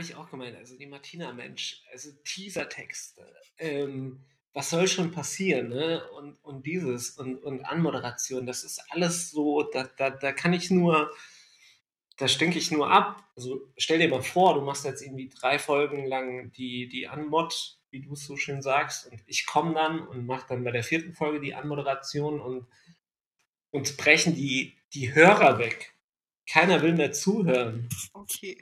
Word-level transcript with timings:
habe 0.00 0.08
ich 0.08 0.16
auch 0.16 0.30
gemeint, 0.30 0.56
also 0.56 0.78
die 0.78 0.86
Martina 0.86 1.30
Mensch, 1.34 1.82
also 1.92 2.10
Teasertexte, 2.24 3.22
ähm, 3.58 4.24
was 4.54 4.70
soll 4.70 4.88
schon 4.88 5.12
passieren, 5.12 5.68
ne? 5.68 6.08
Und, 6.12 6.42
und 6.42 6.64
dieses 6.64 7.10
und, 7.10 7.36
und 7.42 7.64
Anmoderation, 7.66 8.46
das 8.46 8.64
ist 8.64 8.82
alles 8.88 9.30
so, 9.30 9.62
da, 9.62 9.84
da, 9.98 10.08
da 10.08 10.32
kann 10.32 10.54
ich 10.54 10.70
nur, 10.70 11.14
da 12.16 12.28
stinke 12.28 12.56
ich 12.56 12.70
nur 12.70 12.90
ab. 12.90 13.22
Also 13.36 13.70
stell 13.76 13.98
dir 13.98 14.08
mal 14.08 14.22
vor, 14.22 14.54
du 14.54 14.62
machst 14.62 14.86
jetzt 14.86 15.02
irgendwie 15.02 15.28
drei 15.28 15.58
Folgen 15.58 16.06
lang 16.06 16.50
die, 16.52 16.88
die 16.88 17.06
Anmod, 17.06 17.78
wie 17.90 18.00
du 18.00 18.14
es 18.14 18.24
so 18.24 18.38
schön 18.38 18.62
sagst, 18.62 19.06
und 19.12 19.22
ich 19.26 19.44
komme 19.44 19.74
dann 19.74 20.00
und 20.00 20.24
mache 20.24 20.46
dann 20.48 20.64
bei 20.64 20.70
der 20.70 20.82
vierten 20.82 21.12
Folge 21.12 21.40
die 21.40 21.54
Anmoderation 21.54 22.40
und 22.40 22.66
uns 23.70 23.94
brechen 23.98 24.34
die, 24.34 24.78
die 24.94 25.14
Hörer 25.14 25.58
weg. 25.58 25.94
Keiner 26.48 26.80
will 26.80 26.94
mehr 26.94 27.12
zuhören. 27.12 27.90
Okay. 28.14 28.56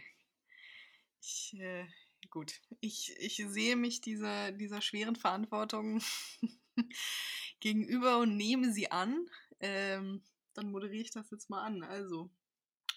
Ich, 1.31 1.61
äh, 1.61 1.87
gut. 2.31 2.55
Ich, 2.81 3.15
ich 3.19 3.37
sehe 3.37 3.77
mich 3.77 4.01
dieser, 4.01 4.51
dieser 4.51 4.81
schweren 4.81 5.15
Verantwortung 5.15 6.01
gegenüber 7.61 8.19
und 8.19 8.39
nehme 8.39 8.73
sie 8.73 8.91
an. 8.91 9.29
Ähm, 9.61 10.23
dann 10.55 10.71
moderiere 10.71 11.03
ich 11.03 11.11
das 11.11 11.31
jetzt 11.31 11.51
mal 11.51 11.63
an. 11.63 11.83
Also, 11.83 12.31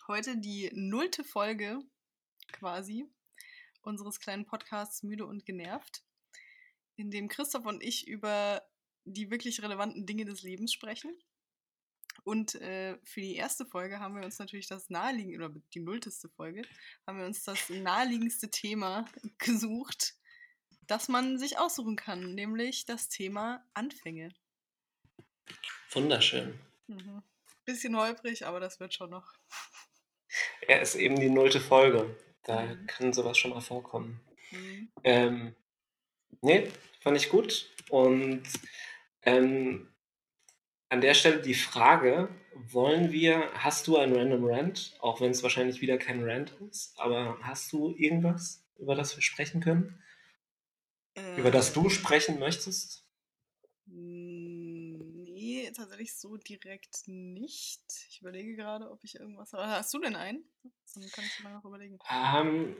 heute 0.07 0.37
die 0.37 0.71
nullte 0.73 1.25
Folge 1.25 1.81
quasi 2.53 3.05
unseres 3.81 4.21
kleinen 4.21 4.45
Podcasts 4.45 5.03
Müde 5.03 5.25
und 5.25 5.45
Genervt, 5.45 6.05
in 6.95 7.11
dem 7.11 7.27
Christoph 7.27 7.65
und 7.65 7.83
ich 7.83 8.07
über 8.07 8.65
die 9.03 9.29
wirklich 9.29 9.61
relevanten 9.61 10.05
Dinge 10.05 10.23
des 10.23 10.41
Lebens 10.41 10.71
sprechen. 10.71 11.11
Und 12.23 12.55
äh, 12.55 12.97
für 13.03 13.21
die 13.21 13.35
erste 13.35 13.65
Folge 13.65 13.99
haben 13.99 14.15
wir 14.15 14.23
uns 14.23 14.39
natürlich 14.39 14.67
das 14.67 14.89
naheliegende, 14.89 15.45
oder 15.45 15.55
die 15.73 15.79
nullteste 15.79 16.29
Folge, 16.29 16.63
haben 17.07 17.19
wir 17.19 17.25
uns 17.25 17.43
das 17.43 17.69
naheliegendste 17.69 18.49
Thema 18.49 19.05
gesucht, 19.37 20.15
das 20.87 21.07
man 21.07 21.37
sich 21.37 21.57
aussuchen 21.57 21.95
kann, 21.95 22.35
nämlich 22.35 22.85
das 22.85 23.09
Thema 23.09 23.65
Anfänge. 23.73 24.29
Wunderschön. 25.91 26.59
Mhm. 26.87 27.23
Bisschen 27.65 27.95
holprig, 27.95 28.45
aber 28.45 28.59
das 28.59 28.79
wird 28.79 28.93
schon 28.93 29.09
noch. 29.09 29.33
Ja, 30.67 30.77
ist 30.77 30.95
eben 30.95 31.19
die 31.19 31.29
nullte 31.29 31.59
Folge. 31.59 32.15
Da 32.43 32.61
mhm. 32.65 32.87
kann 32.87 33.13
sowas 33.13 33.37
schon 33.37 33.51
mal 33.51 33.61
vorkommen. 33.61 34.19
Mhm. 34.51 34.91
Ähm, 35.03 35.55
nee, 36.41 36.69
fand 37.01 37.17
ich 37.17 37.29
gut. 37.29 37.69
Und 37.89 38.43
ähm, 39.23 39.90
an 40.91 40.99
der 40.99 41.13
Stelle 41.13 41.41
die 41.41 41.53
Frage, 41.53 42.27
wollen 42.53 43.13
wir, 43.13 43.49
hast 43.53 43.87
du 43.87 43.97
ein 43.97 44.13
Random 44.13 44.43
Rant, 44.43 44.93
auch 44.99 45.21
wenn 45.21 45.31
es 45.31 45.41
wahrscheinlich 45.41 45.79
wieder 45.79 45.97
kein 45.97 46.21
Rant 46.21 46.51
ist, 46.69 46.99
aber 46.99 47.39
hast 47.41 47.71
du 47.71 47.95
irgendwas, 47.97 48.61
über 48.77 48.93
das 48.93 49.15
wir 49.15 49.23
sprechen 49.23 49.61
können? 49.61 50.03
Äh, 51.13 51.39
über 51.39 51.49
das 51.49 51.71
du 51.71 51.89
sprechen 51.89 52.39
möchtest? 52.39 53.07
Nee, 53.85 55.71
tatsächlich 55.73 56.13
so 56.13 56.35
direkt 56.35 57.07
nicht. 57.07 57.83
Ich 58.09 58.19
überlege 58.19 58.57
gerade, 58.57 58.91
ob 58.91 59.01
ich 59.05 59.15
irgendwas 59.15 59.53
habe. 59.53 59.67
Hast 59.67 59.93
du 59.93 59.99
denn 59.99 60.17
einen? 60.17 60.43
Dann 60.93 61.09
kann 61.11 61.23
ich 61.23 61.41
mal 61.41 61.53
noch 61.53 61.63
überlegen. 61.63 61.99
Ähm, 62.11 62.75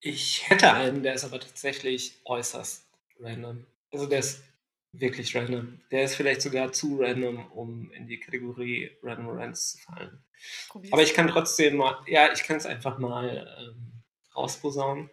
ich 0.00 0.50
hätte 0.50 0.72
einen, 0.72 1.04
der 1.04 1.14
ist 1.14 1.24
aber 1.24 1.38
tatsächlich 1.38 2.20
äußerst 2.24 2.84
random. 3.20 3.64
Also 3.92 4.06
der 4.06 4.18
ist 4.18 4.42
wirklich 4.92 5.34
random. 5.34 5.80
Der 5.90 6.04
ist 6.04 6.14
vielleicht 6.14 6.42
sogar 6.42 6.72
zu 6.72 6.98
random, 7.00 7.50
um 7.52 7.90
in 7.92 8.06
die 8.06 8.20
Kategorie 8.20 8.90
Random 9.02 9.38
Rants 9.38 9.72
zu 9.72 9.78
fallen. 9.78 10.22
Probier's. 10.68 10.92
Aber 10.92 11.02
ich 11.02 11.14
kann 11.14 11.28
trotzdem 11.28 11.76
mal, 11.76 12.02
ja, 12.06 12.32
ich 12.32 12.42
kann 12.44 12.56
es 12.56 12.66
einfach 12.66 12.98
mal 12.98 13.48
ähm, 13.58 14.02
rausposaunen. 14.36 15.10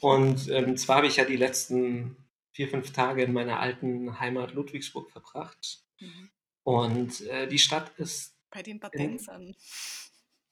Und 0.00 0.48
ähm, 0.48 0.76
zwar 0.76 0.96
habe 0.96 1.06
ich 1.06 1.16
ja 1.16 1.24
die 1.24 1.36
letzten 1.36 2.16
vier, 2.52 2.68
fünf 2.68 2.92
Tage 2.92 3.22
in 3.22 3.32
meiner 3.32 3.60
alten 3.60 4.18
Heimat 4.18 4.54
Ludwigsburg 4.54 5.10
verbracht. 5.10 5.80
Mhm. 6.00 6.30
Und 6.62 7.20
äh, 7.26 7.46
die 7.46 7.58
Stadt 7.58 7.92
ist. 7.98 8.34
Bei 8.50 8.62
den 8.62 8.80
Badensern. 8.80 9.54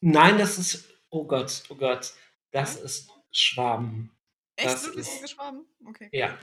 Nein, 0.01 0.39
das 0.39 0.59
ist, 0.59 0.85
oh 1.09 1.27
Gott, 1.27 1.65
oh 1.71 1.75
Gott, 1.77 2.13
das 2.51 2.77
ist 2.77 3.11
Schwaben. 3.31 4.11
Echt? 4.57 4.69
Das 4.69 4.87
Ludwigsburg 4.87 5.25
ist 5.25 5.31
Schwaben? 5.31 5.67
Okay. 5.87 6.09
Ja, 6.13 6.39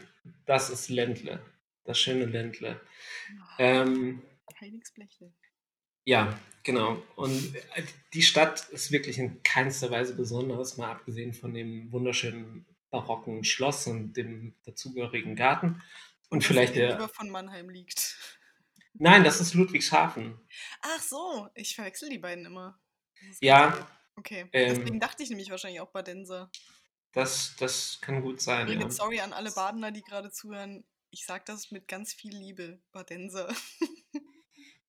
das 0.46 0.70
ist 0.72 0.90
Ländle 0.90 1.40
das 1.84 2.00
schöne 2.00 2.26
Ländle. 2.26 2.80
Ähm, 3.58 4.22
Heiligsblechle. 4.62 5.34
Ja, 6.06 6.40
genau. 6.64 7.02
Und 7.16 7.56
äh, 7.56 7.84
die 8.14 8.22
Stadt 8.22 8.70
ist 8.70 8.92
wirklich 8.92 9.18
in 9.18 9.44
keinster 9.44 9.92
Weise 9.92 10.16
besonders, 10.16 10.78
mal 10.78 10.92
abgesehen 10.92 11.34
von 11.34 11.54
dem 11.54 11.92
wunderschönen 11.92 12.66
barocken 12.90 13.44
Schloss 13.44 13.88
und 13.88 14.14
dem 14.14 14.56
dazugehörigen 14.66 15.36
Garten. 15.36 15.82
Und, 16.30 16.44
vielleicht 16.44 16.76
der. 16.76 17.10
von 17.10 17.30
Mannheim 17.30 17.70
liegt. 17.70 18.18
Nein, 18.94 19.24
das 19.24 19.42
ist 19.42 19.54
Ludwigshafen. 19.54 20.40
Ach 20.82 21.02
so, 21.02 21.50
ich 21.56 21.76
verwechsel 21.76 22.10
die 22.10 22.20
beiden 22.20 22.46
immer. 22.46 22.80
Ja. 23.40 23.88
Okay, 24.16 24.48
ähm, 24.52 24.76
deswegen 24.76 25.00
dachte 25.00 25.24
ich 25.24 25.30
nämlich 25.30 25.50
wahrscheinlich 25.50 25.82
auch 25.82 25.92
Badenser. 25.92 26.52
Das, 27.14 27.56
das 27.58 28.00
kann 28.02 28.22
gut 28.22 28.42
sein. 28.42 28.68
Ja. 28.68 28.90
Sorry 28.90 29.20
an 29.20 29.34
alle 29.34 29.52
Badener, 29.52 29.92
die 29.92 30.02
gerade 30.02 30.32
zuhören 30.32 30.86
ich 31.12 31.26
sage 31.26 31.44
das 31.46 31.72
mit 31.72 31.88
ganz 31.88 32.14
viel 32.14 32.36
Liebe, 32.36 32.82
Badenser. 32.92 33.54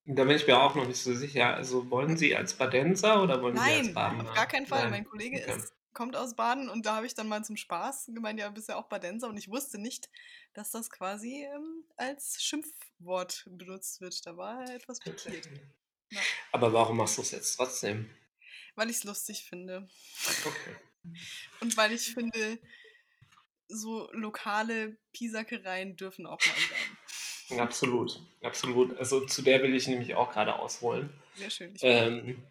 Da 0.04 0.24
bin 0.24 0.36
ich 0.36 0.46
mir 0.46 0.60
auch 0.60 0.74
noch 0.74 0.86
nicht 0.86 1.00
so 1.00 1.14
sicher. 1.14 1.54
Also 1.54 1.88
wollen 1.90 2.16
Sie 2.16 2.34
als 2.34 2.54
Badenser 2.54 3.22
oder 3.22 3.40
wollen 3.40 3.54
Nein, 3.54 3.84
Sie 3.84 3.88
als 3.88 3.94
Badener? 3.94 4.28
auf 4.28 4.34
gar 4.34 4.46
keinen 4.46 4.66
Fall. 4.66 4.82
Nein. 4.82 4.90
Mein 4.90 5.04
Kollege 5.04 5.40
okay. 5.40 5.56
ist, 5.56 5.72
kommt 5.92 6.16
aus 6.16 6.34
Baden 6.34 6.68
und 6.68 6.86
da 6.86 6.96
habe 6.96 7.06
ich 7.06 7.14
dann 7.14 7.28
mal 7.28 7.44
zum 7.44 7.56
Spaß 7.56 8.10
gemeint, 8.14 8.40
ja, 8.40 8.48
bist 8.50 8.68
ja 8.68 8.76
auch 8.76 8.88
Badenser 8.88 9.28
und 9.28 9.36
ich 9.36 9.48
wusste 9.48 9.78
nicht, 9.78 10.08
dass 10.54 10.70
das 10.70 10.90
quasi 10.90 11.44
ähm, 11.44 11.84
als 11.96 12.42
Schimpfwort 12.42 13.46
benutzt 13.50 14.00
wird. 14.00 14.26
Da 14.26 14.36
war 14.36 14.68
etwas 14.70 14.98
blockiert. 15.00 15.48
Ja. 16.10 16.20
Aber 16.50 16.72
warum 16.72 16.96
machst 16.96 17.18
du 17.18 17.22
es 17.22 17.30
jetzt 17.30 17.56
trotzdem? 17.56 18.10
Weil 18.74 18.90
ich 18.90 18.96
es 18.96 19.04
lustig 19.04 19.44
finde. 19.44 19.88
Okay. 20.44 20.76
Und 21.60 21.76
weil 21.76 21.92
ich 21.92 22.12
finde, 22.12 22.58
so 23.72 24.08
lokale 24.12 24.96
Pisackereien 25.12 25.96
dürfen 25.96 26.26
auch 26.26 26.38
mal 26.38 26.54
sein. 26.54 27.58
Absolut, 27.58 28.18
absolut. 28.40 28.96
Also 28.96 29.26
zu 29.26 29.42
der 29.42 29.62
will 29.62 29.74
ich 29.74 29.86
nämlich 29.86 30.14
auch 30.14 30.32
gerade 30.32 30.58
ausholen. 30.58 31.10
Sehr 31.34 31.50
schön. 31.50 31.74
Ähm, 31.82 32.42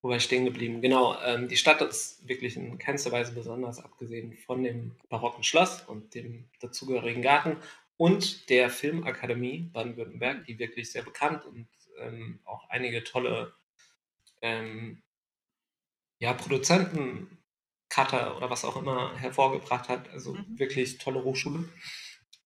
wo 0.00 0.10
war 0.10 0.16
ich 0.16 0.22
stehen 0.22 0.44
geblieben? 0.44 0.80
Genau, 0.80 1.20
ähm, 1.22 1.48
die 1.48 1.56
Stadt 1.56 1.80
ist 1.80 2.28
wirklich 2.28 2.56
in 2.56 2.78
keinster 2.78 3.10
Weise 3.10 3.32
besonders, 3.32 3.82
abgesehen 3.82 4.36
von 4.36 4.62
dem 4.62 4.94
barocken 5.08 5.42
Schloss 5.42 5.82
und 5.82 6.14
dem 6.14 6.48
dazugehörigen 6.60 7.22
Garten 7.22 7.56
und 7.96 8.48
der 8.48 8.70
Filmakademie 8.70 9.70
Baden-Württemberg, 9.72 10.44
die 10.44 10.58
wirklich 10.58 10.92
sehr 10.92 11.02
bekannt 11.02 11.44
und 11.44 11.66
ähm, 11.98 12.40
auch 12.44 12.68
einige 12.68 13.02
tolle 13.02 13.54
ähm, 14.40 15.02
ja, 16.18 16.32
Produzenten 16.32 17.41
Cutter 17.92 18.38
oder 18.38 18.48
was 18.48 18.64
auch 18.64 18.76
immer 18.76 19.14
hervorgebracht 19.18 19.90
hat. 19.90 20.08
Also 20.10 20.32
mhm. 20.32 20.58
wirklich 20.58 20.96
tolle 20.96 21.22
Hochschule. 21.22 21.68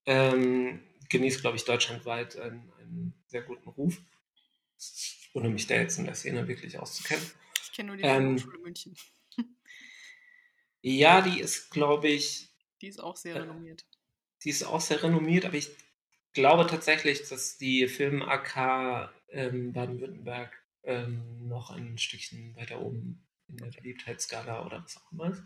Ähm, 0.05 0.83
genießt, 1.09 1.41
glaube 1.41 1.57
ich, 1.57 1.65
deutschlandweit 1.65 2.37
einen, 2.37 2.73
einen, 2.81 3.15
sehr 3.29 3.43
guten 3.43 3.69
Ruf. 3.69 3.97
Ohne 5.35 5.49
mich 5.49 5.69
da 5.69 5.77
jetzt 5.77 5.99
in 5.99 6.07
der 6.07 6.17
Szene 6.17 6.49
wirklich 6.49 6.79
auszukennen. 6.79 7.25
Ich 7.63 7.73
kenne 7.73 7.89
nur 7.89 7.97
die 7.97 8.03
ähm, 8.03 8.35
Hochschule 8.35 8.59
München. 8.59 8.97
ja, 10.83 11.21
die 11.21 11.41
ist, 11.41 11.71
glaube 11.71 12.09
ich. 12.09 12.49
Die 12.81 12.89
ist 12.89 13.01
auch 13.01 13.17
sehr 13.17 13.37
äh, 13.37 13.41
renommiert. 13.41 13.87
Die 14.43 14.51
ist 14.51 14.65
auch 14.65 14.81
sehr 14.81 15.03
renommiert, 15.03 15.45
aber 15.45 15.57
ich 15.57 15.71
glaube 16.33 16.67
tatsächlich, 16.67 17.29
dass 17.29 17.57
die 17.57 17.87
Film 17.87 18.23
AK 18.23 19.13
ähm, 19.29 19.73
Baden-Württemberg 19.73 20.53
ähm, 20.83 21.47
noch 21.47 21.71
ein 21.71 21.99
Stückchen 21.99 22.57
weiter 22.57 22.81
oben 22.81 23.26
in 23.49 23.57
der 23.57 23.71
Beliebtheitsskala 23.71 24.65
oder 24.67 24.83
was 24.83 24.97
auch 24.97 25.13
immer. 25.13 25.37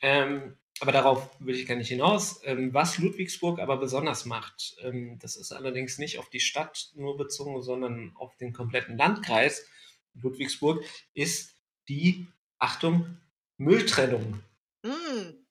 Ähm, 0.00 0.56
aber 0.80 0.92
darauf 0.92 1.30
will 1.38 1.54
ich 1.54 1.66
gar 1.66 1.76
nicht 1.76 1.88
hinaus. 1.88 2.40
Ähm, 2.44 2.74
was 2.74 2.98
Ludwigsburg 2.98 3.60
aber 3.60 3.76
besonders 3.76 4.24
macht, 4.24 4.76
ähm, 4.82 5.18
das 5.20 5.36
ist 5.36 5.52
allerdings 5.52 5.98
nicht 5.98 6.18
auf 6.18 6.28
die 6.28 6.40
Stadt 6.40 6.90
nur 6.94 7.16
bezogen, 7.16 7.62
sondern 7.62 8.12
auf 8.16 8.36
den 8.36 8.52
kompletten 8.52 8.96
Landkreis 8.96 9.64
Ludwigsburg, 10.14 10.84
ist 11.14 11.56
die, 11.88 12.26
Achtung, 12.58 13.16
Mülltrennung. 13.56 14.42
Mm. 14.82 15.42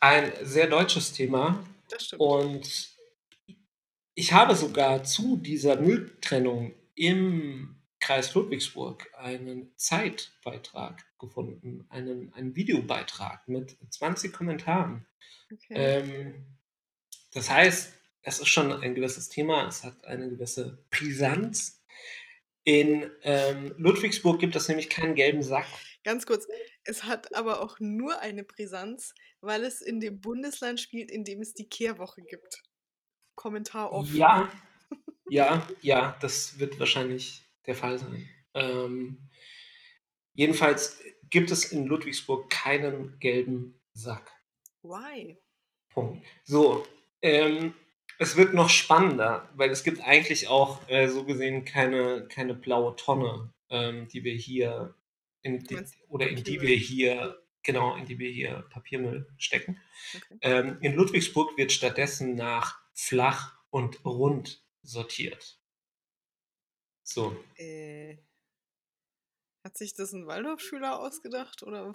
Ein 0.00 0.32
sehr 0.42 0.68
deutsches 0.68 1.12
Thema. 1.12 1.64
Das 1.88 2.06
stimmt. 2.06 2.22
Und 2.22 2.88
ich 4.14 4.32
habe 4.32 4.54
sogar 4.54 5.04
zu 5.04 5.36
dieser 5.36 5.80
Mülltrennung 5.80 6.74
im 6.94 7.77
Kreis 8.08 8.32
Ludwigsburg 8.32 9.12
einen 9.18 9.70
Zeitbeitrag 9.76 11.04
gefunden, 11.18 11.84
einen, 11.90 12.32
einen 12.32 12.56
Videobeitrag 12.56 13.46
mit 13.46 13.76
20 13.90 14.32
Kommentaren. 14.32 15.06
Okay. 15.52 15.74
Ähm, 15.74 16.46
das 17.34 17.50
heißt, 17.50 17.92
es 18.22 18.38
ist 18.40 18.48
schon 18.48 18.72
ein 18.72 18.94
gewisses 18.94 19.28
Thema, 19.28 19.68
es 19.68 19.84
hat 19.84 20.06
eine 20.06 20.30
gewisse 20.30 20.82
Brisanz. 20.88 21.84
In 22.64 23.10
ähm, 23.24 23.74
Ludwigsburg 23.76 24.40
gibt 24.40 24.56
es 24.56 24.68
nämlich 24.68 24.88
keinen 24.88 25.14
gelben 25.14 25.42
Sack. 25.42 25.66
Ganz 26.02 26.24
kurz, 26.24 26.46
es 26.84 27.04
hat 27.04 27.34
aber 27.34 27.60
auch 27.60 27.78
nur 27.78 28.20
eine 28.20 28.42
Brisanz, 28.42 29.12
weil 29.42 29.64
es 29.64 29.82
in 29.82 30.00
dem 30.00 30.22
Bundesland 30.22 30.80
spielt, 30.80 31.10
in 31.10 31.24
dem 31.24 31.42
es 31.42 31.52
die 31.52 31.68
Kehrwoche 31.68 32.22
gibt. 32.22 32.62
Kommentar 33.34 33.92
off. 33.92 34.10
Ja, 34.14 34.50
ja, 35.28 35.68
ja, 35.82 36.16
das 36.22 36.58
wird 36.58 36.80
wahrscheinlich 36.80 37.44
der 37.68 37.76
Fall 37.76 37.98
sein. 37.98 38.28
Ähm, 38.54 39.28
jedenfalls 40.34 41.00
gibt 41.30 41.50
es 41.50 41.72
in 41.72 41.86
Ludwigsburg 41.86 42.50
keinen 42.50 43.18
gelben 43.20 43.80
Sack. 43.92 44.32
Why? 44.82 45.36
Punkt. 45.90 46.26
So, 46.44 46.86
ähm, 47.22 47.74
es 48.18 48.36
wird 48.36 48.54
noch 48.54 48.68
spannender, 48.68 49.48
weil 49.54 49.70
es 49.70 49.84
gibt 49.84 50.00
eigentlich 50.00 50.48
auch 50.48 50.88
äh, 50.88 51.08
so 51.08 51.24
gesehen 51.24 51.64
keine, 51.64 52.26
keine 52.28 52.54
blaue 52.54 52.96
Tonne, 52.96 53.52
ähm, 53.70 54.08
die 54.08 54.24
wir 54.24 54.34
hier 54.34 54.94
in 55.42 55.62
die, 55.62 55.78
oder 56.08 56.28
in 56.28 56.42
die 56.42 56.60
wir 56.60 56.76
hier 56.76 57.40
genau 57.62 57.96
in 57.96 58.06
die 58.06 58.18
wir 58.18 58.30
hier 58.30 58.64
Papiermüll 58.70 59.28
stecken. 59.36 59.78
Okay. 60.16 60.38
Ähm, 60.40 60.78
in 60.80 60.94
Ludwigsburg 60.94 61.56
wird 61.58 61.70
stattdessen 61.70 62.34
nach 62.34 62.80
flach 62.94 63.58
und 63.70 64.04
rund 64.04 64.64
sortiert. 64.82 65.57
So. 67.08 67.42
Äh, 67.56 68.18
hat 69.64 69.78
sich 69.78 69.94
das 69.94 70.12
ein 70.12 70.26
Waldorfschüler 70.26 71.00
ausgedacht 71.00 71.62
oder? 71.62 71.92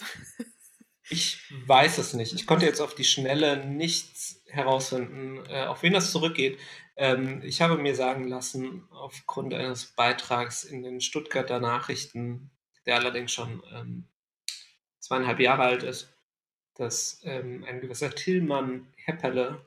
Ich 1.09 1.37
weiß 1.67 1.97
es 1.99 2.13
nicht. 2.13 2.33
Ich 2.33 2.47
konnte 2.47 2.65
jetzt 2.65 2.79
auf 2.79 2.95
die 2.95 3.03
Schnelle 3.03 3.63
nichts 3.65 4.41
herausfinden, 4.47 5.45
äh, 5.49 5.65
auf 5.65 5.83
wen 5.83 5.93
das 5.93 6.11
zurückgeht. 6.11 6.57
Ähm, 6.95 7.41
ich 7.43 7.61
habe 7.61 7.77
mir 7.77 7.93
sagen 7.93 8.27
lassen, 8.27 8.87
aufgrund 8.89 9.53
eines 9.53 9.85
Beitrags 9.85 10.63
in 10.63 10.81
den 10.81 11.01
Stuttgarter 11.01 11.59
Nachrichten, 11.59 12.49
der 12.85 12.95
allerdings 12.95 13.33
schon 13.33 13.61
ähm, 13.71 14.07
zweieinhalb 14.99 15.39
Jahre 15.39 15.63
alt 15.63 15.83
ist, 15.83 16.17
dass 16.73 17.21
ähm, 17.23 17.65
ein 17.65 17.81
gewisser 17.81 18.09
Tillmann 18.15 18.91
Hepperle 18.95 19.63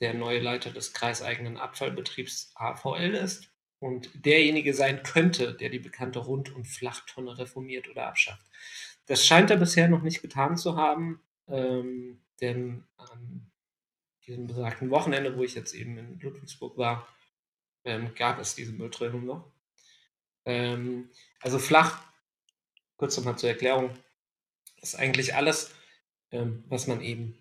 der 0.00 0.14
neue 0.14 0.40
Leiter 0.40 0.70
des 0.70 0.92
kreiseigenen 0.92 1.56
Abfallbetriebs 1.56 2.52
AVL 2.54 3.14
ist 3.14 3.53
und 3.84 4.24
derjenige 4.24 4.72
sein 4.72 5.02
könnte, 5.02 5.52
der 5.52 5.68
die 5.68 5.78
bekannte 5.78 6.20
Rund- 6.20 6.54
und 6.54 6.64
Flachtonne 6.64 7.36
reformiert 7.36 7.86
oder 7.86 8.06
abschafft. 8.06 8.46
Das 9.04 9.26
scheint 9.26 9.50
er 9.50 9.58
bisher 9.58 9.88
noch 9.88 10.00
nicht 10.00 10.22
getan 10.22 10.56
zu 10.56 10.76
haben, 10.76 11.20
ähm, 11.48 12.22
denn 12.40 12.84
an 12.96 13.50
diesem 14.26 14.46
besagten 14.46 14.88
Wochenende, 14.88 15.36
wo 15.36 15.42
ich 15.42 15.54
jetzt 15.54 15.74
eben 15.74 15.98
in 15.98 16.18
Ludwigsburg 16.18 16.78
war, 16.78 17.06
ähm, 17.84 18.14
gab 18.14 18.38
es 18.38 18.54
diese 18.54 18.72
Mülltrennung 18.72 19.26
noch. 19.26 19.52
Ähm, 20.46 21.10
also 21.42 21.58
flach, 21.58 22.02
kurz 22.96 23.18
nochmal 23.18 23.36
zur 23.36 23.50
Erklärung, 23.50 23.90
ist 24.80 24.94
eigentlich 24.94 25.34
alles, 25.34 25.74
ähm, 26.30 26.64
was 26.68 26.86
man 26.86 27.02
eben 27.02 27.36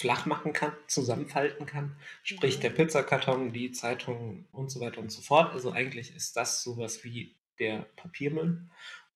flach 0.00 0.24
machen 0.24 0.54
kann, 0.54 0.72
zusammenfalten 0.86 1.66
kann. 1.66 1.94
Sprich 2.22 2.56
mhm. 2.56 2.60
der 2.62 2.70
Pizzakarton, 2.70 3.52
die 3.52 3.70
Zeitung 3.72 4.46
und 4.50 4.70
so 4.70 4.80
weiter 4.80 5.00
und 5.00 5.12
so 5.12 5.20
fort. 5.20 5.52
Also 5.52 5.72
eigentlich 5.72 6.16
ist 6.16 6.36
das 6.36 6.62
sowas 6.62 7.04
wie 7.04 7.36
der 7.58 7.82
Papiermüll. 7.96 8.66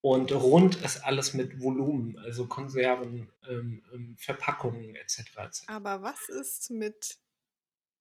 Und 0.03 0.33
rund 0.33 0.77
ist 0.83 0.99
alles 0.99 1.33
mit 1.33 1.63
Volumen, 1.63 2.19
also 2.19 2.47
Konserven, 2.47 3.31
ähm, 3.49 3.83
ähm, 3.95 4.17
Verpackungen 4.19 4.95
etc., 4.97 5.21
etc. 5.39 5.63
Aber 5.69 6.03
was 6.03 6.29
ist 6.29 6.71
mit 6.71 7.17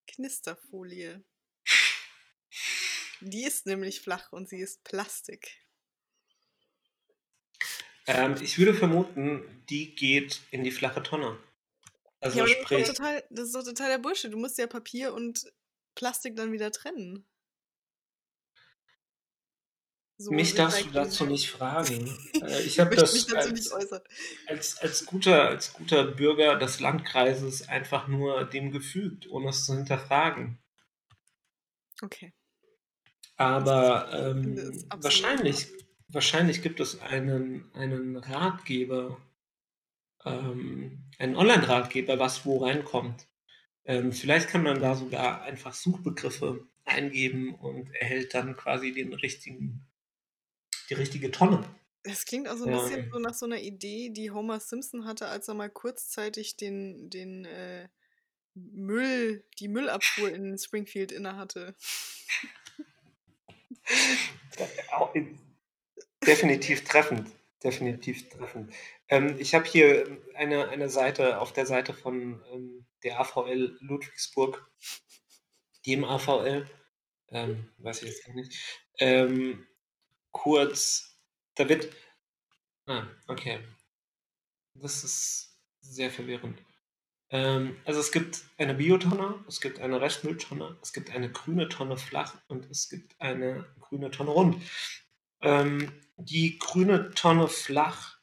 Knisterfolie? 0.07 1.23
Die 3.21 3.45
ist 3.45 3.65
nämlich 3.65 4.01
flach 4.01 4.33
und 4.33 4.49
sie 4.49 4.59
ist 4.59 4.83
Plastik. 4.83 5.63
Ähm, 8.05 8.35
ich 8.41 8.59
würde 8.59 8.73
vermuten, 8.73 9.63
die 9.69 9.95
geht 9.95 10.41
in 10.51 10.65
die 10.65 10.71
flache 10.71 11.01
Tonne. 11.01 11.37
Also 12.23 12.39
ja, 12.39 12.47
sprich, 12.47 12.79
das, 12.79 12.89
ist 12.89 12.97
total, 12.97 13.23
das 13.29 13.45
ist 13.47 13.55
doch 13.55 13.63
total 13.63 13.89
der 13.89 13.97
Bullshit. 13.97 14.31
Du 14.31 14.37
musst 14.37 14.57
ja 14.57 14.65
Papier 14.65 15.13
und 15.13 15.51
Plastik 15.93 16.37
dann 16.37 16.53
wieder 16.53 16.71
trennen. 16.71 17.25
So, 20.17 20.31
mich 20.31 20.55
darfst 20.55 20.85
du 20.85 20.91
dazu 20.91 21.25
nicht 21.25 21.51
fragen. 21.51 22.17
Äh, 22.43 22.63
ich 22.63 22.79
habe 22.79 22.95
das 22.95 23.31
als, 23.33 23.71
als, 24.47 24.77
als, 24.79 25.05
guter, 25.05 25.47
als 25.47 25.71
guter 25.71 26.03
Bürger 26.03 26.57
des 26.57 26.81
Landkreises 26.81 27.69
einfach 27.69 28.07
nur 28.07 28.43
dem 28.43 28.71
gefügt, 28.71 29.29
ohne 29.29 29.49
es 29.49 29.65
zu 29.65 29.75
hinterfragen. 29.75 30.59
Okay. 32.01 32.33
Aber 33.37 34.11
ähm, 34.13 34.85
wahrscheinlich, 34.97 35.67
wahrscheinlich 36.09 36.61
gibt 36.61 36.81
es 36.81 36.99
einen, 37.01 37.71
einen 37.73 38.17
Ratgeber, 38.17 39.21
ähm, 40.25 41.03
einen 41.19 41.35
Online-Ratgeber, 41.35 42.19
was 42.19 42.45
wo 42.45 42.57
reinkommt. 42.57 43.27
Ähm, 43.85 44.13
vielleicht 44.13 44.49
kann 44.49 44.63
man 44.63 44.79
da 44.79 44.95
sogar 44.95 45.43
einfach 45.43 45.73
Suchbegriffe 45.73 46.67
eingeben 46.85 47.55
und 47.55 47.91
erhält 47.91 48.33
dann 48.33 48.55
quasi 48.55 48.93
den 48.93 49.13
richtigen 49.13 49.85
die 50.89 50.95
richtige 50.95 51.31
Tonne. 51.31 51.63
Das 52.03 52.25
klingt 52.25 52.49
auch 52.49 52.57
so 52.57 52.65
ein 52.65 52.71
bisschen 52.71 53.09
so 53.11 53.19
nach 53.19 53.33
so 53.33 53.45
einer 53.45 53.59
Idee, 53.59 54.09
die 54.09 54.31
Homer 54.31 54.59
Simpson 54.59 55.05
hatte, 55.05 55.27
als 55.27 55.47
er 55.47 55.53
mal 55.53 55.69
kurzzeitig 55.69 56.57
den, 56.57 57.09
den 57.09 57.45
äh, 57.45 57.87
Müll, 58.53 59.45
die 59.59 59.69
Müllabfuhr 59.69 60.29
in 60.29 60.57
Springfield 60.57 61.13
innehatte. 61.13 61.73
Definitiv 66.25 66.83
treffend. 66.83 67.29
Definitiv 67.63 68.29
treffend. 68.29 68.73
Ähm, 69.07 69.35
ich 69.39 69.55
habe 69.55 69.65
hier 69.65 70.21
eine, 70.35 70.67
eine 70.69 70.89
Seite 70.89 71.39
auf 71.39 71.53
der 71.53 71.65
Seite 71.65 71.93
von 71.93 72.43
ähm, 72.51 72.85
der 73.03 73.19
AVL 73.19 73.77
Ludwigsburg, 73.79 74.69
dem 75.85 76.03
AVL, 76.03 76.69
ähm, 77.29 77.69
weiß 77.77 78.03
ich 78.03 78.09
jetzt 78.09 78.27
nicht, 78.29 78.83
ähm, 78.99 79.65
kurz, 80.31 81.17
da 81.55 81.69
wird, 81.69 81.89
ah, 82.87 83.07
okay, 83.27 83.59
das 84.75 85.03
ist 85.03 85.57
sehr 85.81 86.11
verwirrend. 86.11 86.61
Ähm, 87.29 87.77
also 87.85 87.99
es 87.99 88.11
gibt 88.11 88.43
eine 88.57 88.73
Biotonne, 88.73 89.43
es 89.47 89.61
gibt 89.61 89.79
eine 89.79 90.01
Restmülltonne, 90.01 90.77
es 90.81 90.93
gibt 90.93 91.11
eine 91.11 91.31
grüne 91.31 91.69
Tonne 91.69 91.97
flach 91.97 92.35
und 92.47 92.69
es 92.69 92.89
gibt 92.89 93.19
eine 93.21 93.65
grüne 93.79 94.11
Tonne 94.11 94.31
rund. 94.31 94.61
Ähm, 95.41 95.91
die 96.17 96.57
grüne 96.59 97.11
Tonne 97.11 97.47
flach, 97.47 98.17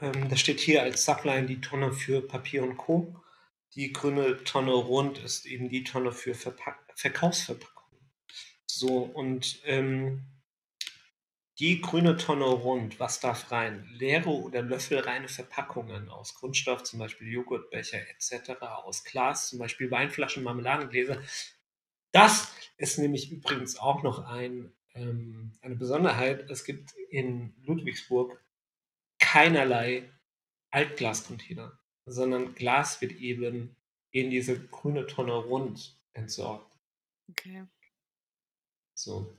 ähm, 0.00 0.28
da 0.28 0.36
steht 0.36 0.60
hier 0.60 0.82
als 0.82 1.04
Subline 1.04 1.46
die 1.46 1.60
Tonne 1.60 1.92
für 1.92 2.26
Papier 2.26 2.62
und 2.62 2.76
Co. 2.76 3.16
Die 3.74 3.92
grüne 3.92 4.42
Tonne 4.44 4.72
rund 4.72 5.18
ist 5.18 5.46
eben 5.46 5.68
die 5.68 5.84
Tonne 5.84 6.12
für 6.12 6.34
Verpack 6.34 6.78
Verkaufsverpackungen. 6.94 8.10
So, 8.66 8.98
und 8.98 9.60
ähm, 9.64 10.26
die 11.60 11.80
grüne 11.82 12.16
Tonne 12.16 12.46
rund, 12.46 12.98
was 12.98 13.20
darf 13.20 13.52
rein? 13.52 13.86
Leere 13.92 14.30
oder 14.30 14.62
löffelreine 14.62 15.28
Verpackungen 15.28 16.08
aus 16.08 16.34
Kunststoff, 16.34 16.84
zum 16.84 16.98
Beispiel 16.98 17.28
Joghurtbecher 17.28 17.98
etc., 18.08 18.62
aus 18.62 19.04
Glas, 19.04 19.50
zum 19.50 19.58
Beispiel 19.58 19.90
Weinflaschen, 19.90 20.42
Marmeladengläser. 20.42 21.20
Das 22.12 22.50
ist 22.78 22.98
nämlich 22.98 23.30
übrigens 23.30 23.78
auch 23.78 24.02
noch 24.02 24.24
ein, 24.24 24.72
ähm, 25.00 25.52
eine 25.62 25.76
Besonderheit. 25.76 26.50
Es 26.50 26.64
gibt 26.64 26.94
in 27.10 27.54
Ludwigsburg 27.64 28.42
keinerlei 29.18 30.10
Altglascontainer, 30.70 31.78
sondern 32.06 32.54
Glas 32.54 33.00
wird 33.00 33.12
eben 33.12 33.76
in 34.10 34.30
diese 34.30 34.58
grüne 34.68 35.06
Tonne 35.06 35.34
rund 35.34 35.98
entsorgt. 36.12 36.76
Okay. 37.30 37.64
So. 38.94 39.36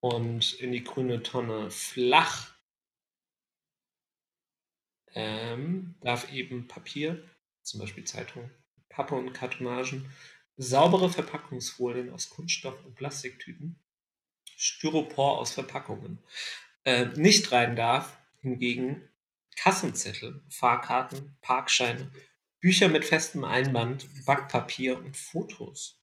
Und 0.00 0.54
in 0.54 0.72
die 0.72 0.84
grüne 0.84 1.22
Tonne 1.22 1.70
flach 1.70 2.54
ähm, 5.14 5.96
darf 6.00 6.32
eben 6.32 6.68
Papier, 6.68 7.22
zum 7.62 7.80
Beispiel 7.80 8.04
Zeitung, 8.04 8.50
Pappe 8.88 9.16
und 9.16 9.32
Kartonagen, 9.32 10.08
saubere 10.56 11.10
Verpackungsfolien 11.10 12.10
aus 12.12 12.30
Kunststoff 12.30 12.84
und 12.84 12.94
Plastiktüten, 12.94 13.80
Styropor 14.58 15.38
aus 15.38 15.52
Verpackungen. 15.52 16.18
Äh, 16.84 17.06
nicht 17.14 17.52
rein 17.52 17.76
darf 17.76 18.18
hingegen 18.40 19.08
Kassenzettel, 19.56 20.42
Fahrkarten, 20.50 21.36
Parkscheine, 21.40 22.10
Bücher 22.60 22.88
mit 22.88 23.04
festem 23.04 23.44
Einband, 23.44 24.06
Backpapier 24.26 24.98
und 24.98 25.16
Fotos. 25.16 26.00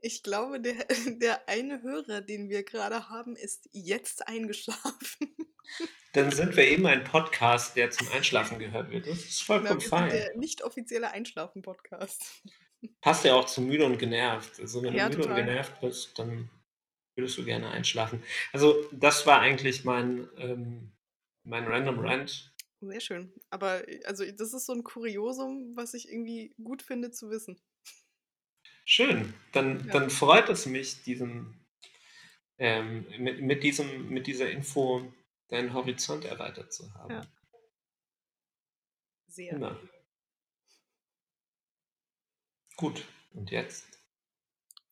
Ich 0.00 0.22
glaube, 0.22 0.60
der, 0.60 0.86
der 1.20 1.48
eine 1.48 1.82
Hörer, 1.82 2.20
den 2.20 2.48
wir 2.48 2.62
gerade 2.62 3.08
haben, 3.08 3.34
ist 3.34 3.68
jetzt 3.72 4.28
eingeschlafen. 4.28 5.36
Dann 6.12 6.30
sind 6.30 6.56
wir 6.56 6.68
eben 6.68 6.86
ein 6.86 7.02
Podcast, 7.02 7.76
der 7.76 7.90
zum 7.90 8.06
Einschlafen 8.12 8.58
gehört 8.58 8.90
wird. 8.90 9.08
Das 9.08 9.18
ist 9.18 9.42
vollkommen 9.42 9.80
genau, 9.80 9.88
fein. 9.88 10.10
Der 10.10 10.36
nicht 10.36 10.62
offizielle 10.62 11.10
Einschlafen-Podcast. 11.10 12.42
Passt 13.00 13.24
ja 13.24 13.34
auch 13.34 13.46
zu 13.46 13.60
müde 13.60 13.86
und 13.86 13.98
genervt. 13.98 14.60
Also 14.60 14.82
wenn 14.82 14.94
ja, 14.94 15.08
du 15.08 15.16
müde 15.16 15.22
total. 15.22 15.40
und 15.40 15.46
genervt 15.46 15.80
bist, 15.80 16.18
dann 16.18 16.50
würdest 17.14 17.38
du 17.38 17.44
gerne 17.44 17.70
einschlafen? 17.70 18.22
Also, 18.52 18.86
das 18.92 19.26
war 19.26 19.40
eigentlich 19.40 19.84
mein, 19.84 20.28
ähm, 20.38 20.92
mein 21.44 21.66
Random 21.66 21.98
Rant. 21.98 22.54
Sehr 22.80 23.00
schön. 23.00 23.32
Aber 23.50 23.88
äh, 23.88 24.02
also 24.04 24.24
das 24.30 24.52
ist 24.52 24.66
so 24.66 24.72
ein 24.72 24.82
Kuriosum, 24.82 25.76
was 25.76 25.94
ich 25.94 26.08
irgendwie 26.08 26.54
gut 26.62 26.82
finde 26.82 27.10
zu 27.10 27.30
wissen. 27.30 27.60
Schön. 28.84 29.32
Dann, 29.52 29.86
Ja. 29.86 29.92
dann 29.92 30.10
freut 30.10 30.48
es 30.48 30.66
mich, 30.66 31.02
diesen, 31.04 31.64
ähm, 32.58 33.06
mit, 33.18 33.40
mit, 33.40 33.62
diesem, 33.62 34.08
mit 34.08 34.26
dieser 34.26 34.50
Info 34.50 35.12
deinen 35.48 35.72
Horizont 35.72 36.24
erweitert 36.24 36.72
zu 36.72 36.92
haben. 36.94 37.12
Ja. 37.12 37.26
Sehr. 39.28 39.58
Na. 39.58 39.80
Gut. 42.76 43.04
Und 43.34 43.50
jetzt? 43.50 43.86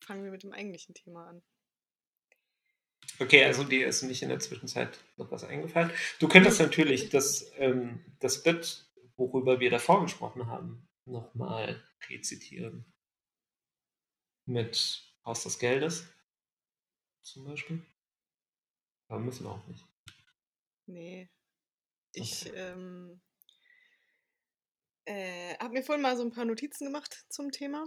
Fangen 0.01 0.25
wir 0.25 0.31
mit 0.31 0.45
dem 0.45 0.53
eigentlichen 0.53 0.95
Thema 0.95 1.29
an. 1.29 1.43
Okay, 3.19 3.45
also 3.45 3.65
dir 3.65 3.87
ist 3.87 4.03
nicht 4.03 4.23
in 4.23 4.29
der 4.31 4.39
Zwischenzeit 4.39 4.99
noch 5.17 5.31
was 5.31 5.45
eingefallen. 5.45 5.91
Du 6.19 6.29
könntest 6.29 6.61
natürlich 6.61 7.11
das, 7.11 7.51
ähm, 7.57 8.05
das 8.21 8.43
Bit, 8.43 8.87
worüber 9.17 9.61
wir 9.61 9.71
davor 9.71 10.03
gesprochen 10.03 10.47
haben, 10.47 10.89
nochmal 11.05 11.83
rezitieren. 12.09 12.85
Mit 14.47 15.03
Haus 15.25 15.43
des 15.45 15.59
Geldes 15.59 16.07
zum 17.23 17.45
Beispiel. 17.45 17.85
Aber 19.09 19.21
müssen 19.21 19.45
wir 19.45 19.51
auch 19.51 19.67
nicht. 19.67 19.85
Nee. 20.87 21.29
Ich 22.13 22.47
Okay. 22.47 22.57
ähm, 22.57 23.21
äh, 25.05 25.57
habe 25.59 25.75
mir 25.75 25.83
vorhin 25.83 26.03
mal 26.03 26.17
so 26.17 26.23
ein 26.23 26.33
paar 26.33 26.45
Notizen 26.45 26.87
gemacht 26.87 27.25
zum 27.29 27.51
Thema. 27.53 27.87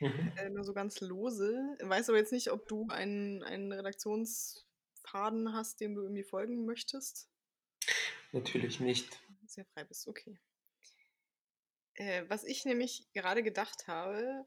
Mhm. 0.00 0.32
Äh, 0.36 0.50
nur 0.50 0.64
so 0.64 0.72
ganz 0.72 1.00
lose. 1.00 1.76
Weiß 1.80 2.08
aber 2.08 2.18
jetzt 2.18 2.32
nicht, 2.32 2.50
ob 2.50 2.68
du 2.68 2.86
einen, 2.88 3.42
einen 3.42 3.72
Redaktionsfaden 3.72 5.52
hast, 5.52 5.80
dem 5.80 5.94
du 5.94 6.02
irgendwie 6.02 6.24
folgen 6.24 6.64
möchtest. 6.64 7.28
Natürlich 8.32 8.80
nicht. 8.80 9.18
Sehr 9.46 9.64
frei 9.66 9.84
bist, 9.84 10.06
okay. 10.06 10.38
Äh, 11.94 12.24
was 12.28 12.44
ich 12.44 12.64
nämlich 12.64 13.08
gerade 13.12 13.42
gedacht 13.42 13.88
habe, 13.88 14.46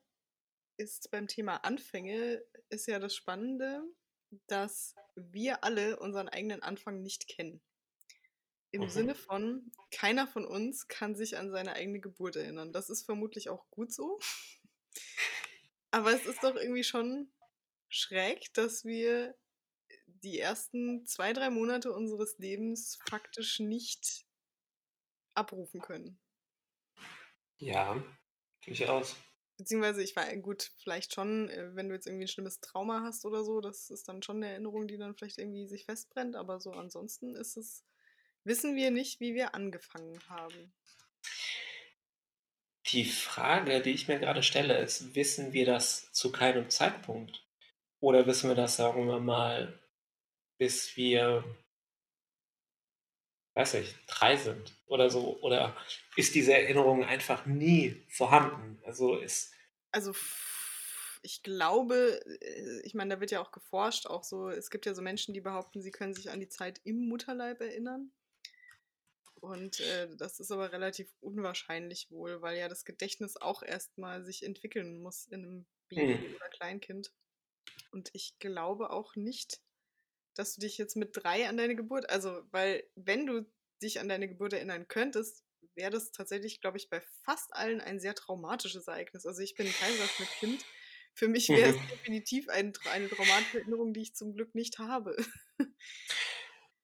ist 0.77 1.11
beim 1.11 1.27
Thema 1.27 1.57
Anfänge, 1.57 2.43
ist 2.69 2.87
ja 2.87 2.99
das 2.99 3.15
Spannende, 3.15 3.83
dass 4.47 4.95
wir 5.15 5.63
alle 5.63 5.99
unseren 5.99 6.29
eigenen 6.29 6.63
Anfang 6.63 7.01
nicht 7.01 7.27
kennen. 7.27 7.61
Im 8.71 8.83
Mhm. 8.83 8.89
Sinne 8.89 9.15
von, 9.15 9.71
keiner 9.91 10.27
von 10.27 10.45
uns 10.45 10.87
kann 10.87 11.15
sich 11.15 11.37
an 11.37 11.51
seine 11.51 11.73
eigene 11.73 11.99
Geburt 11.99 12.37
erinnern. 12.37 12.71
Das 12.71 12.89
ist 12.89 13.03
vermutlich 13.03 13.49
auch 13.49 13.69
gut 13.69 13.91
so. 13.91 14.17
Aber 15.91 16.13
es 16.13 16.25
ist 16.25 16.43
doch 16.43 16.55
irgendwie 16.55 16.83
schon 16.83 17.31
schräg, 17.89 18.53
dass 18.53 18.85
wir 18.85 19.35
die 20.05 20.39
ersten 20.39 21.05
zwei, 21.05 21.33
drei 21.33 21.49
Monate 21.49 21.91
unseres 21.91 22.37
Lebens 22.37 22.97
faktisch 23.09 23.59
nicht 23.59 24.25
abrufen 25.33 25.81
können. 25.81 26.19
Ja, 27.57 28.01
durchaus. 28.65 29.15
Beziehungsweise, 29.57 30.01
ich 30.01 30.15
war 30.15 30.35
gut, 30.37 30.71
vielleicht 30.77 31.13
schon, 31.13 31.49
äh, 31.49 31.75
wenn 31.75 31.89
du 31.89 31.95
jetzt 31.95 32.07
irgendwie 32.07 32.25
ein 32.25 32.29
schlimmes 32.29 32.61
Trauma 32.61 33.03
hast 33.03 33.25
oder 33.25 33.43
so, 33.43 33.61
das 33.61 33.89
ist 33.89 34.07
dann 34.07 34.23
schon 34.23 34.37
eine 34.37 34.49
Erinnerung, 34.49 34.87
die 34.87 34.97
dann 34.97 35.15
vielleicht 35.15 35.37
irgendwie 35.37 35.67
sich 35.67 35.85
festbrennt, 35.85 36.35
aber 36.35 36.59
so 36.59 36.71
ansonsten 36.71 37.35
ist 37.35 37.57
es, 37.57 37.85
wissen 38.43 38.75
wir 38.75 38.89
nicht, 38.89 39.19
wie 39.19 39.35
wir 39.35 39.53
angefangen 39.53 40.19
haben. 40.29 40.73
Die 42.91 43.05
Frage, 43.05 43.81
die 43.81 43.91
ich 43.91 44.07
mir 44.07 44.19
gerade 44.19 44.43
stelle, 44.43 44.77
ist, 44.79 45.15
wissen 45.15 45.53
wir 45.53 45.65
das 45.65 46.11
zu 46.11 46.31
keinem 46.31 46.69
Zeitpunkt? 46.69 47.45
Oder 47.99 48.25
wissen 48.27 48.49
wir 48.49 48.55
das, 48.55 48.75
sagen 48.75 49.07
wir 49.07 49.19
mal, 49.19 49.79
bis 50.57 50.97
wir, 50.97 51.43
weiß 53.55 53.75
ich, 53.75 53.95
drei 54.07 54.35
sind 54.35 54.73
oder 54.87 55.09
so? 55.09 55.39
Oder 55.41 55.75
ist 56.15 56.35
diese 56.35 56.53
Erinnerung 56.53 57.03
einfach 57.05 57.45
nie 57.45 58.05
vorhanden? 58.09 58.81
Also 58.85 59.17
ist, 59.17 59.53
Also 59.91 60.13
ich 61.23 61.43
glaube, 61.43 62.21
äh, 62.41 62.81
ich 62.83 62.93
meine, 62.93 63.15
da 63.15 63.21
wird 63.21 63.31
ja 63.31 63.41
auch 63.41 63.51
geforscht, 63.51 64.07
auch 64.07 64.23
so, 64.23 64.49
es 64.49 64.69
gibt 64.69 64.85
ja 64.85 64.93
so 64.93 65.01
Menschen, 65.01 65.33
die 65.33 65.41
behaupten, 65.41 65.81
sie 65.81 65.91
können 65.91 66.13
sich 66.13 66.31
an 66.31 66.39
die 66.39 66.49
Zeit 66.49 66.81
im 66.83 67.07
Mutterleib 67.07 67.61
erinnern. 67.61 68.11
Und 69.41 69.81
äh, 69.81 70.15
das 70.17 70.39
ist 70.39 70.51
aber 70.51 70.71
relativ 70.73 71.15
unwahrscheinlich 71.21 72.11
wohl, 72.11 72.41
weil 72.43 72.57
ja 72.59 72.69
das 72.69 72.85
Gedächtnis 72.85 73.37
auch 73.37 73.63
erstmal 73.63 74.23
sich 74.25 74.43
entwickeln 74.43 75.01
muss 75.01 75.25
in 75.27 75.45
einem 75.45 75.67
Baby 75.89 76.19
Hm. 76.19 76.35
oder 76.35 76.49
Kleinkind. 76.49 77.13
Und 77.91 78.09
ich 78.13 78.39
glaube 78.39 78.91
auch 78.91 79.15
nicht, 79.15 79.61
dass 80.35 80.55
du 80.55 80.61
dich 80.61 80.77
jetzt 80.77 80.95
mit 80.95 81.11
drei 81.15 81.47
an 81.49 81.57
deine 81.57 81.75
Geburt, 81.75 82.09
also, 82.09 82.43
weil 82.51 82.89
wenn 82.95 83.25
du 83.27 83.51
dich 83.81 83.99
an 83.99 84.09
deine 84.09 84.29
Geburt 84.29 84.53
erinnern 84.53 84.87
könntest, 84.87 85.45
wäre 85.75 85.91
das 85.91 86.11
tatsächlich, 86.11 86.61
glaube 86.61 86.77
ich, 86.77 86.89
bei 86.89 87.01
fast 87.01 87.53
allen 87.55 87.81
ein 87.81 87.99
sehr 87.99 88.15
traumatisches 88.15 88.87
Ereignis. 88.87 89.25
Also 89.25 89.41
ich 89.41 89.57
bin 89.57 89.67
ein 89.67 89.73
Kaiserschnittkind. 89.73 90.67
Für 91.13 91.27
mich 91.27 91.53
wäre 91.53 91.71
es 91.71 91.77
Mhm. 91.77 91.91
definitiv 91.91 92.49
ein, 92.49 92.73
eine 92.85 93.09
traumatische 93.09 93.59
Erinnerung, 93.59 93.93
die 93.93 94.01
ich 94.03 94.15
zum 94.15 94.33
Glück 94.33 94.55
nicht 94.55 94.79
habe. 94.79 95.17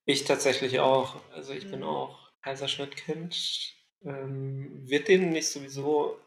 ich 0.06 0.24
tatsächlich 0.24 0.80
auch. 0.80 1.30
Also 1.32 1.54
ich 1.54 1.70
bin 1.70 1.84
Mhm. 1.84 1.84
auch 1.84 2.27
Kaiserschnittkind. 2.48 3.76
Ähm, 4.04 4.90
wird 4.90 5.10
denen 5.10 5.32
nicht 5.32 5.50
sowieso 5.50 6.18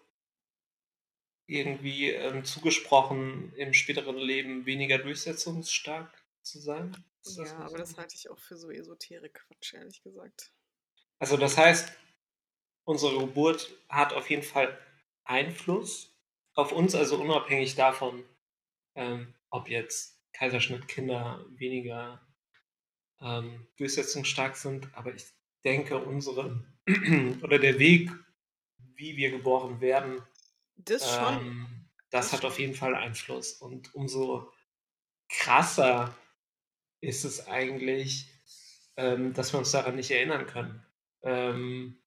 irgendwie 1.46 2.10
ähm, 2.10 2.44
zugesprochen, 2.44 3.54
im 3.54 3.72
späteren 3.72 4.18
Leben 4.18 4.66
weniger 4.66 4.98
durchsetzungsstark 4.98 6.12
zu 6.42 6.60
sein? 6.60 6.92
Ist 7.24 7.38
das 7.38 7.48
Ja, 7.48 7.58
nicht 7.58 7.66
aber 7.68 7.78
das 7.78 7.96
halte 7.96 8.14
ich 8.16 8.28
auch 8.28 8.38
für 8.38 8.56
so 8.56 8.70
Esoterik-Quatsch, 8.70 9.74
ehrlich 9.74 10.02
gesagt. 10.02 10.52
Also 11.18 11.38
das 11.38 11.56
heißt, 11.56 11.90
unsere 12.84 13.18
Geburt 13.18 13.72
hat 13.88 14.12
auf 14.12 14.28
jeden 14.28 14.42
Fall 14.42 14.78
Einfluss 15.24 16.14
auf 16.54 16.72
uns, 16.72 16.94
also 16.94 17.18
unabhängig 17.18 17.76
davon, 17.76 18.24
ähm, 18.94 19.34
ob 19.48 19.70
jetzt 19.70 20.20
Kaiserschnittkinder 20.34 21.46
weniger 21.50 22.20
ähm, 23.20 23.66
durchsetzungsstark 23.78 24.56
sind. 24.56 24.92
Aber 24.94 25.14
ich 25.14 25.24
denke, 25.64 25.98
unsere 25.98 26.64
oder 27.42 27.58
der 27.58 27.78
Weg, 27.78 28.10
wie 28.94 29.16
wir 29.16 29.30
geboren 29.30 29.80
werden, 29.80 30.22
Das 30.76 31.14
schon. 31.14 31.40
ähm, 31.40 31.66
das 32.10 32.30
Das 32.30 32.32
hat 32.32 32.44
auf 32.44 32.58
jeden 32.58 32.74
Fall 32.74 32.94
Einfluss. 32.94 33.52
Und 33.52 33.94
umso 33.94 34.52
krasser 35.28 36.16
ist 37.00 37.24
es 37.24 37.46
eigentlich, 37.46 38.28
ähm, 38.96 39.32
dass 39.32 39.52
wir 39.52 39.58
uns 39.58 39.70
daran 39.70 39.96
nicht 39.96 40.10
erinnern 40.10 40.46
können. 40.46 40.84
Ähm, 41.22 42.02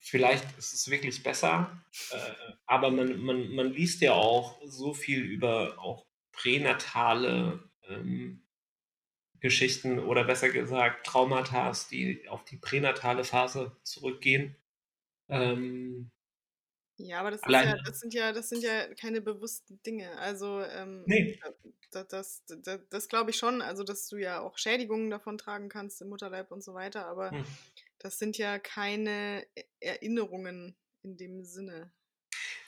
vielleicht 0.00 0.58
ist 0.58 0.72
es 0.72 0.90
wirklich 0.90 1.22
besser, 1.22 1.82
äh, 2.10 2.52
aber 2.66 2.90
man, 2.90 3.20
man, 3.20 3.54
man 3.54 3.72
liest 3.72 4.00
ja 4.00 4.12
auch 4.12 4.60
so 4.64 4.94
viel 4.94 5.20
über 5.20 5.78
auch 5.78 6.06
pränatale 6.32 7.70
ähm, 7.88 8.47
Geschichten 9.40 9.98
oder 9.98 10.24
besser 10.24 10.50
gesagt 10.50 11.06
Traumata, 11.06 11.72
die 11.90 12.28
auf 12.28 12.44
die 12.44 12.56
pränatale 12.56 13.24
Phase 13.24 13.76
zurückgehen. 13.84 14.56
Ähm, 15.28 16.10
Ja, 17.00 17.20
aber 17.20 17.30
das, 17.30 17.44
ja, 17.60 17.76
das, 17.84 18.00
sind 18.00 18.12
ja, 18.12 18.32
das 18.32 18.48
sind 18.48 18.62
ja 18.64 18.92
keine 18.94 19.20
bewussten 19.20 19.80
Dinge. 19.82 20.18
Also, 20.18 20.60
ähm, 20.62 21.06
Nee. 21.06 21.38
das, 21.92 22.08
das, 22.08 22.44
das, 22.48 22.80
das 22.90 23.08
glaube 23.08 23.30
ich 23.30 23.36
schon, 23.38 23.62
also 23.62 23.84
dass 23.84 24.08
du 24.08 24.16
ja 24.16 24.40
auch 24.40 24.58
Schädigungen 24.58 25.08
davon 25.10 25.38
tragen 25.38 25.68
kannst 25.68 26.02
im 26.02 26.08
Mutterleib 26.08 26.50
und 26.50 26.62
so 26.62 26.74
weiter, 26.74 27.06
aber 27.06 27.34
Hm. 27.34 27.42
das 27.98 28.18
sind 28.18 28.36
ja 28.38 28.58
keine 28.58 29.46
E- 29.56 29.64
Erinnerungen 29.80 30.76
in 31.02 31.16
dem 31.16 31.44
Sinne. 31.44 31.92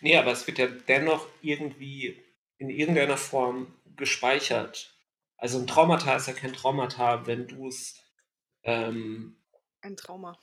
Nee, 0.00 0.16
aber 0.16 0.32
es 0.32 0.46
wird 0.46 0.58
ja 0.58 0.66
dennoch 0.66 1.26
irgendwie 1.42 2.22
in 2.58 2.70
irgendeiner 2.70 3.16
Form 3.16 3.74
gespeichert. 3.96 4.98
Also 5.40 5.59
ein 5.59 5.66
Traumata 5.66 6.14
ist 6.16 6.28
ja 6.28 6.35
kein 6.35 6.52
Traumata, 6.52 7.26
wenn 7.26 7.49
du 7.49 7.66
es, 7.68 8.00
ähm, 8.64 9.37
Ein 9.82 9.97
Trauma. 9.97 10.38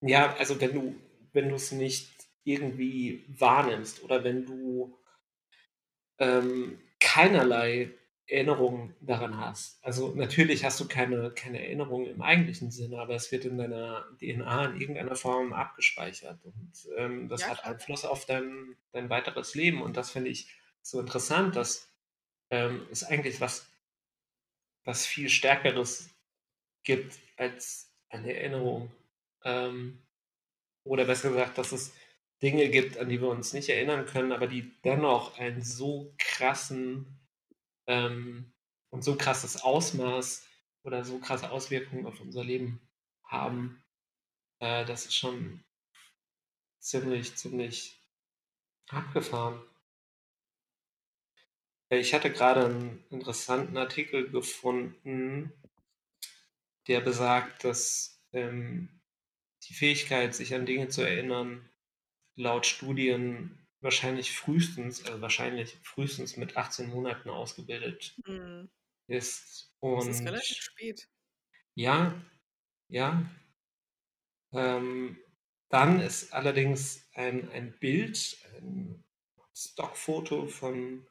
ja, 0.00 0.34
also 0.36 0.60
wenn 0.60 0.74
du, 0.74 0.94
wenn 1.32 1.48
du 1.48 1.54
es 1.54 1.72
nicht 1.72 2.10
irgendwie 2.44 3.24
wahrnimmst 3.28 4.02
oder 4.02 4.24
wenn 4.24 4.44
du 4.44 4.98
ähm, 6.18 6.78
keinerlei 7.00 7.90
Erinnerung 8.26 8.94
daran 9.00 9.36
hast. 9.38 9.84
Also 9.84 10.14
natürlich 10.14 10.64
hast 10.64 10.80
du 10.80 10.88
keine, 10.88 11.32
keine 11.32 11.60
Erinnerung 11.62 12.06
im 12.06 12.22
eigentlichen 12.22 12.70
Sinne, 12.70 13.00
aber 13.00 13.14
es 13.14 13.30
wird 13.32 13.44
in 13.44 13.58
deiner 13.58 14.06
DNA 14.20 14.66
in 14.66 14.80
irgendeiner 14.80 15.16
Form 15.16 15.52
abgespeichert. 15.52 16.42
Und 16.44 16.72
ähm, 16.96 17.28
das 17.28 17.42
Ja, 17.42 17.48
hat. 17.48 17.64
Einfluss 17.64 18.04
auf 18.04 18.24
dein, 18.24 18.76
dein 18.92 19.10
weiteres 19.10 19.54
Leben. 19.54 19.82
Und 19.82 19.96
das 19.96 20.10
finde 20.12 20.30
ich 20.30 20.48
so 20.80 21.00
interessant, 21.00 21.56
dass 21.56 21.91
ähm, 22.52 22.86
es 22.90 23.02
eigentlich 23.02 23.40
was, 23.40 23.66
was 24.84 25.06
viel 25.06 25.28
Stärkeres 25.30 26.10
gibt 26.84 27.18
als 27.36 27.90
eine 28.10 28.34
Erinnerung. 28.34 28.92
Ähm, 29.42 30.02
oder 30.84 31.06
besser 31.06 31.30
gesagt, 31.30 31.58
dass 31.58 31.72
es 31.72 31.94
Dinge 32.42 32.68
gibt, 32.68 32.98
an 32.98 33.08
die 33.08 33.20
wir 33.20 33.28
uns 33.28 33.52
nicht 33.54 33.68
erinnern 33.68 34.04
können, 34.04 34.32
aber 34.32 34.46
die 34.46 34.70
dennoch 34.82 35.38
einen 35.38 35.62
so 35.62 36.14
krassen 36.18 37.20
ähm, 37.86 38.52
und 38.90 39.02
so 39.02 39.16
krasses 39.16 39.62
Ausmaß 39.62 40.46
oder 40.82 41.04
so 41.04 41.18
krasse 41.20 41.50
Auswirkungen 41.50 42.06
auf 42.06 42.20
unser 42.20 42.44
Leben 42.44 42.86
haben, 43.24 43.82
äh, 44.58 44.84
das 44.84 45.06
ist 45.06 45.14
schon 45.14 45.64
ziemlich, 46.80 47.34
ziemlich 47.36 47.98
abgefahren. 48.88 49.62
Äh, 51.92 51.98
ich 51.98 52.14
hatte 52.14 52.32
gerade 52.32 52.64
einen 52.64 53.04
interessanten 53.10 53.76
Artikel 53.76 54.30
gefunden, 54.30 55.52
der 56.88 57.00
besagt, 57.00 57.64
dass 57.64 58.24
ähm, 58.32 58.88
die 59.68 59.74
Fähigkeit, 59.74 60.34
sich 60.34 60.54
an 60.54 60.66
Dinge 60.66 60.88
zu 60.88 61.02
erinnern, 61.02 61.68
laut 62.34 62.66
Studien 62.66 63.68
wahrscheinlich 63.80 64.32
frühestens, 64.32 65.04
also 65.04 65.20
wahrscheinlich 65.20 65.78
frühestens 65.82 66.36
mit 66.36 66.56
18 66.56 66.88
Monaten 66.88 67.30
ausgebildet 67.30 68.16
Mhm. 68.26 68.70
ist. 69.08 69.72
Das 69.94 70.08
ist 70.08 70.20
Und 70.20 70.26
relativ 70.26 70.58
spät. 70.62 71.08
ja, 71.74 72.14
ja. 72.88 73.30
Ähm, 74.52 75.18
dann 75.68 76.00
ist 76.00 76.32
allerdings 76.32 77.08
ein, 77.14 77.50
ein 77.50 77.78
Bild, 77.78 78.36
ein 78.58 79.04
Stockfoto 79.54 80.46
von 80.46 81.06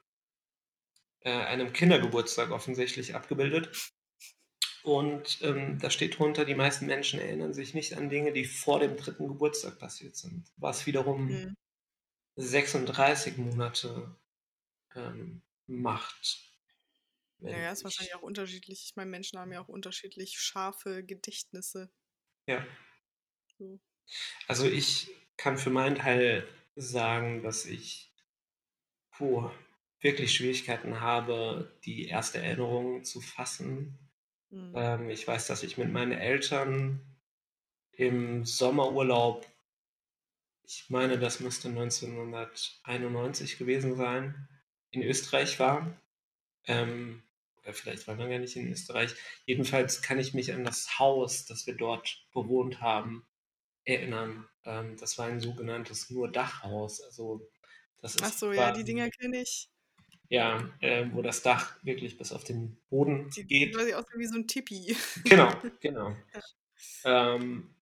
äh, 1.21 1.31
einem 1.31 1.73
Kindergeburtstag 1.73 2.51
offensichtlich 2.51 3.15
abgebildet. 3.15 3.91
Und 4.83 5.39
ähm, 5.43 5.77
da 5.79 5.89
steht 5.91 6.17
drunter, 6.17 6.43
die 6.45 6.55
meisten 6.55 6.87
Menschen 6.87 7.19
erinnern 7.19 7.53
sich 7.53 7.73
nicht 7.75 7.95
an 7.97 8.09
Dinge, 8.09 8.31
die 8.33 8.45
vor 8.45 8.79
dem 8.79 8.97
dritten 8.97 9.27
Geburtstag 9.27 9.77
passiert 9.79 10.15
sind. 10.15 10.51
Was 10.57 10.85
wiederum 10.87 11.27
Mhm. 11.27 11.55
36 12.37 13.37
Monate 13.37 14.15
ähm, 14.95 15.41
macht. 15.67 16.39
wenn 17.39 17.51
Naja, 17.53 17.71
ist 17.71 17.79
ich- 17.79 17.83
wahrscheinlich 17.85 18.15
auch 18.15 18.21
unterschiedlich. 18.23 18.83
Ich 18.85 18.95
meine, 18.95 19.09
Menschen 19.11 19.39
haben 19.39 19.51
ja 19.51 19.61
auch 19.61 19.67
unterschiedlich 19.69 20.39
scharfe 20.39 21.03
Gedächtnisse. 21.03 21.91
Ja. 22.47 22.65
So. 23.57 23.79
Also 24.47 24.65
ich 24.67 25.09
kann 25.37 25.57
für 25.57 25.69
meinen 25.69 25.95
Teil 25.95 26.47
sagen, 26.75 27.43
dass 27.43 27.65
ich 27.65 28.13
puh, 29.11 29.49
wirklich 30.01 30.33
Schwierigkeiten 30.33 30.99
habe, 30.99 31.71
die 31.85 32.07
erste 32.07 32.39
Erinnerung 32.39 33.03
zu 33.03 33.21
fassen. 33.21 33.97
Mhm. 34.49 34.73
Ähm, 34.75 35.09
ich 35.09 35.27
weiß, 35.27 35.47
dass 35.47 35.63
ich 35.63 35.77
mit 35.77 35.91
meinen 35.91 36.11
Eltern 36.11 36.99
im 37.91 38.45
Sommerurlaub, 38.45 39.47
ich 40.63 40.89
meine, 40.89 41.19
das 41.19 41.39
müsste 41.39 41.69
1991 41.69 43.57
gewesen 43.57 43.95
sein, 43.95 44.47
in 44.89 45.03
Österreich 45.03 45.59
war. 45.59 46.01
Ähm, 46.65 47.23
oder 47.61 47.73
vielleicht 47.73 48.07
war 48.07 48.15
man 48.15 48.29
gar 48.29 48.39
nicht 48.39 48.55
in 48.55 48.71
Österreich. 48.71 49.13
Jedenfalls 49.45 50.01
kann 50.01 50.19
ich 50.19 50.33
mich 50.33 50.53
an 50.53 50.63
das 50.63 50.97
Haus, 50.99 51.45
das 51.45 51.67
wir 51.67 51.75
dort 51.75 52.25
bewohnt 52.33 52.81
haben, 52.81 53.25
erinnern. 53.85 54.47
Ähm, 54.65 54.97
das 54.97 55.17
war 55.17 55.27
ein 55.27 55.39
sogenanntes 55.39 56.09
nur 56.09 56.31
Dachhaus. 56.31 57.01
Also 57.01 57.47
das 57.99 58.15
ist 58.15 58.23
Ach 58.23 58.33
so, 58.33 58.51
ja, 58.51 58.71
die 58.71 58.83
Dinger 58.83 59.09
kenne 59.09 59.41
ich. 59.41 59.70
Ja, 60.31 60.69
äh, 60.79 61.07
wo 61.11 61.21
das 61.21 61.43
Dach 61.43 61.75
wirklich 61.83 62.17
bis 62.17 62.31
auf 62.31 62.45
den 62.45 62.77
Boden 62.89 63.29
Die 63.35 63.43
geht. 63.45 63.73
sieht 63.73 63.75
quasi 63.75 63.93
aus 63.93 64.05
wie 64.15 64.25
so 64.25 64.35
ein 64.35 64.47
Tipi. 64.47 64.95
Genau, 65.25 65.51
genau. 65.81 66.15
Ähm, 67.03 67.75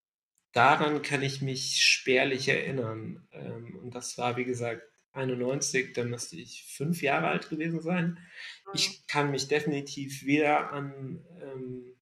daran 0.51 1.03
kann 1.03 1.21
ich 1.21 1.43
mich 1.43 1.83
spärlich 1.83 2.47
erinnern. 2.47 3.27
Ähm, 3.31 3.79
und 3.83 3.93
das 3.93 4.17
war, 4.17 4.35
wie 4.35 4.45
gesagt, 4.45 4.81
91, 5.11 5.93
da 5.93 6.03
müsste 6.03 6.37
ich 6.37 6.65
fünf 6.75 7.03
Jahre 7.03 7.27
alt 7.27 7.49
gewesen 7.49 7.81
sein. 7.81 8.17
Ich 8.73 9.05
kann 9.05 9.29
mich 9.29 9.47
definitiv 9.47 10.25
weder 10.25 10.71
an 10.71 11.23
ähm, 11.39 11.99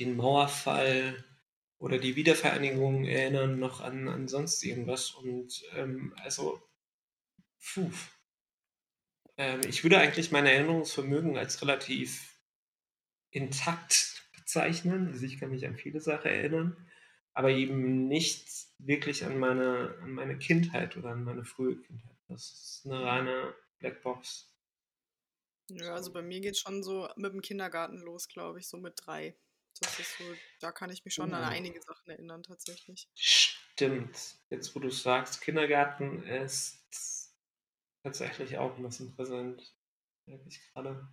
den 0.00 0.16
Mauerfall 0.16 1.24
oder 1.78 1.98
die 1.98 2.16
Wiedervereinigung 2.16 3.04
erinnern, 3.04 3.60
noch 3.60 3.80
an, 3.80 4.08
an 4.08 4.26
sonst 4.26 4.64
irgendwas. 4.64 5.12
Und 5.12 5.62
ähm, 5.76 6.14
also, 6.16 6.60
puh. 7.60 7.92
Ähm, 9.36 9.60
ich 9.68 9.82
würde 9.82 9.98
eigentlich 9.98 10.30
mein 10.32 10.46
Erinnerungsvermögen 10.46 11.36
als 11.36 11.60
relativ 11.62 12.40
intakt 13.30 14.28
bezeichnen. 14.34 15.08
Also 15.08 15.24
ich 15.26 15.38
kann 15.38 15.50
mich 15.50 15.66
an 15.66 15.76
viele 15.76 16.00
Sachen 16.00 16.30
erinnern, 16.30 16.88
aber 17.34 17.50
eben 17.50 18.08
nicht 18.08 18.48
wirklich 18.78 19.24
an 19.24 19.38
meine, 19.38 19.96
an 20.02 20.12
meine 20.12 20.38
Kindheit 20.38 20.96
oder 20.96 21.10
an 21.10 21.24
meine 21.24 21.44
frühe 21.44 21.80
Kindheit. 21.80 22.16
Das 22.28 22.42
ist 22.50 22.82
eine 22.86 23.02
reine 23.02 23.54
Blackbox. 23.78 24.52
Ja, 25.68 25.94
also 25.94 26.12
bei 26.12 26.22
mir 26.22 26.40
geht 26.40 26.56
schon 26.58 26.82
so 26.82 27.08
mit 27.16 27.32
dem 27.32 27.42
Kindergarten 27.42 27.98
los, 27.98 28.28
glaube 28.28 28.60
ich, 28.60 28.68
so 28.68 28.76
mit 28.78 28.94
drei. 29.04 29.36
Das 29.80 29.98
ist 29.98 30.16
so, 30.18 30.24
da 30.60 30.72
kann 30.72 30.90
ich 30.90 31.04
mich 31.04 31.14
schon 31.14 31.34
an 31.34 31.42
Uh. 31.42 31.48
einige 31.50 31.80
Sachen 31.82 32.10
erinnern, 32.10 32.42
tatsächlich. 32.42 33.08
Stimmt. 33.14 34.36
Jetzt, 34.50 34.74
wo 34.74 34.80
du 34.80 34.90
sagst, 34.90 35.40
Kindergarten 35.40 36.22
ist 36.22 36.78
tatsächlich 38.06 38.56
auch 38.56 38.76
ein 38.76 38.82
bisschen 38.84 39.14
präsent. 39.16 39.74
Merke 40.26 40.44
ich 40.48 40.60
gerade. 40.72 41.08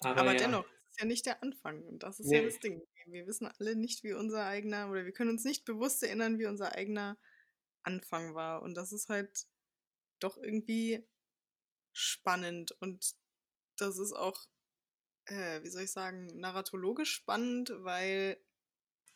Aber, 0.00 0.20
Aber 0.20 0.32
ja. 0.32 0.38
dennoch, 0.38 0.64
es 0.66 0.90
ist 0.90 1.00
ja 1.00 1.06
nicht 1.06 1.26
der 1.26 1.42
Anfang. 1.42 1.82
Und 1.84 2.02
das 2.02 2.18
ist 2.18 2.30
ja 2.30 2.40
Nee. 2.40 2.46
das 2.46 2.58
Ding. 2.58 2.82
Wir 3.06 3.26
wissen 3.28 3.46
alle 3.46 3.76
nicht, 3.76 4.02
wie 4.02 4.12
unser 4.12 4.44
eigener, 4.46 4.90
oder 4.90 5.04
wir 5.04 5.12
können 5.12 5.30
uns 5.30 5.44
nicht 5.44 5.64
bewusst 5.64 6.02
erinnern, 6.02 6.40
wie 6.40 6.46
unser 6.46 6.74
eigener 6.74 7.16
Anfang 7.84 8.34
war. 8.34 8.62
Und 8.62 8.74
das 8.74 8.92
ist 8.92 9.08
halt 9.08 9.46
doch 10.18 10.36
irgendwie 10.36 11.06
spannend. 11.92 12.72
Und 12.80 13.14
das 13.76 13.98
ist 13.98 14.12
auch, 14.12 14.44
äh, 15.26 15.62
wie 15.62 15.68
soll 15.68 15.82
ich 15.82 15.92
sagen, 15.92 16.26
narratologisch 16.38 17.12
spannend, 17.12 17.72
weil 17.78 18.38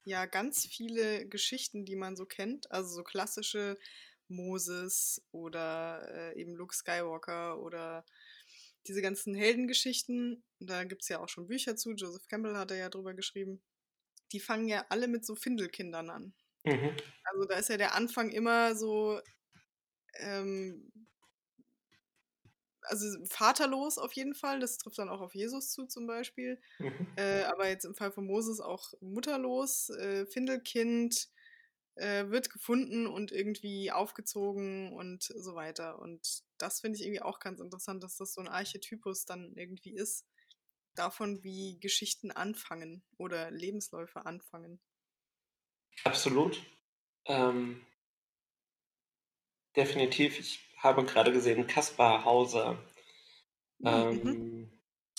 ja 0.05 0.27
ganz 0.27 0.67
viele 0.67 1.29
Geschichten, 1.29 1.85
die 1.85 1.97
man 1.97 2.17
so 2.17 2.27
kennt, 2.27 2.71
also 2.71 2.95
so 2.95 3.03
klassische 3.03 3.77
Moses 4.31 5.23
oder 5.33 6.33
äh, 6.33 6.41
eben 6.41 6.55
Luke 6.55 6.75
Skywalker 6.75 7.61
oder 7.61 8.05
diese 8.87 9.03
ganzen 9.03 9.35
Heldengeschichten, 9.35 10.43
da 10.59 10.85
gibt 10.85 11.03
es 11.03 11.09
ja 11.09 11.21
auch 11.21 11.29
schon 11.29 11.49
Bücher 11.49 11.77
zu, 11.77 11.93
Joseph 11.93 12.29
Campbell 12.29 12.57
hat 12.57 12.71
er 12.71 12.79
ja 12.79 12.89
drüber 12.89 13.15
geschrieben, 13.15 13.63
die 14.33 14.41
fangen 14.41 14.69
ja 14.69 14.87
alle 14.89 15.09
mit 15.09 15.27
so 15.27 15.35
Findelkindern 15.35 16.11
an. 16.11 16.35
Mhm. 16.65 16.97
Also 17.25 17.45
da 17.47 17.57
ist 17.57 17.69
ja 17.69 17.77
der 17.77 17.95
Anfang 17.95 18.31
immer 18.31 18.75
so, 18.75 19.21
ähm, 20.15 20.91
also 22.83 23.07
vaterlos 23.27 23.99
auf 23.99 24.13
jeden 24.15 24.35
Fall, 24.35 24.61
das 24.61 24.79
trifft 24.79 24.99
dann 24.99 25.09
auch 25.09 25.21
auf 25.21 25.35
Jesus 25.35 25.71
zu 25.71 25.87
zum 25.87 26.07
Beispiel. 26.07 26.61
Mhm. 26.79 27.07
Äh, 27.17 27.43
aber 27.45 27.69
jetzt 27.69 27.85
im 27.85 27.95
Fall 27.95 28.13
von 28.13 28.27
Moses 28.27 28.61
auch 28.61 28.93
mutterlos, 29.01 29.91
äh, 29.91 30.27
Findelkind, 30.27 31.29
äh, 31.97 32.29
wird 32.31 32.51
gefunden 32.51 33.07
und 33.07 33.33
irgendwie 33.33 33.93
aufgezogen 33.93 34.93
und 34.93 35.25
so 35.25 35.55
weiter. 35.55 35.99
Und 35.99 36.43
das 36.59 36.81
finde 36.81 36.99
ich 36.99 37.05
irgendwie 37.05 37.23
auch 37.23 37.41
ganz 37.41 37.61
interessant, 37.61 38.03
dass 38.03 38.17
das 38.17 38.35
so 38.35 38.41
ein 38.41 38.49
Archetypus 38.49 39.25
dann 39.27 39.55
irgendwie 39.57 39.95
ist, 39.95 40.27
davon, 40.95 41.43
wie 41.45 41.79
Geschichten 41.81 42.31
anfangen 42.31 43.05
oder 43.19 43.51
Lebensläufe 43.51 44.27
anfangen. 44.27 44.81
Absolut. 46.05 46.63
Ähm, 47.27 47.87
definitiv. 49.77 50.39
Ich 50.39 50.61
habe 50.77 51.05
gerade 51.05 51.33
gesehen, 51.33 51.67
Kaspar 51.67 52.25
Hauser, 52.25 52.79
ähm, 53.85 54.21
Mhm. 54.25 54.41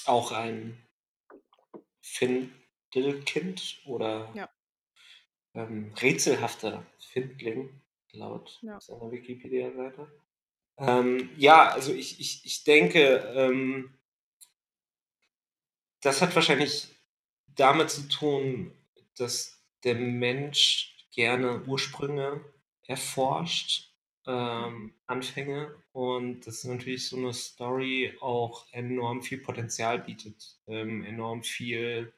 auch 0.05 0.31
ein 0.31 0.87
Findelkind 2.03 3.81
oder 3.85 4.29
Ja. 4.33 4.49
Ähm, 5.53 5.93
rätselhafter 6.01 6.85
Findling, 6.99 7.69
laut 8.13 8.59
Ja. 8.61 8.79
seiner 8.79 9.11
Wikipedia-Seite. 9.11 10.07
Ähm, 10.77 11.29
ja, 11.37 11.69
also 11.69 11.93
ich, 11.93 12.19
ich, 12.19 12.45
ich 12.45 12.63
denke, 12.63 13.17
ähm, 13.35 13.93
das 16.01 16.21
hat 16.21 16.35
wahrscheinlich 16.35 16.89
damit 17.55 17.89
zu 17.89 18.07
tun, 18.07 18.73
dass 19.17 19.61
der 19.83 19.95
Mensch 19.95 20.95
gerne 21.11 21.63
Ursprünge 21.65 22.43
erforscht, 22.87 23.91
ähm, 24.25 24.93
Anfänge 25.07 25.75
und 25.93 26.45
dass 26.47 26.63
natürlich 26.63 27.07
so 27.09 27.17
eine 27.17 27.33
Story 27.33 28.15
auch 28.21 28.65
enorm 28.71 29.21
viel 29.21 29.39
Potenzial 29.39 29.99
bietet, 29.99 30.59
ähm, 30.67 31.03
enorm 31.03 31.43
viel 31.43 32.13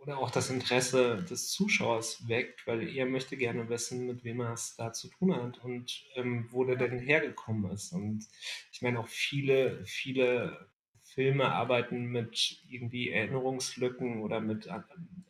oder 0.00 0.18
auch 0.18 0.30
das 0.30 0.48
Interesse 0.48 1.22
des 1.28 1.50
Zuschauers 1.50 2.26
weckt, 2.26 2.66
weil 2.66 2.88
er 2.88 3.06
möchte 3.06 3.36
gerne 3.36 3.68
wissen, 3.68 4.06
mit 4.06 4.24
wem 4.24 4.40
er 4.40 4.54
es 4.54 4.74
da 4.76 4.92
zu 4.92 5.08
tun 5.08 5.36
hat 5.36 5.62
und 5.62 6.04
ähm, 6.14 6.48
wo 6.50 6.64
der 6.64 6.76
denn 6.76 6.98
hergekommen 6.98 7.70
ist. 7.70 7.92
Und 7.92 8.26
ich 8.72 8.80
meine 8.80 8.98
auch 9.00 9.08
viele, 9.08 9.84
viele 9.84 10.70
Filme 11.02 11.52
arbeiten 11.52 12.06
mit 12.06 12.62
irgendwie 12.68 13.10
Erinnerungslücken 13.10 14.22
oder 14.22 14.40
mit, 14.40 14.68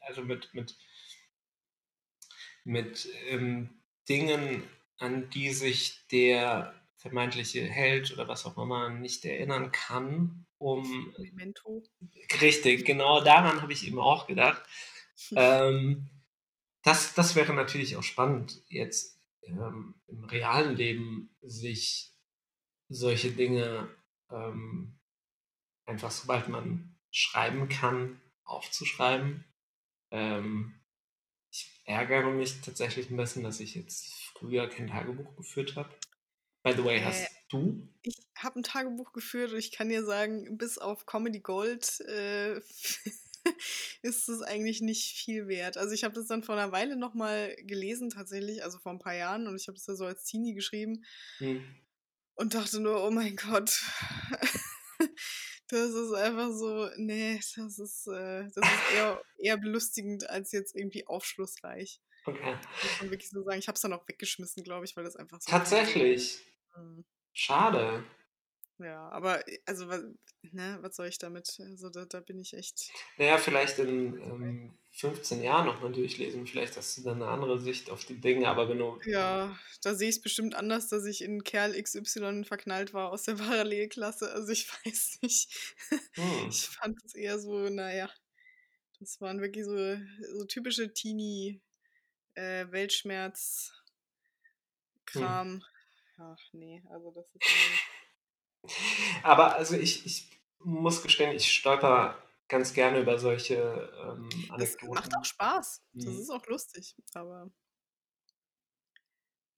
also 0.01 0.23
mit, 0.23 0.55
mit, 0.55 0.77
mit 2.65 3.09
ähm, 3.29 3.71
Dingen, 4.09 4.63
an 4.99 5.31
die 5.31 5.51
sich 5.51 6.07
der 6.13 6.80
vermeintliche 7.01 7.65
Held 7.65 8.13
oder 8.13 8.29
was 8.29 8.45
auch 8.45 8.59
immer 8.59 8.91
nicht 8.91 9.25
erinnern 9.25 9.73
kann, 9.73 10.47
um. 10.59 11.15
Memento. 11.19 11.83
Richtig, 12.41 12.85
genau 12.85 13.25
daran 13.25 13.63
habe 13.63 13.73
ich 13.73 13.87
eben 13.87 13.99
auch 13.99 14.27
gedacht. 14.27 14.63
ähm, 15.35 16.11
das, 16.83 17.15
das 17.15 17.35
wäre 17.37 17.55
natürlich 17.55 17.97
auch 17.97 18.03
spannend, 18.03 18.63
jetzt 18.69 19.19
ähm, 19.43 19.95
im 20.09 20.25
realen 20.25 20.77
Leben 20.77 21.35
sich 21.41 22.13
solche 22.89 23.33
Dinge 23.33 23.89
ähm, 24.31 24.99
einfach, 25.87 26.11
sobald 26.11 26.49
man 26.49 26.97
schreiben 27.11 27.69
kann, 27.69 28.21
aufzuschreiben. 28.45 29.45
Ähm, 30.11 30.75
ich 31.51 31.83
ärgere 31.85 32.31
mich 32.31 32.61
tatsächlich 32.61 33.11
ein 33.11 33.17
bisschen, 33.17 33.43
dass 33.43 33.61
ich 33.61 33.75
jetzt 33.75 34.13
früher 34.35 34.69
kein 34.69 34.89
Tagebuch 34.89 35.35
geführt 35.37 35.77
habe. 35.77 35.91
By 36.63 36.73
the 36.77 36.85
way, 36.85 36.99
Äh, 36.99 37.05
hast 37.05 37.29
du? 37.51 37.89
Ich 38.03 38.17
habe 38.37 38.61
ein 38.61 38.63
Tagebuch 38.63 39.13
geführt 39.13 39.53
und 39.53 39.59
ich 39.59 39.73
kann 39.73 39.89
dir 39.89 40.05
sagen, 40.05 40.57
bis 40.59 40.79
auf 40.79 41.07
Comedy 41.07 41.41
Gold 41.41 42.01
äh, 42.01 42.61
ist 44.03 44.29
es 44.29 44.43
eigentlich 44.43 44.81
nicht 44.81 45.17
viel 45.17 45.49
wert. 45.49 45.77
Also 45.77 45.95
ich 45.95 46.05
habe 46.05 46.15
das 46.15 46.27
dann 46.27 46.43
vor 46.43 46.57
einer 46.57 46.73
Weile 46.73 46.97
nochmal 46.97 47.57
gelesen 47.63 48.11
tatsächlich, 48.11 48.63
also 48.63 48.79
vor 48.79 48.93
ein 48.93 48.99
paar 48.99 49.15
Jahren 49.15 49.47
und 49.47 49.57
ich 49.57 49.69
habe 49.69 49.77
das 49.77 49.87
ja 49.87 49.95
so 49.95 50.05
als 50.05 50.25
Teenie 50.25 50.55
geschrieben 50.55 51.05
Hm. 51.39 51.65
und 52.35 52.55
dachte 52.55 52.81
nur, 52.81 53.03
oh 53.07 53.11
mein 53.11 53.37
Gott, 53.37 53.83
das 55.69 55.91
ist 55.95 56.13
einfach 56.13 56.51
so, 56.53 56.91
nee, 56.97 57.41
das 57.57 57.79
ist, 57.79 58.07
äh, 58.09 58.45
das 58.55 58.57
ist 58.57 58.95
eher, 58.95 59.23
eher 59.39 59.57
belustigend 59.57 60.29
als 60.29 60.53
jetzt 60.53 60.75
irgendwie 60.77 61.07
aufschlussreich. 61.07 62.01
Okay. 62.27 62.55
Muss 62.83 63.01
man 63.01 63.11
wirklich 63.11 63.31
so 63.31 63.43
sagen. 63.43 63.59
Ich 63.59 63.67
habe 63.69 63.77
es 63.77 63.81
dann 63.81 63.95
auch 63.95 64.07
weggeschmissen, 64.07 64.63
glaube 64.63 64.85
ich, 64.85 64.95
weil 64.95 65.05
das 65.05 65.17
einfach 65.17 65.41
so... 65.41 65.51
Tatsächlich. 65.51 66.39
Mhm. 66.77 67.05
Schade. 67.33 68.05
Ja, 68.79 69.09
aber 69.11 69.47
äh, 69.47 69.59
also 69.67 69.89
was, 69.89 70.03
ne, 70.43 70.79
was 70.81 70.97
soll 70.97 71.07
ich 71.07 71.19
damit? 71.19 71.59
Also 71.61 71.91
da, 71.91 72.05
da 72.07 72.21
bin 72.21 72.39
ich 72.39 72.55
echt. 72.55 72.91
Naja, 73.19 73.39
vielleicht 73.39 73.79
in 73.79 74.19
ähm, 74.21 74.79
15 74.93 75.43
Jahren 75.43 75.67
nochmal 75.67 75.93
durchlesen. 75.93 76.47
Vielleicht 76.47 76.77
hast 76.77 76.97
du 76.99 77.03
dann 77.03 77.23
eine 77.23 77.31
andere 77.31 77.59
Sicht 77.61 77.91
auf 77.91 78.05
die 78.05 78.21
Dinge, 78.21 78.49
aber 78.49 78.67
du. 78.67 78.99
Ja, 79.05 79.59
da 79.83 79.95
sehe 79.95 80.09
ich 80.09 80.17
es 80.17 80.23
bestimmt 80.23 80.55
anders, 80.55 80.89
dass 80.89 81.05
ich 81.05 81.23
in 81.23 81.45
Kerl 81.45 81.81
XY 81.81 82.45
verknallt 82.45 82.95
war 82.95 83.11
aus 83.11 83.25
der 83.25 83.35
Parallelklasse. 83.65 84.33
Also 84.33 84.53
ich 84.53 84.69
weiß 84.69 85.19
nicht. 85.23 85.77
Hm. 86.15 86.49
Ich 86.49 86.69
fand 86.69 86.99
es 87.05 87.15
eher 87.15 87.39
so, 87.39 87.69
naja, 87.69 88.11
das 88.99 89.21
waren 89.21 89.41
wirklich 89.41 89.65
so, 89.65 89.97
so 90.37 90.45
typische 90.45 90.93
Teenie 90.93 91.63
äh, 92.35 92.67
Kram. 95.07 95.63
Ach 96.23 96.39
nee, 96.53 96.83
also 96.91 97.11
das 97.13 97.35
ist 97.35 97.41
Aber 99.23 99.55
also 99.57 99.77
ich, 99.77 100.05
ich 100.07 100.29
muss 100.59 101.03
gestehen, 101.03 101.35
ich 101.35 101.53
stolper 101.53 102.17
ganz 102.49 102.75
gerne 102.75 103.01
über 103.01 103.19
solche 103.19 103.55
ähm, 104.05 104.29
Das 104.51 104.51
Anekdoten. 104.51 104.95
macht 104.95 105.17
auch 105.17 105.25
Spaß. 105.25 105.83
Das 105.95 106.05
Mhm. 106.05 106.21
ist 106.21 106.31
auch 106.31 106.47
lustig, 106.47 106.95
aber 107.15 107.51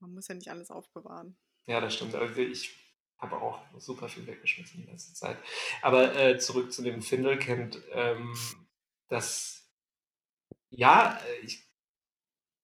man 0.01 0.15
muss 0.15 0.29
ja 0.29 0.35
nicht 0.35 0.49
alles 0.51 0.71
aufbewahren. 0.71 1.37
Ja, 1.67 1.81
das 1.81 1.95
stimmt. 1.95 2.15
Also 2.15 2.41
ich 2.41 2.77
habe 3.19 3.37
auch 3.37 3.61
super 3.79 4.09
viel 4.09 4.27
weggeschmissen 4.27 4.83
in 4.83 4.91
letzter 4.91 5.15
Zeit. 5.15 5.39
Aber 5.81 6.15
äh, 6.17 6.39
zurück 6.39 6.73
zu 6.73 6.83
dem 6.83 7.03
Findelkind. 7.03 7.81
Ähm, 7.93 8.35
das, 9.09 9.71
ja, 10.71 11.19
äh, 11.19 11.37
ich 11.45 11.65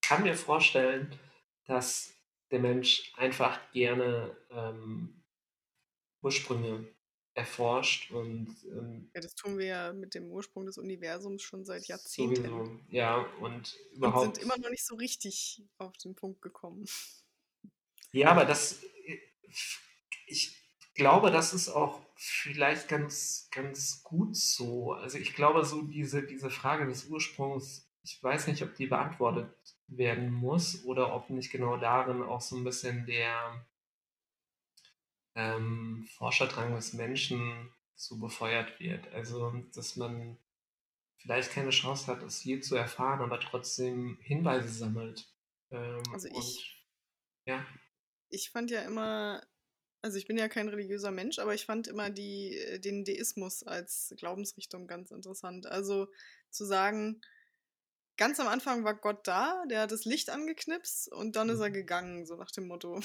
kann 0.02 0.22
mir 0.24 0.34
vorstellen, 0.36 1.18
dass 1.66 2.17
der 2.50 2.60
Mensch 2.60 3.12
einfach 3.16 3.60
gerne 3.72 4.36
ähm, 4.50 5.22
Ursprünge 6.22 6.88
erforscht 7.34 8.10
und 8.10 8.56
ähm, 8.64 9.10
Ja, 9.14 9.20
das 9.20 9.34
tun 9.34 9.58
wir 9.58 9.66
ja 9.66 9.92
mit 9.92 10.14
dem 10.14 10.30
Ursprung 10.30 10.66
des 10.66 10.78
Universums 10.78 11.42
schon 11.42 11.64
seit 11.64 11.86
Jahrzehnten. 11.86 12.42
sowieso, 12.42 12.80
ja, 12.90 13.16
und 13.40 13.76
Und 13.76 13.76
überhaupt. 13.96 14.36
sind 14.36 14.38
immer 14.38 14.58
noch 14.58 14.70
nicht 14.70 14.84
so 14.84 14.96
richtig 14.96 15.62
auf 15.78 15.96
den 15.98 16.14
Punkt 16.14 16.42
gekommen. 16.42 16.86
Ja, 18.12 18.30
aber 18.30 18.44
das, 18.44 18.80
ich 20.26 20.56
glaube, 20.94 21.30
das 21.30 21.52
ist 21.54 21.68
auch 21.68 22.00
vielleicht 22.16 22.88
ganz, 22.88 23.48
ganz 23.52 24.02
gut 24.02 24.36
so. 24.36 24.92
Also 24.92 25.18
ich 25.18 25.34
glaube, 25.34 25.64
so 25.64 25.82
diese, 25.82 26.22
diese 26.26 26.50
Frage 26.50 26.86
des 26.86 27.06
Ursprungs, 27.06 27.88
ich 28.02 28.22
weiß 28.22 28.46
nicht, 28.48 28.62
ob 28.62 28.74
die 28.74 28.86
beantwortet 28.86 29.54
werden 29.88 30.30
muss 30.30 30.84
oder 30.84 31.14
ob 31.14 31.30
nicht 31.30 31.50
genau 31.50 31.76
darin 31.76 32.22
auch 32.22 32.40
so 32.40 32.56
ein 32.56 32.64
bisschen 32.64 33.06
der 33.06 33.66
ähm, 35.34 36.06
Forscherdrang 36.16 36.74
des 36.74 36.92
Menschen 36.92 37.72
so 37.94 38.18
befeuert 38.18 38.78
wird. 38.80 39.08
Also, 39.12 39.50
dass 39.74 39.96
man 39.96 40.38
vielleicht 41.18 41.50
keine 41.50 41.70
Chance 41.70 42.06
hat, 42.06 42.22
es 42.22 42.44
je 42.44 42.60
zu 42.60 42.76
erfahren, 42.76 43.20
aber 43.20 43.40
trotzdem 43.40 44.18
Hinweise 44.20 44.68
sammelt. 44.68 45.26
Ähm, 45.70 46.02
Also 46.12 46.28
ich- 46.28 46.34
und, 46.34 46.76
ja. 47.46 47.66
Ich 48.30 48.50
fand 48.50 48.70
ja 48.70 48.82
immer, 48.82 49.42
also 50.02 50.18
ich 50.18 50.26
bin 50.26 50.38
ja 50.38 50.48
kein 50.48 50.68
religiöser 50.68 51.10
Mensch, 51.10 51.38
aber 51.38 51.54
ich 51.54 51.64
fand 51.66 51.88
immer 51.88 52.10
die, 52.10 52.56
äh, 52.56 52.78
den 52.78 53.04
Deismus 53.04 53.62
als 53.62 54.14
Glaubensrichtung 54.16 54.86
ganz 54.86 55.10
interessant. 55.10 55.66
Also 55.66 56.08
zu 56.50 56.64
sagen, 56.64 57.20
ganz 58.18 58.38
am 58.40 58.48
Anfang 58.48 58.84
war 58.84 58.94
Gott 58.94 59.26
da, 59.26 59.64
der 59.70 59.82
hat 59.82 59.92
das 59.92 60.04
Licht 60.04 60.28
angeknipst 60.28 61.10
und 61.10 61.36
dann 61.36 61.48
ist 61.48 61.60
er 61.60 61.70
gegangen, 61.70 62.26
so 62.26 62.36
nach 62.36 62.50
dem 62.50 62.66
Motto. 62.66 63.00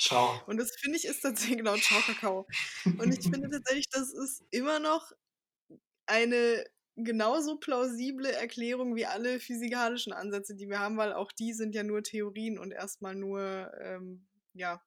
Ciao. 0.00 0.40
Und 0.46 0.56
das 0.56 0.74
finde 0.76 0.96
ich 0.96 1.04
ist 1.04 1.20
tatsächlich 1.20 1.58
genau 1.58 1.76
Ciao 1.76 2.00
Kakao. 2.00 2.46
Und 2.84 3.12
ich 3.12 3.22
finde 3.28 3.50
tatsächlich, 3.50 3.88
das 3.90 4.12
ist 4.12 4.42
immer 4.50 4.78
noch 4.78 5.12
eine 6.06 6.64
genauso 6.96 7.58
plausible 7.58 8.30
Erklärung 8.30 8.94
wie 8.94 9.06
alle 9.06 9.40
physikalischen 9.40 10.12
Ansätze, 10.12 10.54
die 10.54 10.68
wir 10.68 10.78
haben, 10.78 10.96
weil 10.96 11.12
auch 11.12 11.32
die 11.32 11.52
sind 11.52 11.74
ja 11.74 11.82
nur 11.82 12.02
Theorien 12.02 12.58
und 12.58 12.70
erstmal 12.70 13.14
nur 13.14 13.72
ähm, 13.80 14.26
ja, 14.54 14.82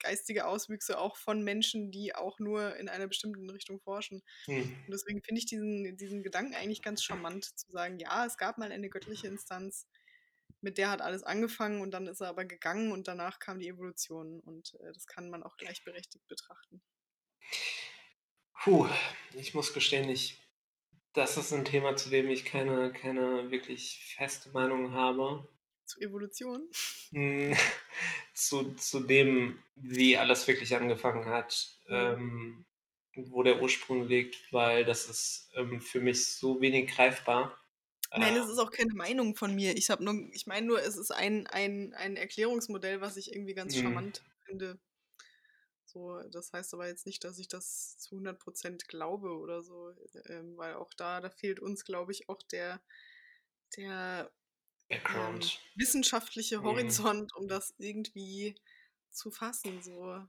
geistige 0.00 0.46
Auswüchse 0.46 0.98
auch 0.98 1.16
von 1.16 1.42
Menschen, 1.42 1.90
die 1.90 2.14
auch 2.14 2.38
nur 2.38 2.76
in 2.76 2.88
einer 2.88 3.06
bestimmten 3.06 3.48
Richtung 3.48 3.80
forschen. 3.80 4.22
Hm. 4.46 4.62
Und 4.62 4.90
deswegen 4.90 5.22
finde 5.22 5.38
ich 5.38 5.46
diesen, 5.46 5.96
diesen 5.96 6.22
Gedanken 6.22 6.54
eigentlich 6.54 6.82
ganz 6.82 7.02
charmant, 7.02 7.44
zu 7.44 7.70
sagen, 7.70 7.98
ja, 7.98 8.26
es 8.26 8.36
gab 8.36 8.58
mal 8.58 8.72
eine 8.72 8.90
göttliche 8.90 9.28
Instanz, 9.28 9.88
mit 10.60 10.78
der 10.78 10.90
hat 10.90 11.00
alles 11.00 11.22
angefangen 11.22 11.80
und 11.80 11.92
dann 11.92 12.06
ist 12.06 12.20
er 12.20 12.28
aber 12.28 12.44
gegangen 12.44 12.92
und 12.92 13.08
danach 13.08 13.38
kam 13.38 13.58
die 13.58 13.68
Evolution 13.68 14.40
und 14.40 14.74
äh, 14.80 14.92
das 14.92 15.06
kann 15.06 15.30
man 15.30 15.42
auch 15.42 15.56
gleichberechtigt 15.56 16.26
betrachten. 16.26 16.82
Puh, 18.62 18.88
ich 19.34 19.54
muss 19.54 19.72
gestehen, 19.72 20.08
ich, 20.08 20.42
das 21.12 21.36
ist 21.36 21.52
ein 21.52 21.64
Thema, 21.64 21.94
zu 21.94 22.10
dem 22.10 22.28
ich 22.28 22.44
keine, 22.44 22.92
keine 22.92 23.50
wirklich 23.50 24.14
feste 24.16 24.50
Meinung 24.50 24.92
habe. 24.92 25.48
Zur 25.86 26.02
Evolution. 26.02 26.68
Hm, 27.12 27.54
zu, 28.34 28.74
zu 28.74 29.00
dem, 29.00 29.62
wie 29.76 30.16
alles 30.16 30.46
wirklich 30.48 30.74
angefangen 30.74 31.26
hat, 31.26 31.78
Mhm. 31.88 32.16
ähm, 32.16 32.66
wo 33.14 33.42
der 33.42 33.62
Ursprung 33.62 34.06
liegt, 34.06 34.52
weil 34.52 34.84
das 34.84 35.08
ist 35.08 35.50
ähm, 35.54 35.80
für 35.80 36.00
mich 36.00 36.26
so 36.26 36.60
wenig 36.60 36.90
greifbar. 36.94 37.58
Nein, 38.14 38.34
Äh, 38.34 38.36
es 38.36 38.48
ist 38.48 38.58
auch 38.58 38.70
keine 38.72 38.94
Meinung 38.94 39.36
von 39.36 39.54
mir. 39.54 39.76
Ich 39.76 39.90
habe 39.90 40.02
nur, 40.04 40.14
ich 40.32 40.46
meine 40.46 40.66
nur, 40.66 40.80
es 40.82 40.96
ist 40.96 41.10
ein, 41.12 41.46
ein, 41.46 41.94
ein 41.94 42.16
Erklärungsmodell, 42.16 43.00
was 43.00 43.16
ich 43.16 43.32
irgendwie 43.32 43.54
ganz 43.54 43.76
Mhm. 43.76 43.76
charmant 43.76 44.22
finde. 44.44 44.80
So, 45.84 46.20
das 46.28 46.52
heißt 46.52 46.74
aber 46.74 46.88
jetzt 46.88 47.06
nicht, 47.06 47.22
dass 47.24 47.38
ich 47.38 47.48
das 47.48 47.96
zu 47.98 48.16
100% 48.16 48.88
glaube 48.88 49.38
oder 49.38 49.62
so, 49.62 49.94
ähm, 50.26 50.56
weil 50.56 50.74
auch 50.74 50.92
da, 50.94 51.20
da 51.20 51.30
fehlt 51.30 51.60
uns, 51.60 51.84
glaube 51.84 52.12
ich, 52.12 52.28
auch 52.28 52.42
der, 52.42 52.82
der 53.76 54.32
Background. 54.88 55.60
wissenschaftliche 55.74 56.62
Mhm. 56.62 56.64
Horizont, 56.64 57.34
um 57.36 57.48
das 57.48 57.74
irgendwie 57.78 58.56
zu 59.10 59.30
fassen. 59.30 59.82
So. 59.82 60.24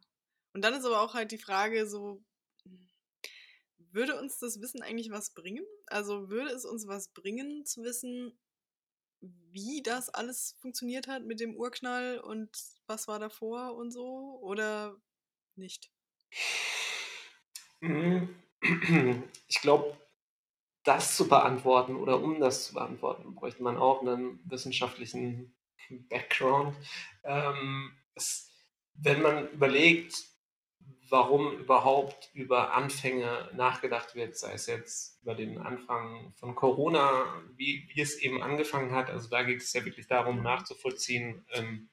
Und 0.54 0.62
dann 0.64 0.74
ist 0.74 0.86
aber 0.86 1.02
auch 1.02 1.14
halt 1.14 1.32
die 1.32 1.38
Frage, 1.38 1.88
so, 1.88 2.24
würde 3.78 4.20
uns 4.20 4.40
das 4.40 4.62
Wissen 4.62 4.82
eigentlich 4.82 5.12
was 5.12 5.32
bringen? 5.34 5.66
Also 5.88 6.30
würde 6.30 6.52
es 6.52 6.66
uns 6.66 6.88
was 6.88 7.10
bringen 7.10 7.66
zu 7.66 7.84
wissen, 7.84 8.38
wie 9.22 9.82
das 9.84 10.10
alles 10.10 10.56
funktioniert 10.60 11.08
hat 11.08 11.24
mit 11.24 11.40
dem 11.40 11.56
Urknall 11.56 12.20
und 12.20 12.50
was 12.88 13.08
war 13.08 13.20
davor 13.20 13.76
und 13.76 13.92
so? 13.92 14.40
Oder 14.42 15.02
nicht? 15.56 15.92
Mhm. 17.82 18.30
Ich 19.48 19.62
glaube, 19.62 19.96
das 20.88 21.18
zu 21.18 21.28
beantworten 21.28 21.98
oder 21.98 22.22
um 22.22 22.40
das 22.40 22.68
zu 22.68 22.74
beantworten, 22.74 23.36
bräuchte 23.36 23.62
man 23.62 23.78
auch 23.78 24.02
einen 24.02 24.40
wissenschaftlichen 24.46 25.54
Background. 25.90 26.76
Ähm, 27.24 27.92
es, 28.16 28.52
wenn 28.94 29.22
man 29.22 29.50
überlegt, 29.52 30.16
warum 31.10 31.58
überhaupt 31.58 32.30
über 32.34 32.74
Anfänge 32.74 33.50
nachgedacht 33.54 34.16
wird, 34.16 34.38
sei 34.38 34.54
es 34.54 34.68
jetzt 34.68 35.22
über 35.22 35.36
den 35.36 35.58
Anfang 35.58 36.34
von 36.36 36.56
Corona, 36.56 37.44
wie, 37.56 37.90
wie 37.94 38.02
es 38.02 38.18
eben 38.20 38.42
angefangen 38.42 38.94
hat, 38.94 39.10
also 39.10 39.30
da 39.30 39.44
geht 39.44 39.62
es 39.62 39.74
ja 39.74 39.84
wirklich 39.84 40.08
darum 40.08 40.42
nachzuvollziehen, 40.42 41.46
ähm, 41.54 41.90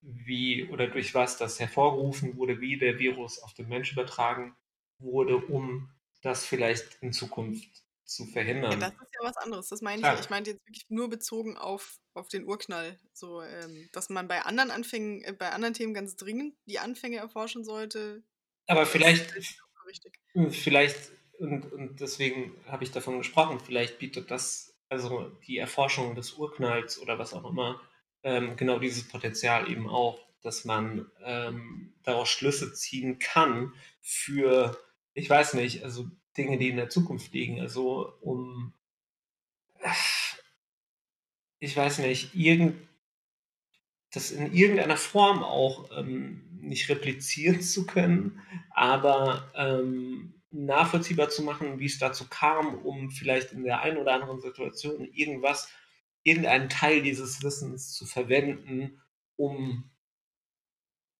wie 0.00 0.68
oder 0.68 0.86
durch 0.86 1.14
was 1.14 1.36
das 1.36 1.58
hervorgerufen 1.58 2.36
wurde, 2.36 2.60
wie 2.60 2.78
der 2.78 2.98
Virus 3.00 3.40
auf 3.40 3.54
den 3.54 3.68
Mensch 3.68 3.92
übertragen 3.92 4.56
wurde, 4.98 5.36
um 5.36 5.90
das 6.22 6.46
vielleicht 6.46 7.02
in 7.02 7.12
Zukunft 7.12 7.87
zu 8.08 8.24
verhindern. 8.26 8.72
Ja, 8.72 8.78
das 8.78 8.92
ist 8.92 9.14
ja 9.14 9.28
was 9.28 9.36
anderes. 9.36 9.68
Das 9.68 9.82
meine 9.82 10.00
ich. 10.00 10.06
Ja. 10.06 10.18
Ich 10.18 10.30
meinte 10.30 10.50
jetzt 10.50 10.66
wirklich 10.66 10.86
nur 10.88 11.10
bezogen 11.10 11.56
auf, 11.56 11.98
auf 12.14 12.28
den 12.28 12.46
Urknall. 12.46 12.98
So, 13.12 13.42
ähm, 13.42 13.88
dass 13.92 14.08
man 14.08 14.26
bei 14.26 14.42
anderen 14.42 14.70
Anfängen, 14.70 15.22
äh, 15.22 15.32
bei 15.32 15.50
anderen 15.50 15.74
Themen 15.74 15.94
ganz 15.94 16.16
dringend 16.16 16.56
die 16.66 16.78
Anfänge 16.78 17.18
erforschen 17.18 17.64
sollte. 17.64 18.22
Aber 18.66 18.86
vielleicht, 18.86 19.34
vielleicht, 20.50 21.10
und, 21.38 21.72
und 21.72 22.00
deswegen 22.00 22.54
habe 22.66 22.84
ich 22.84 22.90
davon 22.90 23.18
gesprochen, 23.18 23.60
vielleicht 23.60 23.98
bietet 23.98 24.30
das, 24.30 24.74
also 24.88 25.30
die 25.46 25.58
Erforschung 25.58 26.14
des 26.14 26.34
Urknalls 26.34 26.98
oder 26.98 27.18
was 27.18 27.34
auch 27.34 27.48
immer, 27.48 27.80
ähm, 28.22 28.56
genau 28.56 28.78
dieses 28.78 29.06
Potenzial 29.06 29.70
eben 29.70 29.88
auch, 29.88 30.18
dass 30.42 30.64
man 30.64 31.10
ähm, 31.24 31.94
daraus 32.02 32.28
Schlüsse 32.28 32.72
ziehen 32.72 33.18
kann 33.18 33.72
für, 34.00 34.78
ich 35.14 35.28
weiß 35.28 35.54
nicht, 35.54 35.82
also 35.84 36.10
Dinge, 36.38 36.58
die 36.58 36.68
in 36.68 36.76
der 36.76 36.88
Zukunft 36.88 37.32
liegen. 37.32 37.60
Also 37.60 38.14
um, 38.20 38.72
ich 41.58 41.76
weiß 41.76 41.98
nicht, 41.98 42.34
irgend, 42.34 42.76
das 44.12 44.30
in 44.30 44.54
irgendeiner 44.54 44.96
Form 44.96 45.42
auch 45.42 45.90
ähm, 45.96 46.48
nicht 46.60 46.88
replizieren 46.88 47.60
zu 47.60 47.86
können, 47.86 48.40
aber 48.70 49.50
ähm, 49.54 50.34
nachvollziehbar 50.50 51.28
zu 51.28 51.42
machen, 51.42 51.78
wie 51.78 51.86
es 51.86 51.98
dazu 51.98 52.26
kam, 52.28 52.74
um 52.78 53.10
vielleicht 53.10 53.52
in 53.52 53.64
der 53.64 53.82
einen 53.82 53.98
oder 53.98 54.14
anderen 54.14 54.40
Situation 54.40 55.04
irgendwas, 55.12 55.68
irgendeinen 56.22 56.68
Teil 56.68 57.02
dieses 57.02 57.42
Wissens 57.42 57.92
zu 57.92 58.06
verwenden, 58.06 59.02
um 59.36 59.90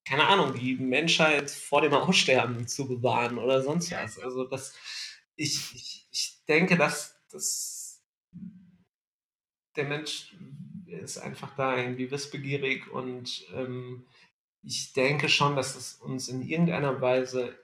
keine 0.09 0.25
Ahnung, 0.25 0.55
die 0.55 0.75
Menschheit 0.75 1.51
vor 1.51 1.81
dem 1.81 1.93
Aussterben 1.93 2.67
zu 2.67 2.87
bewahren 2.87 3.37
oder 3.37 3.61
sonst 3.61 3.91
was. 3.91 4.17
Also 4.17 4.43
das, 4.43 4.73
ich, 5.39 5.73
ich, 5.73 6.07
ich 6.11 6.45
denke, 6.47 6.75
dass, 6.75 7.17
dass 7.31 8.03
der 9.75 9.85
Mensch 9.85 10.35
ist 10.85 11.17
einfach 11.17 11.55
da 11.55 11.77
irgendwie 11.77 12.11
wissbegierig 12.11 12.91
und 12.91 13.45
ähm, 13.53 14.05
ich 14.61 14.91
denke 14.91 15.29
schon, 15.29 15.55
dass 15.55 15.77
es 15.77 15.93
uns 15.95 16.27
in 16.27 16.41
irgendeiner 16.41 16.99
Weise 16.99 17.57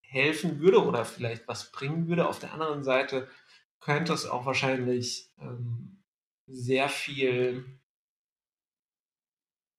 helfen 0.00 0.58
würde 0.58 0.84
oder 0.84 1.04
vielleicht 1.04 1.46
was 1.46 1.70
bringen 1.70 2.08
würde. 2.08 2.28
Auf 2.28 2.40
der 2.40 2.52
anderen 2.52 2.82
Seite 2.82 3.30
könnte 3.78 4.12
es 4.12 4.26
auch 4.26 4.44
wahrscheinlich 4.44 5.30
ähm, 5.38 6.02
sehr 6.48 6.88
viel, 6.88 7.64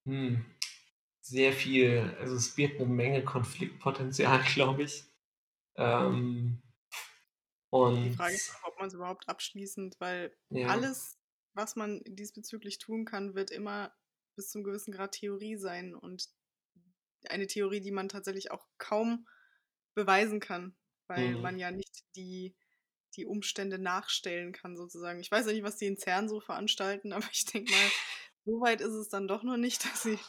hm, 0.07 0.45
sehr 1.19 1.51
viel, 1.51 2.15
also 2.19 2.35
es 2.35 2.55
birgt 2.55 2.79
eine 2.79 2.89
Menge 2.89 3.25
Konfliktpotenzial, 3.25 4.41
glaube 4.53 4.83
ich. 4.83 5.03
Ähm, 5.75 6.63
und 7.73 8.03
Die 8.03 8.13
Frage 8.13 8.35
ist, 8.35 8.53
ob 8.63 8.77
man 8.77 8.87
es 8.87 8.93
überhaupt 8.93 9.27
abschließend, 9.27 9.99
weil 9.99 10.31
ja. 10.49 10.67
alles, 10.67 11.17
was 11.53 11.75
man 11.75 12.01
diesbezüglich 12.05 12.77
tun 12.77 13.03
kann, 13.03 13.33
wird 13.33 13.49
immer 13.49 13.91
bis 14.35 14.49
zum 14.49 14.63
gewissen 14.63 14.91
Grad 14.91 15.13
Theorie 15.13 15.57
sein 15.57 15.95
und 15.95 16.29
eine 17.25 17.47
Theorie, 17.47 17.81
die 17.81 17.91
man 17.91 18.09
tatsächlich 18.09 18.51
auch 18.51 18.67
kaum 18.77 19.27
beweisen 19.95 20.39
kann, 20.39 20.75
weil 21.07 21.35
mhm. 21.35 21.41
man 21.41 21.57
ja 21.57 21.71
nicht 21.71 22.03
die, 22.15 22.55
die 23.15 23.25
Umstände 23.25 23.79
nachstellen 23.79 24.51
kann, 24.51 24.77
sozusagen. 24.77 25.19
Ich 25.19 25.31
weiß 25.31 25.47
ja 25.47 25.53
nicht, 25.53 25.63
was 25.63 25.77
die 25.77 25.87
in 25.87 25.97
CERN 25.97 26.29
so 26.29 26.41
veranstalten, 26.41 27.11
aber 27.13 27.25
ich 27.31 27.45
denke 27.45 27.71
mal, 27.71 27.91
so 28.45 28.61
weit 28.61 28.81
ist 28.81 28.93
es 28.93 29.09
dann 29.09 29.27
doch 29.27 29.41
noch 29.41 29.57
nicht, 29.57 29.83
dass 29.85 30.03
sie 30.03 30.19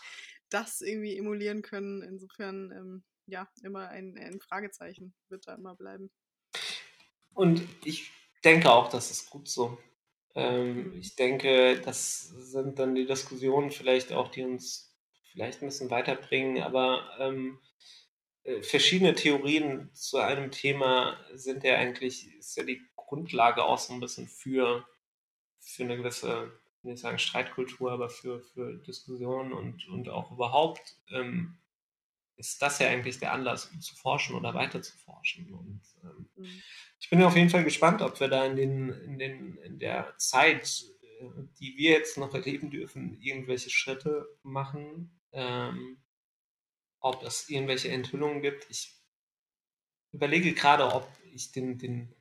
das 0.49 0.81
irgendwie 0.81 1.19
emulieren 1.19 1.61
können. 1.61 2.01
Insofern, 2.01 2.71
ähm, 2.71 3.05
ja, 3.27 3.51
immer 3.63 3.89
ein, 3.89 4.17
ein 4.17 4.41
Fragezeichen 4.41 5.15
wird 5.29 5.47
da 5.47 5.55
immer 5.55 5.75
bleiben. 5.75 6.11
Und 7.35 7.63
ich 7.85 8.11
denke 8.45 8.73
auch, 8.73 8.89
das 8.89 9.11
ist 9.11 9.31
gut 9.31 9.49
so. 9.49 9.79
Ähm, 10.35 10.99
ich 10.99 11.17
denke, 11.17 11.81
das 11.81 12.29
sind 12.29 12.79
dann 12.79 12.95
die 12.95 13.07
Diskussionen 13.07 13.71
vielleicht 13.71 14.13
auch, 14.13 14.29
die 14.29 14.45
uns 14.45 14.97
vielleicht 15.33 15.63
ein 15.63 15.69
bisschen 15.69 15.91
weiterbringen, 15.91 16.63
aber 16.63 17.09
ähm, 17.19 17.59
äh, 18.45 18.63
verschiedene 18.63 19.15
Theorien 19.15 19.91
zu 19.95 20.19
einem 20.19 20.51
Thema 20.51 21.19
sind 21.35 21.65
ja 21.65 21.77
eigentlich, 21.77 22.33
ist 22.37 22.57
ja 22.57 22.63
die 22.63 22.83
Grundlage 22.95 23.65
auch 23.65 23.79
so 23.79 23.93
ein 23.93 24.01
bisschen 24.01 24.29
für, 24.29 24.87
für 25.61 25.85
eine 25.85 25.97
gewisse, 25.97 26.53
ich 26.79 26.85
will 26.85 26.93
nicht 26.93 27.01
sagen 27.01 27.19
Streitkultur, 27.19 27.93
aber 27.93 28.09
für, 28.09 28.41
für 28.41 28.77
Diskussionen 28.77 29.53
und, 29.53 29.89
und 29.89 30.09
auch 30.09 30.31
überhaupt 30.31 30.97
ähm, 31.11 31.59
ist 32.37 32.61
das 32.63 32.79
ja 32.79 32.89
eigentlich 32.89 33.19
der 33.19 33.33
Anlass, 33.33 33.67
um 33.67 33.81
zu 33.81 33.95
forschen 33.95 34.35
oder 34.35 34.55
weiter 34.55 34.83
zu 34.83 34.97
forschen. 34.99 35.53
Und 35.53 35.83
ähm, 36.03 36.29
mhm. 36.37 36.63
ich 36.99 37.11
bin 37.11 37.23
auf 37.23 37.37
jeden 37.37 37.51
Fall 37.51 37.65
gespannt, 37.65 38.03
ob 38.03 38.19
wir 38.21 38.29
da 38.29 38.45
in, 38.45 38.57
den, 38.57 38.89
in, 38.91 39.19
den, 39.19 39.57
in 39.59 39.79
der 39.79 40.15
Zeit, 40.19 40.85
äh, 41.03 41.25
die 41.61 41.77
wir 41.77 41.93
jetzt 41.93 42.19
noch 42.19 42.35
erleben 42.35 42.71
dürfen, 42.71 43.19
irgendwelche 43.21 43.71
Schritte 43.71 44.27
machen, 44.43 45.21
ähm, 45.33 46.03
ob 47.01 47.23
es 47.23 47.49
irgendwelche 47.49 47.91
Enthüllungen 47.91 48.43
gibt. 48.43 48.67
Ich 48.71 48.95
überlege 50.13 50.55
gerade, 50.55 50.93
ob 50.93 51.09
ich 51.33 51.53
den, 51.53 51.79
den 51.79 52.15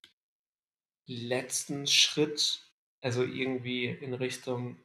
letzten 1.06 1.88
Schritt, 1.88 2.72
also 3.02 3.24
irgendwie 3.24 3.86
in 3.86 4.14
Richtung, 4.14 4.78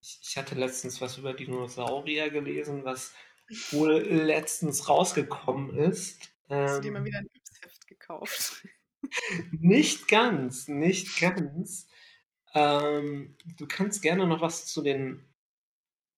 ich, 0.00 0.18
ich 0.22 0.36
hatte 0.36 0.54
letztens 0.54 1.00
was 1.00 1.18
über 1.18 1.34
Dinosaurier 1.34 2.30
gelesen, 2.30 2.84
was 2.84 3.14
wohl 3.70 4.00
letztens 4.00 4.88
rausgekommen 4.88 5.76
ist. 5.76 6.30
Hast 6.48 6.78
du 6.78 6.82
dir 6.82 6.92
mal 6.92 7.04
wieder 7.04 7.18
ein 7.18 7.30
Yps-Heft 7.34 7.86
gekauft? 7.86 8.66
nicht 9.52 10.08
ganz, 10.08 10.68
nicht 10.68 11.20
ganz. 11.20 11.88
Ähm, 12.54 13.36
du 13.56 13.66
kannst 13.66 14.02
gerne 14.02 14.26
noch 14.26 14.40
was 14.40 14.66
zu 14.66 14.82
den 14.82 15.24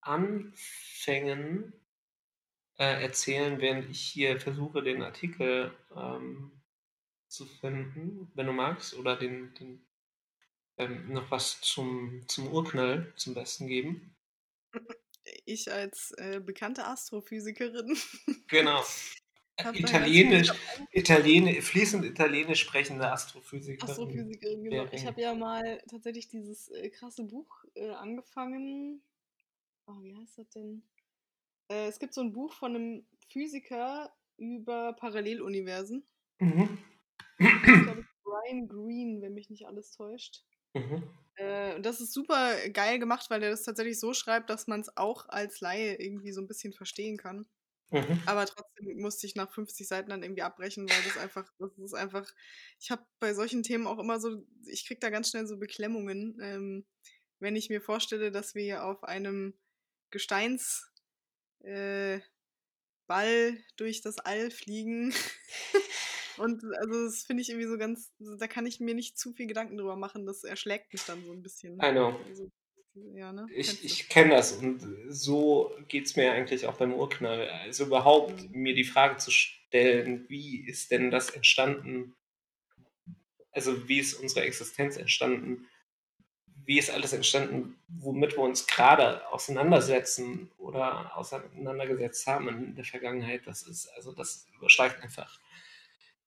Anfängen 0.00 1.72
äh, 2.78 3.02
erzählen, 3.02 3.60
während 3.60 3.90
ich 3.90 4.00
hier 4.00 4.40
versuche, 4.40 4.82
den 4.82 5.02
Artikel 5.02 5.76
ähm, 5.94 6.62
zu 7.28 7.46
finden, 7.46 8.30
wenn 8.34 8.46
du 8.46 8.52
magst, 8.52 8.94
oder 8.94 9.16
den, 9.16 9.54
den 9.54 9.86
ähm, 10.78 11.12
noch 11.12 11.30
was 11.30 11.60
zum, 11.60 12.26
zum 12.28 12.48
Urknall 12.48 13.12
zum 13.16 13.34
Besten 13.34 13.66
geben. 13.66 14.16
Ich 15.44 15.70
als 15.70 16.12
äh, 16.18 16.40
bekannte 16.40 16.84
Astrophysikerin. 16.84 17.96
Genau. 18.48 18.82
Italienisch, 19.74 20.50
Italienisch, 20.92 21.64
fließend 21.64 22.04
Italienisch 22.04 22.60
sprechende 22.60 23.10
Astrophysikerin. 23.10 23.90
Astrophysikerin, 23.90 24.64
genau. 24.64 24.86
Ich 24.92 25.06
habe 25.06 25.20
ja 25.20 25.34
mal 25.34 25.82
tatsächlich 25.88 26.28
dieses 26.28 26.68
äh, 26.70 26.88
krasse 26.90 27.24
Buch 27.24 27.64
äh, 27.74 27.90
angefangen 27.90 29.02
oh, 29.86 30.02
wie 30.02 30.16
heißt 30.16 30.38
das 30.38 30.48
denn? 30.50 30.82
Äh, 31.68 31.88
es 31.88 31.98
gibt 31.98 32.14
so 32.14 32.20
ein 32.20 32.32
Buch 32.32 32.52
von 32.52 32.74
einem 32.74 33.06
Physiker 33.28 34.12
über 34.36 34.92
Paralleluniversen. 34.94 36.04
Mhm. 36.38 36.78
Ich 37.38 37.62
glaube, 37.62 38.06
Brian 38.24 38.68
Green, 38.68 39.20
wenn 39.22 39.34
mich 39.34 39.50
nicht 39.50 39.66
alles 39.66 39.90
täuscht. 39.92 40.44
Mhm. 40.74 41.02
Äh, 41.36 41.74
und 41.76 41.84
das 41.86 42.00
ist 42.00 42.12
super 42.12 42.56
geil 42.70 42.98
gemacht, 42.98 43.30
weil 43.30 43.42
er 43.42 43.50
das 43.50 43.64
tatsächlich 43.64 43.98
so 43.98 44.14
schreibt, 44.14 44.50
dass 44.50 44.66
man 44.66 44.80
es 44.80 44.96
auch 44.96 45.28
als 45.28 45.60
Laie 45.60 45.94
irgendwie 45.96 46.32
so 46.32 46.40
ein 46.40 46.48
bisschen 46.48 46.72
verstehen 46.72 47.16
kann. 47.16 47.46
Mhm. 47.90 48.22
Aber 48.26 48.46
trotzdem 48.46 48.98
musste 49.00 49.26
ich 49.26 49.34
nach 49.36 49.52
50 49.52 49.86
Seiten 49.86 50.10
dann 50.10 50.22
irgendwie 50.22 50.42
abbrechen, 50.42 50.88
weil 50.88 51.02
das 51.04 51.18
einfach, 51.18 51.50
das 51.58 51.76
ist 51.78 51.94
einfach, 51.94 52.30
ich 52.80 52.90
habe 52.90 53.04
bei 53.20 53.34
solchen 53.34 53.62
Themen 53.62 53.86
auch 53.86 53.98
immer 53.98 54.18
so, 54.18 54.44
ich 54.66 54.86
kriege 54.86 55.00
da 55.00 55.10
ganz 55.10 55.30
schnell 55.30 55.46
so 55.46 55.58
Beklemmungen, 55.58 56.38
ähm, 56.40 56.86
wenn 57.38 57.56
ich 57.56 57.68
mir 57.68 57.82
vorstelle, 57.82 58.30
dass 58.30 58.54
wir 58.54 58.84
auf 58.84 59.04
einem 59.04 59.54
Gesteinsball 60.10 60.92
äh, 61.64 62.20
durch 63.76 64.00
das 64.00 64.18
All 64.18 64.50
fliegen. 64.50 65.12
Und 66.42 66.64
also 66.76 67.04
das 67.04 67.22
finde 67.22 67.42
ich 67.42 67.50
irgendwie 67.50 67.68
so 67.68 67.78
ganz, 67.78 68.12
da 68.18 68.46
kann 68.46 68.66
ich 68.66 68.80
mir 68.80 68.94
nicht 68.94 69.18
zu 69.18 69.32
viel 69.32 69.46
Gedanken 69.46 69.76
drüber 69.76 69.96
machen, 69.96 70.26
das 70.26 70.44
erschlägt 70.44 70.92
mich 70.92 71.04
dann 71.04 71.24
so 71.24 71.32
ein 71.32 71.42
bisschen. 71.42 71.74
I 71.74 71.92
know. 71.92 72.18
Also, 72.28 72.50
ja, 73.14 73.32
ne? 73.32 73.46
Ich, 73.54 73.84
ich 73.84 74.08
kenne 74.08 74.34
das 74.34 74.52
und 74.52 74.86
so 75.08 75.72
geht 75.88 76.06
es 76.06 76.16
mir 76.16 76.32
eigentlich 76.32 76.66
auch 76.66 76.76
beim 76.76 76.92
Urknall. 76.92 77.48
Also 77.48 77.86
überhaupt 77.86 78.50
mhm. 78.50 78.60
mir 78.60 78.74
die 78.74 78.84
Frage 78.84 79.16
zu 79.18 79.30
stellen, 79.30 80.26
wie 80.28 80.66
ist 80.66 80.90
denn 80.90 81.10
das 81.10 81.30
entstanden? 81.30 82.14
Also 83.52 83.88
wie 83.88 84.00
ist 84.00 84.14
unsere 84.14 84.44
Existenz 84.44 84.96
entstanden? 84.96 85.66
wie 86.64 86.78
ist 86.78 86.90
alles 86.90 87.12
entstanden, 87.12 87.76
womit 87.88 88.36
wir 88.36 88.44
uns 88.44 88.66
gerade 88.66 89.26
auseinandersetzen 89.30 90.50
oder 90.58 91.16
auseinandergesetzt 91.16 92.26
haben 92.26 92.48
in 92.48 92.74
der 92.76 92.84
Vergangenheit, 92.84 93.46
das 93.46 93.62
ist, 93.62 93.88
also 93.96 94.12
das 94.12 94.46
übersteigt 94.56 95.02
einfach 95.02 95.40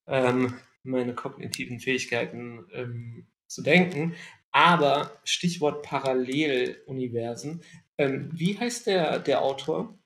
ähm, 0.08 0.60
meine 0.84 1.16
kognitiven 1.16 1.80
Fähigkeiten 1.80 2.68
ähm, 2.72 3.28
zu 3.48 3.62
denken. 3.62 4.16
Aber 4.52 5.20
Stichwort 5.24 5.84
Paralleluniversen. 5.84 7.62
Ähm, 7.98 8.30
wie 8.34 8.58
heißt 8.58 8.88
der, 8.88 9.20
der 9.20 9.42
Autor? 9.42 9.98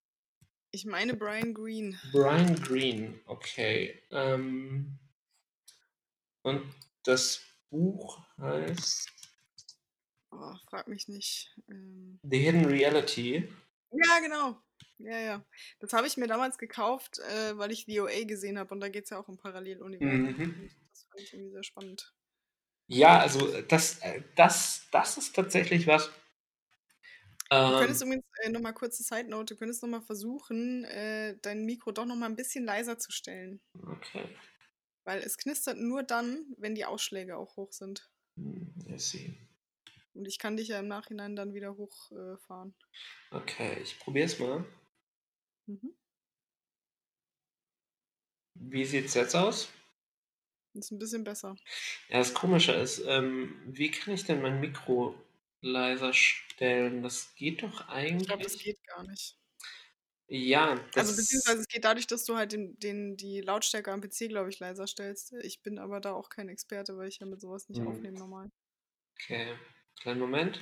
Ich 0.71 0.85
meine 0.85 1.15
Brian 1.15 1.53
Green. 1.53 1.99
Brian 2.11 2.55
Green, 2.55 3.19
okay. 3.25 4.01
Ähm, 4.11 4.99
und 6.43 6.63
das 7.03 7.41
Buch 7.69 8.19
heißt 8.37 9.09
Oh, 10.31 10.55
frag 10.69 10.87
mich 10.87 11.07
nicht. 11.07 11.55
Ähm, 11.69 12.19
The 12.23 12.37
Hidden 12.37 12.65
Reality. 12.65 13.49
ja, 13.91 14.19
genau. 14.19 14.61
Ja, 14.99 15.17
ja. 15.19 15.45
Das 15.79 15.93
habe 15.93 16.07
ich 16.07 16.17
mir 16.17 16.27
damals 16.27 16.57
gekauft, 16.57 17.19
äh, 17.19 17.57
weil 17.57 17.71
ich 17.71 17.85
VOA 17.85 18.25
gesehen 18.25 18.59
habe 18.59 18.73
und 18.73 18.81
da 18.81 18.89
geht 18.89 19.05
es 19.05 19.09
ja 19.11 19.17
auch 19.19 19.27
um 19.29 19.37
Paralleluniversen. 19.37 20.35
Mhm. 20.37 20.69
Das 20.91 21.03
fand 21.05 21.21
ich 21.21 21.33
irgendwie 21.33 21.51
sehr 21.51 21.63
spannend. 21.63 22.13
Ja, 22.87 23.19
also 23.19 23.61
das, 23.61 23.99
äh, 23.99 24.23
das, 24.35 24.87
das 24.91 25.17
ist 25.17 25.35
tatsächlich 25.35 25.87
was. 25.87 26.11
Du 27.51 27.55
Ähm, 27.55 27.71
könntest 27.73 28.01
übrigens 28.01 28.25
äh, 28.43 28.49
nochmal 28.49 28.73
kurze 28.73 29.03
Side 29.03 29.29
Note, 29.29 29.53
du 29.53 29.59
könntest 29.59 29.81
nochmal 29.81 30.01
versuchen, 30.01 30.83
äh, 30.85 31.37
dein 31.41 31.65
Mikro 31.65 31.91
doch 31.91 32.05
nochmal 32.05 32.29
ein 32.29 32.35
bisschen 32.35 32.65
leiser 32.65 32.97
zu 32.97 33.11
stellen. 33.11 33.61
okay. 33.87 34.29
Weil 35.03 35.19
es 35.23 35.35
knistert 35.37 35.77
nur 35.77 36.03
dann, 36.03 36.55
wenn 36.57 36.73
die 36.73 36.85
Ausschläge 36.85 37.35
auch 37.35 37.57
hoch 37.57 37.73
sind. 37.73 38.09
Hm, 38.37 38.73
let's 38.87 39.09
see. 39.09 39.37
Und 40.13 40.27
ich 40.27 40.37
kann 40.39 40.57
dich 40.57 40.67
ja 40.67 40.79
im 40.79 40.87
Nachhinein 40.87 41.35
dann 41.35 41.53
wieder 41.53 41.75
hochfahren. 41.75 42.75
Äh. 43.31 43.35
Okay, 43.35 43.79
ich 43.81 43.99
probiere 43.99 44.25
es 44.25 44.39
mal. 44.39 44.65
Mhm. 45.69 45.89
Wie 48.53 48.85
sieht 48.85 49.05
es 49.05 49.15
jetzt 49.15 49.35
aus? 49.35 49.69
Ist 50.73 50.91
ein 50.91 50.97
bisschen 50.99 51.23
besser. 51.23 51.59
Ja, 52.09 52.17
das 52.19 52.33
Komische 52.33 52.73
ist, 52.73 52.99
ähm, 53.07 53.55
wie 53.65 53.89
kann 53.91 54.13
ich 54.13 54.25
denn 54.25 54.41
mein 54.41 54.59
Mikro 54.59 55.15
leiser 55.61 56.13
stellen? 56.13 57.03
Das 57.03 57.35
geht 57.35 57.63
doch 57.63 57.87
Ich 58.17 58.27
glaube, 58.27 58.43
eigentlich. 58.43 58.43
das 58.43 58.59
geht 58.59 58.77
gar 58.85 59.03
nicht. 59.03 59.39
Ja, 60.27 60.75
Also 60.95 61.15
das. 61.15 61.15
beziehungsweise 61.15 61.61
es 61.61 61.67
geht 61.67 61.83
dadurch, 61.85 62.05
dass 62.07 62.25
du 62.25 62.35
halt 62.35 62.51
den, 62.51 62.77
den, 62.79 63.15
die 63.17 63.41
Lautstärke 63.41 63.91
am 63.91 64.01
PC, 64.01 64.27
glaube 64.27 64.49
ich, 64.51 64.59
leiser 64.59 64.85
stellst. 64.87 65.33
Ich 65.43 65.61
bin 65.63 65.79
aber 65.79 65.99
da 66.01 66.13
auch 66.13 66.29
kein 66.29 66.47
Experte, 66.49 66.95
weil 66.97 67.07
ich 67.07 67.17
ja 67.19 67.25
mit 67.25 67.41
sowas 67.41 67.69
nicht 67.69 67.81
Hm. 67.81 67.85
aufnehme 67.85 68.17
normal. 68.19 68.49
Okay, 69.15 69.55
kleinen 70.01 70.19
Moment. 70.19 70.61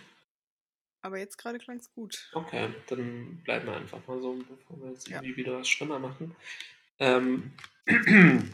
Aber 1.02 1.18
jetzt 1.20 1.38
gerade 1.38 1.58
klang 1.58 1.78
es 1.78 1.92
gut. 1.92 2.30
Okay, 2.34 2.70
dann 2.88 3.42
bleiben 3.44 3.68
wir 3.68 3.76
einfach 3.78 4.06
mal 4.08 4.22
so, 4.22 4.34
bevor 4.34 4.82
wir 4.82 4.92
jetzt 4.92 5.08
Ja. 5.08 5.18
irgendwie 5.22 5.38
wieder 5.38 5.60
was 5.60 5.70
schlimmer 5.70 6.00
machen. 6.00 6.36
Ähm, 7.00 7.54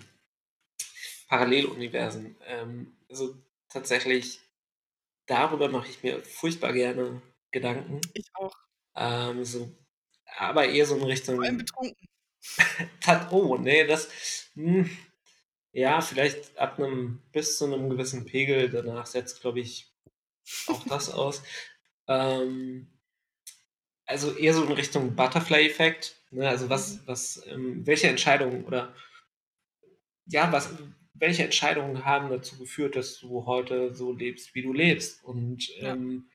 Paralleluniversen. 1.28 2.36
Ähm, 2.46 2.98
also 3.10 3.36
tatsächlich, 3.70 4.40
darüber 5.26 5.70
mache 5.70 5.90
ich 5.90 6.04
mir 6.04 6.22
furchtbar 6.24 6.74
gerne 6.74 7.22
Gedanken. 7.52 8.02
Ich 8.14 8.30
auch. 8.36 8.56
Ähm, 8.96 9.44
so, 9.46 9.76
aber 10.38 10.68
eher 10.68 10.86
so 10.86 10.96
in 10.96 11.02
Vor 11.02 11.44
allem 11.44 11.58
Richtung. 11.58 11.58
betrunken. 11.58 12.08
Oh, 13.32 13.58
nee, 13.58 13.86
das. 13.88 14.50
Hm, 14.56 14.90
ja, 15.72 16.02
vielleicht 16.02 16.58
ab 16.58 16.78
einem 16.80 17.22
bis 17.32 17.58
zu 17.58 17.66
einem 17.66 17.90
gewissen 17.90 18.26
Pegel. 18.26 18.70
Danach 18.70 19.06
setzt, 19.06 19.42
glaube 19.42 19.60
ich, 19.62 19.92
auch 20.68 20.86
das 20.88 21.10
aus. 21.14 21.44
Ähm, 22.08 22.88
also 24.06 24.36
eher 24.36 24.54
so 24.54 24.64
in 24.64 24.72
Richtung 24.72 25.16
Butterfly-Effekt. 25.16 26.18
Ne? 26.32 26.48
Also 26.48 26.70
was, 26.70 27.00
Mhm. 27.00 27.08
was, 27.08 27.46
ähm, 27.48 27.86
welche 27.86 28.08
Entscheidungen 28.08 28.66
oder 28.66 28.94
ja, 30.26 30.52
was, 30.52 30.74
welche 31.14 31.44
Entscheidungen 31.44 32.06
haben 32.06 32.30
dazu 32.30 32.58
geführt, 32.58 32.96
dass 32.96 33.20
du 33.20 33.46
heute 33.46 33.94
so 33.94 34.12
lebst, 34.14 34.56
wie 34.56 34.62
du 34.64 34.74
lebst? 34.74 35.24
Und 35.24 35.70
Ja. 35.80 35.94
ähm, 35.94 36.30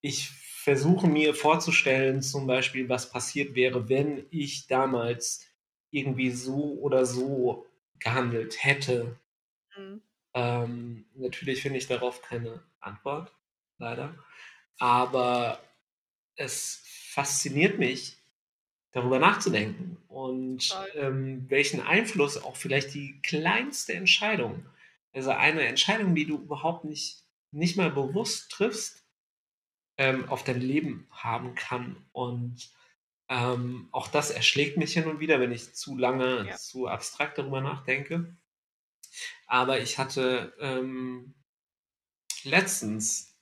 ich 0.00 0.30
versuche 0.30 1.06
mir 1.08 1.34
vorzustellen, 1.34 2.22
zum 2.22 2.46
Beispiel, 2.46 2.88
was 2.88 3.10
passiert 3.10 3.54
wäre, 3.54 3.88
wenn 3.88 4.26
ich 4.30 4.66
damals 4.68 5.46
irgendwie 5.90 6.30
so 6.30 6.78
oder 6.80 7.06
so 7.06 7.66
gehandelt 8.00 8.64
hätte. 8.64 9.18
Mhm. 9.76 10.00
Ähm, 10.34 11.06
natürlich 11.14 11.62
finde 11.62 11.78
ich 11.78 11.86
darauf 11.86 12.22
keine 12.22 12.62
Antwort, 12.80 13.32
leider. 13.78 14.14
Aber 14.78 15.60
es 16.36 16.82
fasziniert 17.12 17.78
mich, 17.78 18.16
darüber 18.92 19.18
nachzudenken 19.18 19.96
und 20.08 20.76
ähm, 20.94 21.50
welchen 21.50 21.80
Einfluss 21.80 22.40
auch 22.42 22.56
vielleicht 22.56 22.94
die 22.94 23.20
kleinste 23.22 23.92
Entscheidung, 23.94 24.66
also 25.12 25.30
eine 25.30 25.62
Entscheidung, 25.66 26.14
die 26.14 26.26
du 26.26 26.36
überhaupt 26.36 26.84
nicht, 26.84 27.24
nicht 27.50 27.76
mal 27.76 27.90
bewusst 27.90 28.50
triffst, 28.52 29.04
ähm, 29.96 30.28
auf 30.28 30.44
dein 30.44 30.60
Leben 30.60 31.08
haben 31.10 31.54
kann. 31.56 31.96
Und 32.12 32.70
ähm, 33.28 33.88
auch 33.90 34.08
das 34.08 34.30
erschlägt 34.30 34.76
mich 34.76 34.92
hin 34.92 35.06
und 35.06 35.18
wieder, 35.20 35.40
wenn 35.40 35.52
ich 35.52 35.74
zu 35.74 35.96
lange, 35.96 36.46
Ja. 36.48 36.56
zu 36.56 36.86
abstrakt 36.86 37.38
darüber 37.38 37.60
nachdenke. 37.60 38.36
Aber 39.46 39.80
ich 39.80 39.98
hatte 39.98 40.54
ähm, 40.60 41.34
letztens 42.44 43.33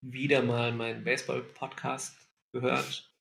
wieder 0.00 0.42
mal 0.42 0.72
meinen 0.72 1.04
Baseball-Podcast 1.04 2.16
gehört. 2.52 3.12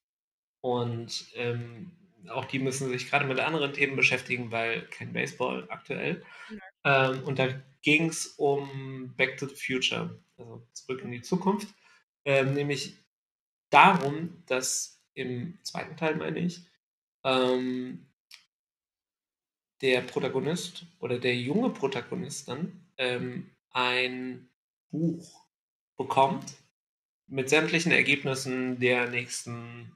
Und 0.62 1.28
ähm, 1.36 1.92
auch 2.30 2.46
die 2.46 2.60
müssen 2.60 2.90
sich 2.90 3.10
gerade 3.10 3.26
mit 3.26 3.40
anderen 3.40 3.74
Themen 3.74 3.96
beschäftigen, 3.96 4.52
weil 4.52 4.88
kein 4.88 5.14
Baseball 5.14 5.66
aktuell. 5.70 6.24
Ähm, 6.84 7.24
und 7.24 7.40
da 7.40 7.48
ging 7.82 8.10
es 8.10 8.28
um 8.38 9.14
Back 9.16 9.38
to 9.38 9.48
the 9.48 9.56
Future, 9.56 10.20
also 10.38 10.68
zurück 10.74 11.02
in 11.04 11.12
die 11.12 11.22
Zukunft. 11.22 11.68
Ähm, 12.26 12.54
nämlich 12.54 12.98
darum, 13.70 14.44
dass 14.46 15.02
im 15.14 15.58
zweiten 15.64 15.96
Teil, 15.98 16.16
meine 16.16 16.40
ich, 16.40 16.62
ähm, 17.24 18.08
der 19.82 20.02
Protagonist 20.02 20.86
oder 21.00 21.20
der 21.20 21.36
junge 21.36 21.70
Protagonist 21.70 22.48
dann 22.48 22.88
ähm, 22.98 23.56
ein 23.72 24.50
Buch 24.90 25.46
bekommt 25.98 26.56
mit 27.28 27.50
sämtlichen 27.50 27.92
Ergebnissen 27.92 28.80
der 28.80 29.10
nächsten, 29.10 29.92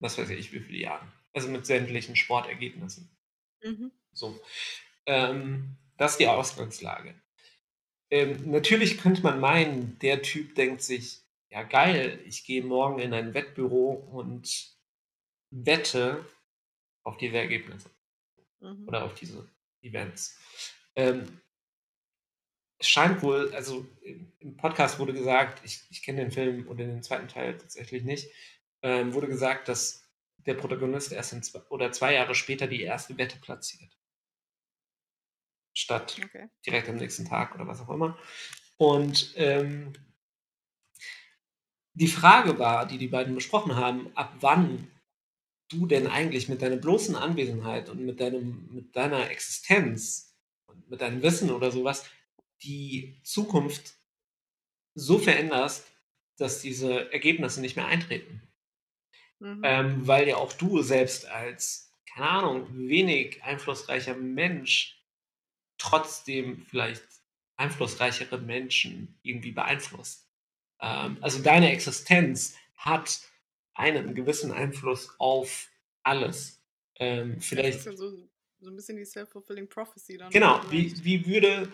was 0.00 0.18
weiß 0.18 0.30
ich, 0.30 0.52
wie 0.52 0.60
viele 0.60 0.78
Jahren. 0.78 1.12
Also 1.32 1.48
mit 1.48 1.66
sämtlichen 1.66 2.16
Sportergebnissen. 2.16 3.10
Mhm. 3.62 3.90
So. 4.12 4.40
Ähm, 5.06 5.76
das 5.96 6.12
ist 6.12 6.20
die 6.20 6.28
Ausgangslage. 6.28 7.14
Ähm, 8.10 8.50
natürlich 8.50 8.98
könnte 8.98 9.22
man 9.22 9.40
meinen, 9.40 9.98
der 9.98 10.22
Typ 10.22 10.54
denkt 10.54 10.82
sich, 10.82 11.22
ja 11.50 11.62
geil, 11.62 12.20
ich 12.26 12.44
gehe 12.44 12.62
morgen 12.62 13.00
in 13.00 13.12
ein 13.12 13.34
Wettbüro 13.34 13.92
und 13.92 14.72
wette 15.50 16.24
auf 17.02 17.16
diese 17.16 17.38
Ergebnisse 17.38 17.90
Mhm. 18.60 18.88
oder 18.88 19.04
auf 19.04 19.14
diese 19.14 19.48
Events. 19.82 20.38
Ähm, 20.96 21.40
es 22.78 22.88
scheint 22.88 23.22
wohl, 23.22 23.54
also 23.54 23.86
im 24.40 24.56
Podcast 24.56 24.98
wurde 24.98 25.12
gesagt, 25.12 25.62
ich, 25.64 25.82
ich 25.90 26.02
kenne 26.02 26.20
den 26.22 26.30
Film 26.30 26.68
oder 26.68 26.84
den 26.84 27.02
zweiten 27.02 27.28
Teil 27.28 27.56
tatsächlich 27.56 28.04
nicht, 28.04 28.30
ähm, 28.82 29.14
wurde 29.14 29.28
gesagt, 29.28 29.68
dass 29.68 30.04
der 30.38 30.54
Protagonist 30.54 31.12
erst 31.12 31.32
in 31.32 31.42
zwei, 31.42 31.60
oder 31.70 31.92
zwei 31.92 32.14
Jahre 32.14 32.34
später 32.34 32.66
die 32.66 32.82
erste 32.82 33.16
Wette 33.16 33.38
platziert. 33.38 33.96
Statt 35.76 36.20
Okay. 36.22 36.48
direkt 36.66 36.88
am 36.88 36.96
nächsten 36.96 37.24
Tag 37.24 37.54
oder 37.54 37.66
was 37.66 37.80
auch 37.80 37.90
immer. 37.90 38.18
Und 38.76 39.32
ähm, 39.36 39.92
die 41.94 42.08
Frage 42.08 42.58
war, 42.58 42.86
die 42.86 42.98
die 42.98 43.08
beiden 43.08 43.34
besprochen 43.34 43.76
haben, 43.76 44.10
ab 44.16 44.34
wann 44.40 44.90
du 45.68 45.86
denn 45.86 46.06
eigentlich 46.06 46.48
mit 46.48 46.60
deiner 46.60 46.76
bloßen 46.76 47.16
Anwesenheit 47.16 47.88
und 47.88 48.04
mit, 48.04 48.20
deinem, 48.20 48.68
mit 48.72 48.94
deiner 48.94 49.30
Existenz 49.30 50.36
und 50.66 50.88
mit 50.90 51.00
deinem 51.00 51.22
Wissen 51.22 51.50
oder 51.50 51.70
sowas 51.70 52.04
die 52.64 53.20
Zukunft 53.22 53.94
so 54.94 55.18
veränderst, 55.18 55.86
dass 56.36 56.60
diese 56.60 57.12
Ergebnisse 57.12 57.60
nicht 57.60 57.76
mehr 57.76 57.86
eintreten. 57.86 58.42
Mhm. 59.40 59.60
Ähm, 59.64 60.06
weil 60.06 60.28
ja 60.28 60.36
auch 60.36 60.52
du 60.52 60.82
selbst 60.82 61.26
als, 61.26 61.92
keine 62.06 62.28
Ahnung, 62.28 62.68
wenig 62.88 63.42
einflussreicher 63.42 64.14
Mensch 64.14 65.02
trotzdem 65.78 66.64
vielleicht 66.68 67.02
einflussreichere 67.56 68.38
Menschen 68.38 69.18
irgendwie 69.22 69.52
beeinflusst. 69.52 70.28
Ähm, 70.80 71.18
also 71.20 71.42
deine 71.42 71.72
Existenz 71.72 72.56
hat 72.76 73.20
einen 73.74 74.14
gewissen 74.14 74.52
Einfluss 74.52 75.14
auf 75.18 75.68
alles. 76.02 76.62
Ähm, 76.96 77.36
Das 77.36 77.46
vielleicht, 77.46 77.78
ist 77.78 77.86
ja 77.86 77.96
so, 77.96 78.28
so 78.60 78.70
ein 78.70 78.76
bisschen 78.76 78.96
die 78.96 79.04
self-fulfilling 79.04 79.68
prophecy 79.68 80.16
dann. 80.16 80.30
genau, 80.30 80.60
wie, 80.70 80.92
wie 81.04 81.26
würde, 81.26 81.70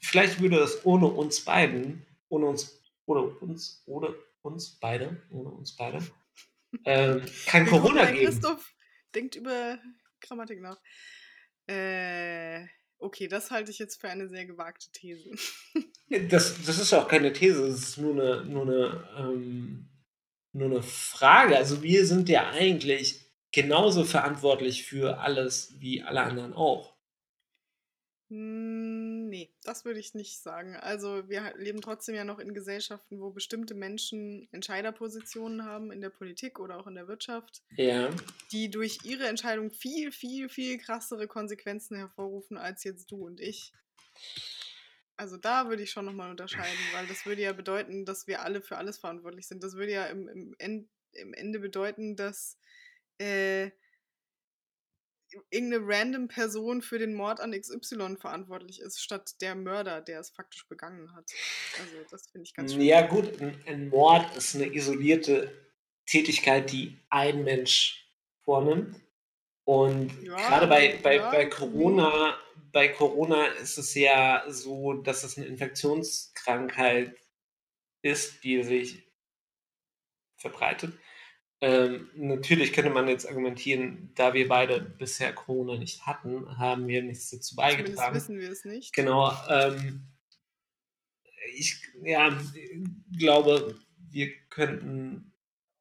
vielleicht 0.00 0.40
würde 0.40 0.58
es 0.58 0.84
ohne 0.84 1.06
uns 1.06 1.44
beiden, 1.44 2.06
ohne 2.28 2.46
uns, 2.46 2.80
ohne 3.06 3.22
uns, 3.22 3.82
ohne 3.86 4.14
uns 4.42 4.70
beide, 4.80 5.22
ohne 5.30 5.50
uns 5.50 5.76
beide, 5.76 6.00
ähm, 6.84 7.22
kein 7.46 7.66
Corona 7.66 8.10
geben. 8.10 8.26
Christoph 8.26 8.74
denkt 9.14 9.36
über 9.36 9.78
Grammatik 10.20 10.60
nach. 10.60 10.80
Äh, 11.66 12.66
okay, 12.98 13.28
das 13.28 13.50
halte 13.50 13.70
ich 13.70 13.78
jetzt 13.78 14.00
für 14.00 14.08
eine 14.08 14.28
sehr 14.28 14.46
gewagte 14.46 14.90
These. 14.92 15.30
Das, 16.30 16.64
das 16.64 16.78
ist 16.78 16.94
auch 16.94 17.06
keine 17.06 17.34
These, 17.34 17.68
das 17.68 17.80
ist 17.80 17.98
nur 17.98 18.12
eine, 18.12 18.42
nur 18.46 18.62
eine, 18.62 19.08
ähm, 19.18 19.90
nur 20.54 20.70
eine 20.70 20.82
Frage. 20.82 21.54
Also 21.54 21.82
wir 21.82 22.06
sind 22.06 22.30
ja 22.30 22.48
eigentlich 22.48 23.20
genauso 23.52 24.04
verantwortlich 24.04 24.84
für 24.84 25.18
alles 25.18 25.74
wie 25.80 26.02
alle 26.02 26.22
anderen 26.22 26.54
auch. 26.54 26.96
Hm, 28.30 28.87
nee, 29.28 29.50
das 29.62 29.84
würde 29.84 30.00
ich 30.00 30.14
nicht 30.14 30.40
sagen. 30.42 30.76
Also 30.76 31.28
wir 31.28 31.54
leben 31.56 31.80
trotzdem 31.80 32.14
ja 32.14 32.24
noch 32.24 32.38
in 32.38 32.54
Gesellschaften, 32.54 33.20
wo 33.20 33.30
bestimmte 33.30 33.74
Menschen 33.74 34.48
Entscheiderpositionen 34.52 35.64
haben 35.64 35.92
in 35.92 36.00
der 36.00 36.10
Politik 36.10 36.58
oder 36.58 36.78
auch 36.78 36.86
in 36.86 36.94
der 36.94 37.08
Wirtschaft, 37.08 37.62
Ja. 37.76 38.10
die 38.52 38.70
durch 38.70 39.00
ihre 39.04 39.26
Entscheidung 39.28 39.70
viel, 39.70 40.12
viel, 40.12 40.48
viel 40.48 40.78
krassere 40.78 41.26
Konsequenzen 41.28 41.96
hervorrufen 41.96 42.56
als 42.56 42.84
jetzt 42.84 43.10
du 43.10 43.26
und 43.26 43.40
ich. 43.40 43.72
Also 45.16 45.36
da 45.36 45.68
würde 45.68 45.82
ich 45.82 45.90
schon 45.90 46.04
nochmal 46.04 46.30
unterscheiden, 46.30 46.78
weil 46.92 47.06
das 47.08 47.26
würde 47.26 47.42
ja 47.42 47.52
bedeuten, 47.52 48.04
dass 48.04 48.26
wir 48.26 48.42
alle 48.42 48.62
für 48.62 48.76
alles 48.76 48.98
verantwortlich 48.98 49.48
sind. 49.48 49.62
Das 49.64 49.74
würde 49.74 49.92
ja 49.92 50.06
im, 50.06 50.28
im, 50.28 50.54
End, 50.58 50.88
im 51.12 51.34
Ende 51.34 51.58
bedeuten, 51.58 52.14
dass 52.14 52.56
äh, 53.18 53.70
irgendeine 55.50 55.86
random 55.86 56.28
Person 56.28 56.82
für 56.82 56.98
den 56.98 57.14
Mord 57.14 57.40
an 57.40 57.52
XY 57.52 58.16
verantwortlich 58.20 58.80
ist, 58.80 59.00
statt 59.00 59.40
der 59.40 59.54
Mörder, 59.54 60.00
der 60.00 60.20
es 60.20 60.30
faktisch 60.30 60.66
begangen 60.68 61.14
hat. 61.14 61.30
Also 61.80 61.96
das 62.10 62.28
finde 62.30 62.46
ich 62.46 62.54
ganz 62.54 62.72
schwierig. 62.72 62.88
Ja 62.88 63.06
gut, 63.06 63.40
ein, 63.40 63.56
ein 63.66 63.88
Mord 63.88 64.36
ist 64.36 64.54
eine 64.54 64.72
isolierte 64.74 65.52
Tätigkeit, 66.06 66.70
die 66.72 66.98
ein 67.10 67.44
Mensch 67.44 68.08
vornimmt. 68.42 68.96
Und 69.64 70.10
Ja, 70.22 70.36
gerade 70.36 70.66
bei, 70.66 70.98
bei, 71.02 71.16
ja, 71.16 71.30
bei. 71.30 71.46
Corona, 71.46 72.38
bei 72.72 72.88
Corona 72.88 73.46
ist 73.46 73.76
es 73.76 73.94
ja 73.94 74.44
so, 74.48 74.94
dass 74.94 75.24
es 75.24 75.36
eine 75.36 75.46
Infektionskrankheit 75.46 77.14
ist, 78.00 78.42
die 78.44 78.62
sich 78.62 79.06
verbreitet. 80.36 80.94
Ähm, 81.60 82.08
natürlich 82.14 82.72
könnte 82.72 82.90
man 82.90 83.08
jetzt 83.08 83.28
argumentieren, 83.28 84.12
da 84.14 84.32
wir 84.32 84.46
beide 84.46 84.80
bisher 84.80 85.32
Corona 85.32 85.76
nicht 85.76 86.06
hatten, 86.06 86.56
haben 86.56 86.86
wir 86.86 87.02
nichts 87.02 87.30
dazu 87.30 87.56
Zumindest 87.56 87.78
beigetragen. 87.78 88.14
wissen 88.16 88.38
wir 88.38 88.50
es 88.50 88.64
nicht. 88.64 88.94
Genau. 88.94 89.32
Ähm, 89.48 90.06
ich 91.56 91.82
ja, 92.04 92.38
glaube, 93.16 93.76
wir 94.10 94.30
könnten 94.50 95.32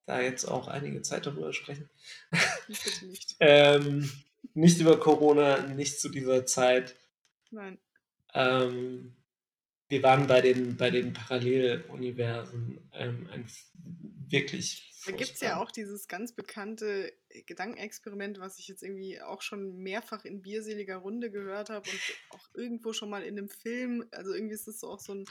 da 0.08 0.22
jetzt 0.22 0.46
auch 0.46 0.68
einige 0.68 1.02
Zeit 1.02 1.26
darüber 1.26 1.54
sprechen. 1.54 1.90
Ich 2.68 3.02
nicht. 3.04 3.36
Ähm, 3.40 4.10
nicht 4.56 4.80
über 4.80 5.00
Corona, 5.00 5.62
nicht 5.68 6.00
zu 6.00 6.10
dieser 6.10 6.46
Zeit. 6.48 6.96
Nein. 7.52 7.78
Ähm, 8.34 9.16
wir 9.90 10.02
waren 10.02 10.26
bei 10.26 10.42
den, 10.42 10.76
bei 10.76 10.90
den 10.90 11.14
Paralleluniversen 11.14 12.90
ähm, 12.94 13.30
ein 13.32 13.48
wirklich. 14.28 14.87
Da 15.08 15.18
gibt 15.18 15.32
es 15.32 15.42
ja 15.42 15.62
auch 15.62 15.72
dieses 15.72 16.08
ganz 16.08 16.34
bekannte 16.34 17.14
Gedankenexperiment, 17.46 18.40
was 18.40 18.60
ich 18.60 18.68
jetzt 18.68 18.84
irgendwie 18.84 19.22
auch 19.22 19.42
schon 19.42 19.78
mehrfach 19.78 20.26
in 20.26 20.42
bierseliger 20.42 20.98
Runde 20.98 21.32
gehört 21.32 21.70
habe 21.70 21.90
und 21.90 22.00
auch 22.32 22.48
irgendwo 22.54 22.94
schon 22.94 23.10
mal 23.10 23.24
in 23.24 23.38
einem 23.38 23.50
Film. 23.50 24.08
Also 24.12 24.34
irgendwie 24.34 24.56
ist 24.56 24.68
das 24.68 24.80
so 24.80 24.90
auch 24.90 25.00
so 25.00 25.14
ein, 25.16 25.26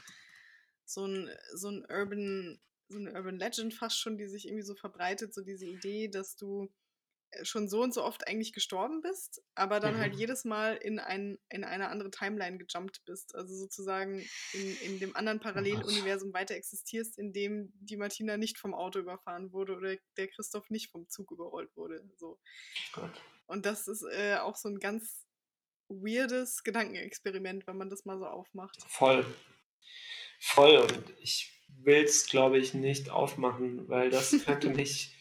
so 0.85 1.05
ein, 1.05 1.29
so 1.53 1.69
ein 1.69 1.85
Urban, 1.89 2.59
so 2.89 2.97
eine 2.97 3.13
Urban 3.13 3.37
Legend 3.37 3.73
fast 3.73 3.99
schon, 3.99 4.17
die 4.17 4.27
sich 4.27 4.47
irgendwie 4.47 4.63
so 4.65 4.75
verbreitet, 4.75 5.33
so 5.33 5.41
diese 5.41 5.65
Idee, 5.65 6.07
dass 6.07 6.35
du 6.35 6.65
äh, 6.65 6.86
schon 7.43 7.67
so 7.67 7.81
und 7.81 7.93
so 7.93 8.03
oft 8.03 8.27
eigentlich 8.27 8.53
gestorben 8.53 9.01
bist, 9.01 9.41
aber 9.55 9.79
dann 9.79 9.97
halt 9.97 10.13
Mhm. 10.13 10.19
jedes 10.19 10.45
Mal 10.45 10.75
in, 10.77 10.99
ein, 10.99 11.37
in 11.49 11.63
eine 11.63 11.89
andere 11.89 12.09
Timeline 12.09 12.57
gejumpt 12.57 13.03
bist. 13.05 13.35
Also 13.35 13.53
sozusagen 13.55 14.19
in, 14.53 14.77
in 14.85 14.99
dem 14.99 15.15
anderen 15.15 15.39
Paralleluniversum 15.39 16.33
weiter 16.33 16.55
existierst, 16.55 17.17
in 17.17 17.33
dem 17.33 17.71
die 17.79 17.97
Martina 17.97 18.37
nicht 18.37 18.57
vom 18.57 18.73
Auto 18.73 18.99
überfahren 18.99 19.51
wurde 19.51 19.75
oder 19.75 19.95
der 20.15 20.27
Christoph 20.29 20.69
nicht 20.69 20.89
vom 20.91 21.07
Zug 21.09 21.31
überrollt 21.31 21.75
wurde. 21.75 22.03
So. 22.17 22.39
Gott. 22.93 23.11
Und 23.45 23.65
das 23.65 23.87
ist 23.87 24.03
äh, 24.03 24.37
auch 24.37 24.55
so 24.55 24.69
ein 24.69 24.79
ganz 24.79 25.25
weirdes 25.89 26.63
Gedankenexperiment, 26.63 27.67
wenn 27.67 27.77
man 27.77 27.89
das 27.89 28.05
mal 28.05 28.17
so 28.19 28.25
aufmacht. 28.25 28.77
Voll. 28.87 29.25
Voll. 30.39 30.77
Und 30.77 31.13
ich 31.21 31.51
will 31.69 32.03
es, 32.03 32.27
glaube 32.27 32.57
ich, 32.57 32.73
nicht 32.73 33.09
aufmachen, 33.09 33.87
weil 33.87 34.09
das 34.09 34.31
könnte 34.43 34.69
mich, 34.75 35.15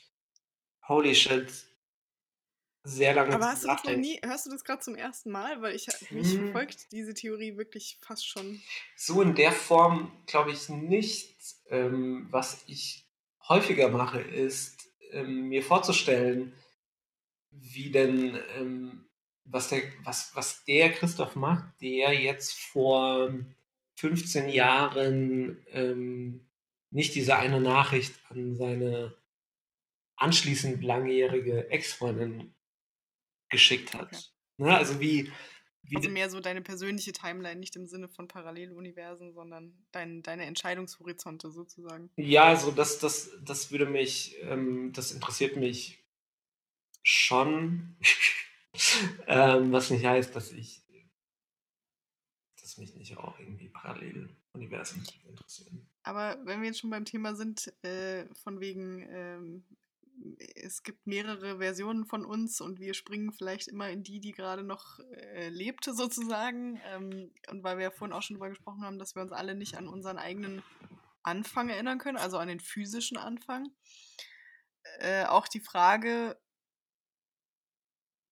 holy 0.88 1.14
shit, 1.14 1.52
sehr 2.87 3.14
lange 3.14 3.34
Aber 3.34 3.47
hast 3.47 3.64
du 3.64 3.68
das 3.68 3.84
noch 3.84 3.97
nie, 3.97 4.20
hörst 4.24 4.47
du 4.47 4.51
das 4.51 4.64
gerade 4.64 4.80
zum 4.80 4.95
ersten 4.95 5.30
Mal? 5.30 5.61
Weil 5.61 5.74
ich 5.74 5.89
mich 6.11 6.32
Hm. 6.32 6.45
verfolgt 6.45 6.93
diese 6.93 7.14
Theorie 7.14 7.57
wirklich 7.57 7.99
fast 8.01 8.26
schon. 8.28 8.62
So 8.97 9.20
in 9.22 9.34
der 9.34 9.53
Form 9.53 10.12
glaube 10.26 10.53
ich 10.53 10.68
nicht. 10.68 11.34
Ähm, 11.68 12.28
was 12.30 12.62
ich 12.68 13.09
häufiger 13.49 13.89
mache, 13.89 14.20
ist 14.20 14.89
ähm, 15.11 15.49
mir 15.49 15.62
vorzustellen, 15.62 16.53
wie 17.51 17.91
denn, 17.91 18.39
ähm, 18.57 19.09
was, 19.45 19.68
der, 19.68 19.82
was, 20.05 20.34
was 20.34 20.64
der 20.64 20.93
Christoph 20.93 21.34
macht, 21.37 21.64
der 21.80 22.12
jetzt 22.12 22.55
vor 22.55 23.32
15 23.97 24.49
Jahren 24.49 25.64
ähm, 25.70 26.47
nicht 26.91 27.14
diese 27.14 27.37
eine 27.37 27.61
Nachricht 27.61 28.14
an 28.28 28.57
seine 28.57 29.16
anschließend 30.16 30.82
langjährige 30.82 31.70
Ex-Freundin 31.70 32.55
geschickt 33.57 33.94
hat. 33.94 34.12
Okay. 34.12 34.22
Ne? 34.59 34.76
Also 34.76 35.00
wie, 35.00 35.32
wie 35.82 35.96
Also 35.96 36.11
mehr 36.11 36.28
so 36.28 36.40
deine 36.40 36.61
persönliche 36.61 37.12
Timeline, 37.12 37.59
nicht 37.59 37.74
im 37.74 37.86
Sinne 37.86 38.09
von 38.09 38.28
Paralleluniversen, 38.28 39.32
sondern 39.32 39.72
dein, 39.92 40.22
deine 40.22 40.44
Entscheidungshorizonte 40.44 41.50
sozusagen. 41.50 42.11
Ja, 42.16 42.44
also 42.44 42.70
das, 42.70 42.98
das, 42.98 43.30
das 43.42 43.70
würde 43.70 43.86
mich, 43.86 44.36
ähm, 44.42 44.92
das 44.92 45.12
interessiert 45.12 45.57
mich 45.57 46.04
schon, 47.02 47.96
ähm, 49.26 49.72
was 49.72 49.90
nicht 49.90 50.04
heißt, 50.04 50.36
dass 50.36 50.52
ich, 50.52 50.84
dass 52.61 52.76
mich 52.76 52.94
nicht 52.94 53.16
auch 53.16 53.38
irgendwie 53.38 53.70
Paralleluniversen 53.70 55.02
interessieren. 55.26 55.88
Aber 56.02 56.38
wenn 56.44 56.61
wir 56.61 56.68
jetzt 56.68 56.80
schon 56.80 56.90
beim 56.90 57.07
Thema 57.07 57.34
sind, 57.34 57.72
äh, 57.82 58.26
von 58.34 58.61
wegen, 58.61 59.07
ähm, 59.09 59.64
es 60.55 60.83
gibt 60.83 61.07
mehrere 61.07 61.59
Versionen 61.59 62.07
von 62.07 62.25
uns 62.25 62.61
und 62.61 62.81
wir 62.81 62.95
springen 62.95 63.33
vielleicht 63.33 63.69
immer 63.69 63.91
in 63.91 64.03
die, 64.03 64.21
die 64.21 64.33
gerade 64.33 64.62
noch 64.62 64.99
äh, 65.11 65.49
lebte 65.49 65.95
sozusagen. 65.95 66.81
Ähm, 66.87 67.33
und 67.51 67.62
weil 67.62 67.77
wir 67.77 67.85
ja 67.85 67.91
vorhin 67.91 68.14
auch 68.14 68.23
schon 68.23 68.37
drüber 68.37 68.49
gesprochen 68.49 68.83
haben, 68.83 68.99
dass 68.99 69.14
wir 69.14 69.23
uns 69.23 69.33
alle 69.33 69.55
nicht 69.55 69.77
an 69.77 69.89
unseren 69.89 70.19
eigenen 70.19 70.62
Anfang 71.23 71.69
erinnern 71.69 71.99
können, 71.99 72.19
also 72.19 72.39
an 72.39 72.49
den 72.49 72.61
physischen 72.61 73.17
Anfang. 73.17 73.71
Äh, 74.99 75.25
auch 75.25 75.49
die 75.49 75.61
Frage, 75.61 76.39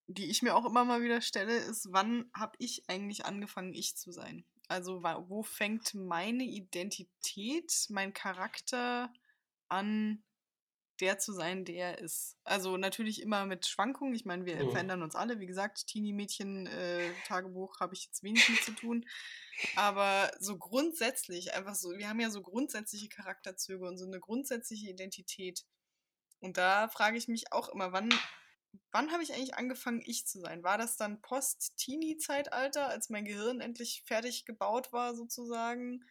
die 0.06 0.30
ich 0.30 0.42
mir 0.42 0.54
auch 0.54 0.64
immer 0.64 0.84
mal 0.84 1.02
wieder 1.02 1.20
stelle, 1.20 1.56
ist, 1.56 1.88
wann 1.90 2.30
habe 2.34 2.56
ich 2.58 2.88
eigentlich 2.88 3.24
angefangen, 3.24 3.74
ich 3.74 3.96
zu 3.96 4.12
sein? 4.12 4.44
Also 4.68 5.02
wo 5.02 5.42
fängt 5.42 5.94
meine 5.94 6.44
Identität, 6.44 7.86
mein 7.90 8.14
Charakter 8.14 9.12
an, 9.68 10.22
der 11.00 11.18
zu 11.18 11.32
sein, 11.32 11.64
der 11.64 11.90
er 11.90 11.98
ist? 11.98 12.36
Also 12.44 12.76
natürlich 12.76 13.22
immer 13.22 13.46
mit 13.46 13.66
Schwankungen. 13.66 14.14
Ich 14.14 14.24
meine, 14.24 14.46
wir 14.46 14.56
Mhm. 14.64 14.70
verändern 14.70 15.02
uns 15.02 15.14
alle. 15.14 15.40
Wie 15.40 15.46
gesagt, 15.46 15.86
Teenie-Mädchen, 15.86 16.66
äh, 16.66 17.10
habe 17.28 17.94
ich 17.94 18.04
jetzt 18.04 18.22
wenig 18.22 18.48
mit 18.48 18.62
zu 18.62 18.72
tun. 18.72 19.04
Aber 19.76 20.30
so 20.40 20.56
grundsätzlich, 20.58 21.54
einfach 21.54 21.74
so, 21.74 21.96
wir 21.96 22.08
haben 22.08 22.20
ja 22.20 22.30
so 22.30 22.42
grundsätzliche 22.42 23.08
Charakterzüge 23.08 23.86
und 23.86 23.98
so 23.98 24.06
eine 24.06 24.20
grundsätzliche 24.20 24.90
Identität. 24.90 25.64
Und 26.40 26.56
da 26.58 26.88
frage 26.88 27.16
ich 27.16 27.28
mich 27.28 27.52
auch 27.52 27.68
immer, 27.68 27.92
wann, 27.92 28.12
wann 28.92 29.12
habe 29.12 29.22
ich 29.22 29.32
eigentlich 29.32 29.54
angefangen, 29.54 30.02
ich 30.04 30.26
zu 30.26 30.40
sein? 30.40 30.62
War 30.62 30.78
das 30.78 30.96
dann 30.96 31.22
Post-Teenie-Zeitalter, 31.22 32.88
als 32.88 33.10
mein 33.10 33.24
Gehirn 33.24 33.60
endlich 33.60 34.02
fertig 34.04 34.44
gebaut 34.44 34.92
war, 34.92 35.14
sozusagen? 35.14 36.04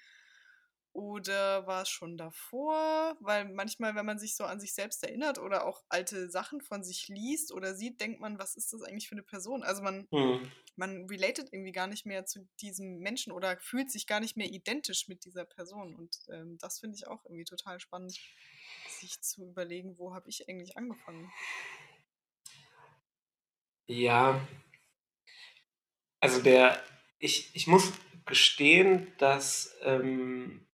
Oder 0.94 1.66
war 1.68 1.82
es 1.84 1.89
schon 1.89 2.18
davor? 2.18 3.18
Weil 3.20 3.50
manchmal, 3.50 3.96
wenn 3.96 4.06
man 4.06 4.20
sich 4.20 4.36
so 4.36 4.44
an 4.46 4.60
sich 4.60 4.74
selbst 4.76 5.04
erinnert 5.04 5.39
oder 5.39 5.66
auch 5.66 5.84
alte 5.89 6.30
Sachen 6.30 6.62
von 6.62 6.84
sich 6.84 7.08
liest 7.08 7.52
oder 7.52 7.76
sieht, 7.76 8.00
denkt 8.00 8.20
man, 8.22 8.38
was 8.39 8.56
ist 8.56 8.74
das 8.74 8.84
eigentlich 8.84 9.10
für 9.10 9.16
eine 9.16 9.24
Person? 9.24 9.64
Also 9.64 9.82
man, 9.82 10.08
Hm. 10.12 10.44
man 10.76 11.06
relatet 11.10 11.52
irgendwie 11.54 11.72
gar 11.72 11.88
nicht 11.88 12.06
mehr 12.06 12.26
zu 12.26 12.48
diesem 12.62 13.00
Menschen 13.00 13.32
oder 13.34 13.60
fühlt 13.60 13.91
sich 13.91 14.08
gar 14.08 14.20
nicht 14.20 14.38
mehr 14.38 14.50
identisch 14.50 15.08
mit 15.08 15.26
dieser 15.26 15.46
Person. 15.46 15.96
Und 15.96 16.20
ähm, 16.30 16.58
das 16.60 16.80
finde 16.80 16.96
ich 16.98 17.08
auch 17.08 17.26
irgendwie 17.26 17.46
total 17.46 17.80
spannend, 17.80 18.20
sich 18.86 19.22
zu 19.22 19.46
überlegen, 19.46 19.98
wo 19.98 20.14
habe 20.14 20.30
ich 20.30 20.48
eigentlich 20.50 20.78
angefangen? 20.78 21.34
Ja, 23.88 24.41
also 26.20 26.41
der, 26.41 26.82
ich, 27.20 27.56
ich 27.56 27.68
muss 27.68 27.91
gestehen, 28.26 29.12
dass 29.18 29.76
ähm, 29.82 30.68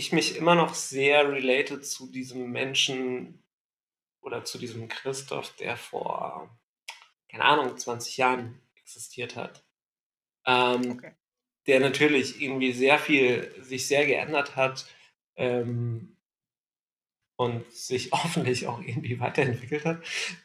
ich 0.00 0.12
mich 0.12 0.36
immer 0.36 0.54
noch 0.54 0.74
sehr 0.74 1.30
relate 1.30 1.82
zu 1.82 2.10
diesem 2.10 2.50
Menschen 2.50 3.44
oder 4.22 4.44
zu 4.44 4.58
diesem 4.58 4.88
Christoph, 4.88 5.54
der 5.56 5.76
vor, 5.76 6.58
keine 7.28 7.44
Ahnung, 7.44 7.76
20 7.76 8.16
Jahren 8.16 8.60
existiert 8.76 9.36
hat. 9.36 9.62
Ähm, 10.46 10.92
Okay. 10.92 11.12
der 11.66 11.80
natürlich 11.80 12.40
irgendwie 12.40 12.72
sehr 12.72 12.98
viel 12.98 13.54
sich 13.62 13.86
sehr 13.86 14.06
geändert 14.06 14.56
hat 14.56 14.86
ähm, 15.36 16.16
und 17.36 17.70
sich 17.70 18.10
hoffentlich 18.12 18.66
auch 18.66 18.80
irgendwie 18.80 19.20
weiterentwickelt 19.20 19.84
hat. 19.84 20.02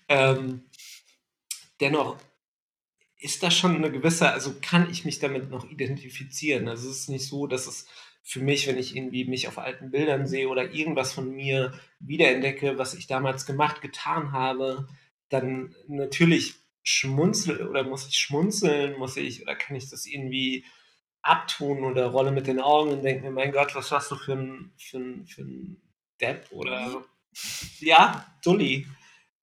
Ähm, 0.09 0.69
dennoch 1.79 2.17
ist 3.17 3.41
das 3.41 3.55
schon 3.57 3.75
eine 3.75 3.91
gewisse, 3.91 4.29
also 4.31 4.59
kann 4.61 4.89
ich 4.91 5.05
mich 5.05 5.19
damit 5.19 5.49
noch 5.49 5.69
identifizieren. 5.71 6.67
Also 6.67 6.89
es 6.89 6.99
ist 7.01 7.09
nicht 7.09 7.25
so, 7.27 7.47
dass 7.47 7.67
es 7.67 7.87
für 8.27 8.39
mich, 8.39 8.65
wenn 8.67 8.79
ich 8.79 8.95
irgendwie 8.95 9.25
mich 9.25 9.47
auf 9.47 9.59
alten 9.59 9.91
Bildern 9.91 10.25
sehe 10.25 10.49
oder 10.49 10.73
irgendwas 10.73 11.13
von 11.13 11.29
mir 11.29 11.79
wiederentdecke, 11.99 12.79
was 12.79 12.95
ich 12.95 13.05
damals 13.05 13.45
gemacht, 13.45 13.81
getan 13.83 14.31
habe, 14.31 14.87
dann 15.29 15.75
natürlich 15.87 16.55
schmunzel 16.81 17.67
oder 17.67 17.83
muss 17.83 18.07
ich 18.07 18.17
schmunzeln, 18.17 18.97
muss 18.97 19.15
ich 19.15 19.43
oder 19.43 19.55
kann 19.55 19.75
ich 19.75 19.91
das 19.91 20.07
irgendwie 20.07 20.65
abtun 21.21 21.83
oder 21.83 22.07
rolle 22.07 22.31
mit 22.31 22.47
den 22.47 22.59
Augen 22.59 22.91
und 22.91 23.03
denke 23.03 23.25
mir, 23.25 23.31
mein 23.31 23.51
Gott, 23.51 23.75
was 23.75 23.91
hast 23.91 24.09
du 24.09 24.15
für 24.15 24.33
ein, 24.33 24.73
für 24.75 24.97
ein, 24.97 25.27
für 25.27 25.43
ein 25.43 25.81
Depp 26.19 26.47
oder 26.51 27.05
ja, 27.79 28.25
Dulli. 28.43 28.87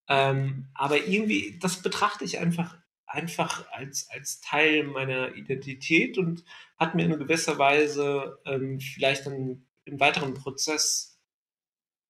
Ähm, 0.09 0.67
aber 0.73 0.97
irgendwie, 0.97 1.57
das 1.61 1.81
betrachte 1.81 2.25
ich 2.25 2.39
einfach 2.39 2.77
einfach 3.13 3.71
als, 3.71 4.09
als 4.09 4.41
Teil 4.41 4.83
meiner 4.83 5.35
Identität 5.35 6.17
und 6.17 6.43
hat 6.83 6.95
mir 6.95 7.05
in 7.05 7.17
gewisser 7.17 7.57
Weise 7.57 8.39
ähm, 8.45 8.79
vielleicht 8.79 9.25
dann 9.25 9.65
im 9.85 9.99
weiteren 9.99 10.33
Prozess, 10.33 11.19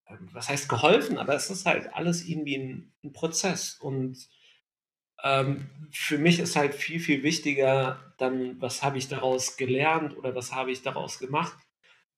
ähm, 0.08 0.28
was 0.32 0.48
heißt 0.48 0.68
geholfen, 0.68 1.18
aber 1.18 1.34
es 1.34 1.50
ist 1.50 1.66
halt 1.66 1.92
alles 1.94 2.26
irgendwie 2.26 2.56
ein, 2.56 2.92
ein 3.04 3.12
Prozess 3.12 3.78
und 3.80 4.28
ähm, 5.22 5.70
für 5.90 6.18
mich 6.18 6.40
ist 6.40 6.56
halt 6.56 6.74
viel, 6.74 7.00
viel 7.00 7.22
wichtiger 7.22 8.14
dann, 8.18 8.60
was 8.60 8.82
habe 8.82 8.98
ich 8.98 9.08
daraus 9.08 9.56
gelernt 9.56 10.16
oder 10.16 10.34
was 10.34 10.52
habe 10.52 10.72
ich 10.72 10.82
daraus 10.82 11.18
gemacht 11.18 11.56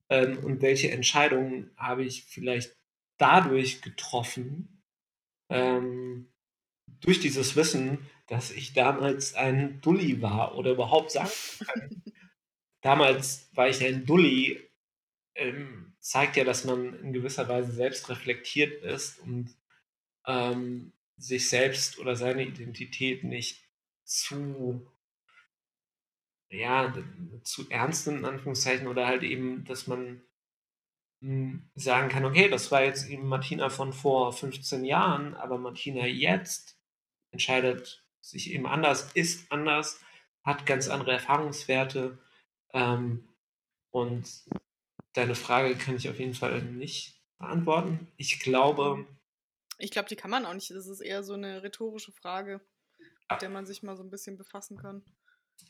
ähm, 0.08 0.38
und 0.38 0.62
welche 0.62 0.90
Entscheidungen 0.90 1.70
habe 1.76 2.04
ich 2.04 2.24
vielleicht 2.24 2.76
dadurch 3.18 3.82
getroffen, 3.82 4.82
ähm, 5.50 6.32
durch 7.00 7.20
dieses 7.20 7.56
Wissen, 7.56 7.98
dass 8.26 8.50
ich 8.50 8.72
damals 8.72 9.34
ein 9.34 9.80
Dulli 9.80 10.22
war 10.22 10.56
oder 10.56 10.72
überhaupt 10.72 11.12
sagen 11.12 11.30
kann. 11.66 12.02
Damals 12.86 13.50
war 13.54 13.68
ich 13.68 13.84
ein 13.84 14.06
Dulli, 14.06 14.60
ähm, 15.34 15.96
zeigt 15.98 16.36
ja, 16.36 16.44
dass 16.44 16.64
man 16.64 16.94
in 17.00 17.12
gewisser 17.12 17.48
Weise 17.48 17.72
selbst 17.72 18.08
reflektiert 18.08 18.80
ist 18.84 19.18
und 19.18 19.56
ähm, 20.24 20.92
sich 21.16 21.48
selbst 21.48 21.98
oder 21.98 22.14
seine 22.14 22.44
Identität 22.44 23.24
nicht 23.24 23.64
zu 24.04 24.86
ja, 26.48 26.94
zu 27.42 27.68
ernst 27.70 28.06
in 28.06 28.24
Anführungszeichen 28.24 28.86
oder 28.86 29.08
halt 29.08 29.24
eben, 29.24 29.64
dass 29.64 29.88
man 29.88 30.22
hm, 31.20 31.68
sagen 31.74 32.08
kann, 32.08 32.24
okay, 32.24 32.48
das 32.48 32.70
war 32.70 32.84
jetzt 32.84 33.08
eben 33.08 33.26
Martina 33.26 33.68
von 33.68 33.92
vor 33.92 34.32
15 34.32 34.84
Jahren, 34.84 35.34
aber 35.34 35.58
Martina 35.58 36.06
jetzt 36.06 36.78
entscheidet 37.32 38.04
sich 38.20 38.52
eben 38.52 38.66
anders, 38.68 39.10
ist 39.14 39.50
anders, 39.50 40.00
hat 40.44 40.66
ganz 40.66 40.88
andere 40.88 41.12
Erfahrungswerte. 41.12 42.18
Ähm, 42.76 43.26
und 43.90 44.28
deine 45.14 45.34
Frage 45.34 45.76
kann 45.76 45.96
ich 45.96 46.10
auf 46.10 46.18
jeden 46.18 46.34
Fall 46.34 46.62
nicht 46.62 47.22
beantworten. 47.38 48.06
Ich 48.18 48.38
glaube. 48.40 49.06
Ich 49.78 49.90
glaube, 49.90 50.08
die 50.10 50.16
kann 50.16 50.30
man 50.30 50.44
auch 50.44 50.52
nicht. 50.52 50.70
Das 50.70 50.86
ist 50.86 51.00
eher 51.00 51.24
so 51.24 51.32
eine 51.32 51.62
rhetorische 51.62 52.12
Frage, 52.12 52.60
mit 53.30 53.42
der 53.42 53.48
man 53.48 53.64
sich 53.64 53.82
mal 53.82 53.96
so 53.96 54.02
ein 54.02 54.10
bisschen 54.10 54.36
befassen 54.36 54.76
kann. 54.76 55.02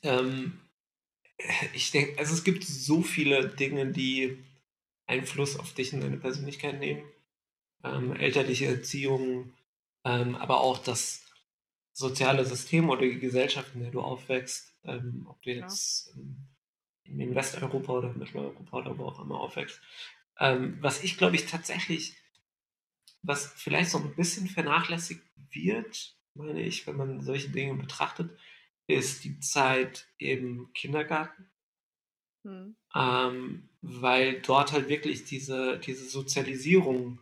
Ähm, 0.02 0.60
ich 1.74 1.92
denke, 1.92 2.18
also 2.18 2.34
es 2.34 2.42
gibt 2.42 2.64
so 2.64 3.02
viele 3.02 3.48
Dinge, 3.48 3.92
die 3.92 4.44
Einfluss 5.06 5.56
auf 5.56 5.74
dich 5.74 5.92
und 5.92 6.00
deine 6.00 6.18
Persönlichkeit 6.18 6.80
nehmen. 6.80 7.08
Ähm, 7.84 8.16
elterliche 8.16 8.66
Erziehung, 8.66 9.52
ähm, 10.04 10.34
aber 10.34 10.60
auch 10.60 10.78
das 10.78 11.22
soziale 11.92 12.44
System 12.44 12.90
oder 12.90 13.02
die 13.02 13.20
Gesellschaft, 13.20 13.74
in 13.74 13.82
der 13.82 13.92
du 13.92 14.00
aufwächst, 14.00 14.76
ähm, 14.82 15.26
ob 15.28 15.40
du 15.42 15.50
jetzt 15.52 16.12
ähm, 16.16 16.48
in 17.08 17.34
Westeuropa 17.34 17.92
oder 17.92 18.12
Mitteleuropa 18.12 18.76
oder 18.78 18.98
wo 18.98 19.04
auch 19.06 19.20
immer 19.20 19.40
aufwächst. 19.40 19.80
Ähm, 20.38 20.78
was 20.80 21.02
ich 21.02 21.16
glaube 21.16 21.36
ich 21.36 21.46
tatsächlich, 21.46 22.14
was 23.22 23.46
vielleicht 23.56 23.90
so 23.90 23.98
ein 23.98 24.14
bisschen 24.14 24.48
vernachlässigt 24.48 25.22
wird, 25.50 26.16
meine 26.34 26.62
ich, 26.62 26.86
wenn 26.86 26.96
man 26.96 27.20
solche 27.22 27.48
Dinge 27.48 27.74
betrachtet, 27.74 28.30
ist 28.86 29.24
die 29.24 29.40
Zeit 29.40 30.08
im 30.18 30.72
Kindergarten. 30.74 31.50
Hm. 32.44 32.76
Ähm, 32.94 33.68
weil 33.82 34.40
dort 34.40 34.72
halt 34.72 34.88
wirklich 34.88 35.24
diese, 35.24 35.78
diese 35.78 36.08
Sozialisierung 36.08 37.20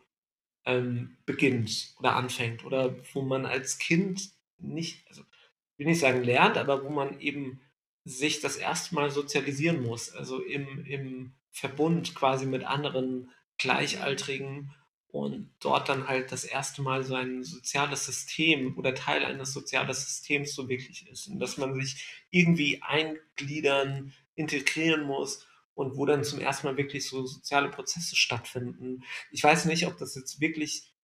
ähm, 0.67 1.17
beginnt 1.27 1.95
oder 1.99 2.17
anfängt 2.17 2.65
oder 2.65 2.95
wo 3.15 3.23
man 3.23 3.47
als 3.47 3.79
Kind 3.79 4.31
nicht, 4.59 5.07
also 5.09 5.23
ich 5.23 5.79
will 5.79 5.87
nicht 5.87 6.01
sagen 6.01 6.23
lernt, 6.23 6.57
aber 6.57 6.85
wo 6.85 6.91
man 6.91 7.21
eben 7.21 7.61
sich 8.05 8.41
das 8.41 8.57
erste 8.57 8.95
Mal 8.95 9.11
sozialisieren 9.11 9.83
muss, 9.83 10.13
also 10.15 10.41
im, 10.43 10.85
im 10.85 11.35
Verbund 11.51 12.15
quasi 12.15 12.47
mit 12.47 12.65
anderen 12.65 13.31
Gleichaltrigen 13.59 14.75
und 15.09 15.55
dort 15.61 15.89
dann 15.89 16.09
halt 16.09 16.33
das 16.33 16.45
erste 16.45 16.83
Mal 16.83 17.05
so 17.05 17.15
ein 17.15 17.45
soziales 17.45 18.05
System 18.05 18.77
oder 18.77 18.95
Teil 18.95 19.25
eines 19.25 19.53
sozialen 19.53 19.93
Systems 19.95 20.55
so 20.55 20.69
wirklich 20.69 21.09
ist 21.09 21.29
und 21.29 21.39
dass 21.39 21.57
man 21.57 21.75
sich 21.81 22.25
irgendwie 22.31 22.83
eingliedern, 22.83 24.13
integrieren 24.35 25.05
muss 25.05 25.47
und 25.75 25.97
wo 25.97 26.05
dann 26.05 26.25
zum 26.25 26.41
ersten 26.41 26.67
Mal 26.67 26.77
wirklich 26.77 27.09
so 27.09 27.25
soziale 27.27 27.71
Prozesse 27.71 28.17
stattfinden. 28.17 29.05
Ich 29.31 29.43
weiß 29.43 29.67
nicht, 29.67 29.87
ob 29.87 29.97
das 29.99 30.15
jetzt 30.15 30.41
wirklich 30.41 30.95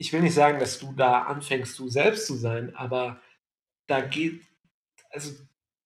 ich 0.00 0.14
will 0.14 0.22
nicht 0.22 0.34
sagen, 0.34 0.58
dass 0.58 0.78
du 0.78 0.94
da 0.94 1.24
anfängst, 1.24 1.78
du 1.78 1.90
selbst 1.90 2.26
zu 2.26 2.34
sein, 2.34 2.74
aber 2.74 3.20
da 3.86 4.00
geht, 4.00 4.40
also 5.10 5.30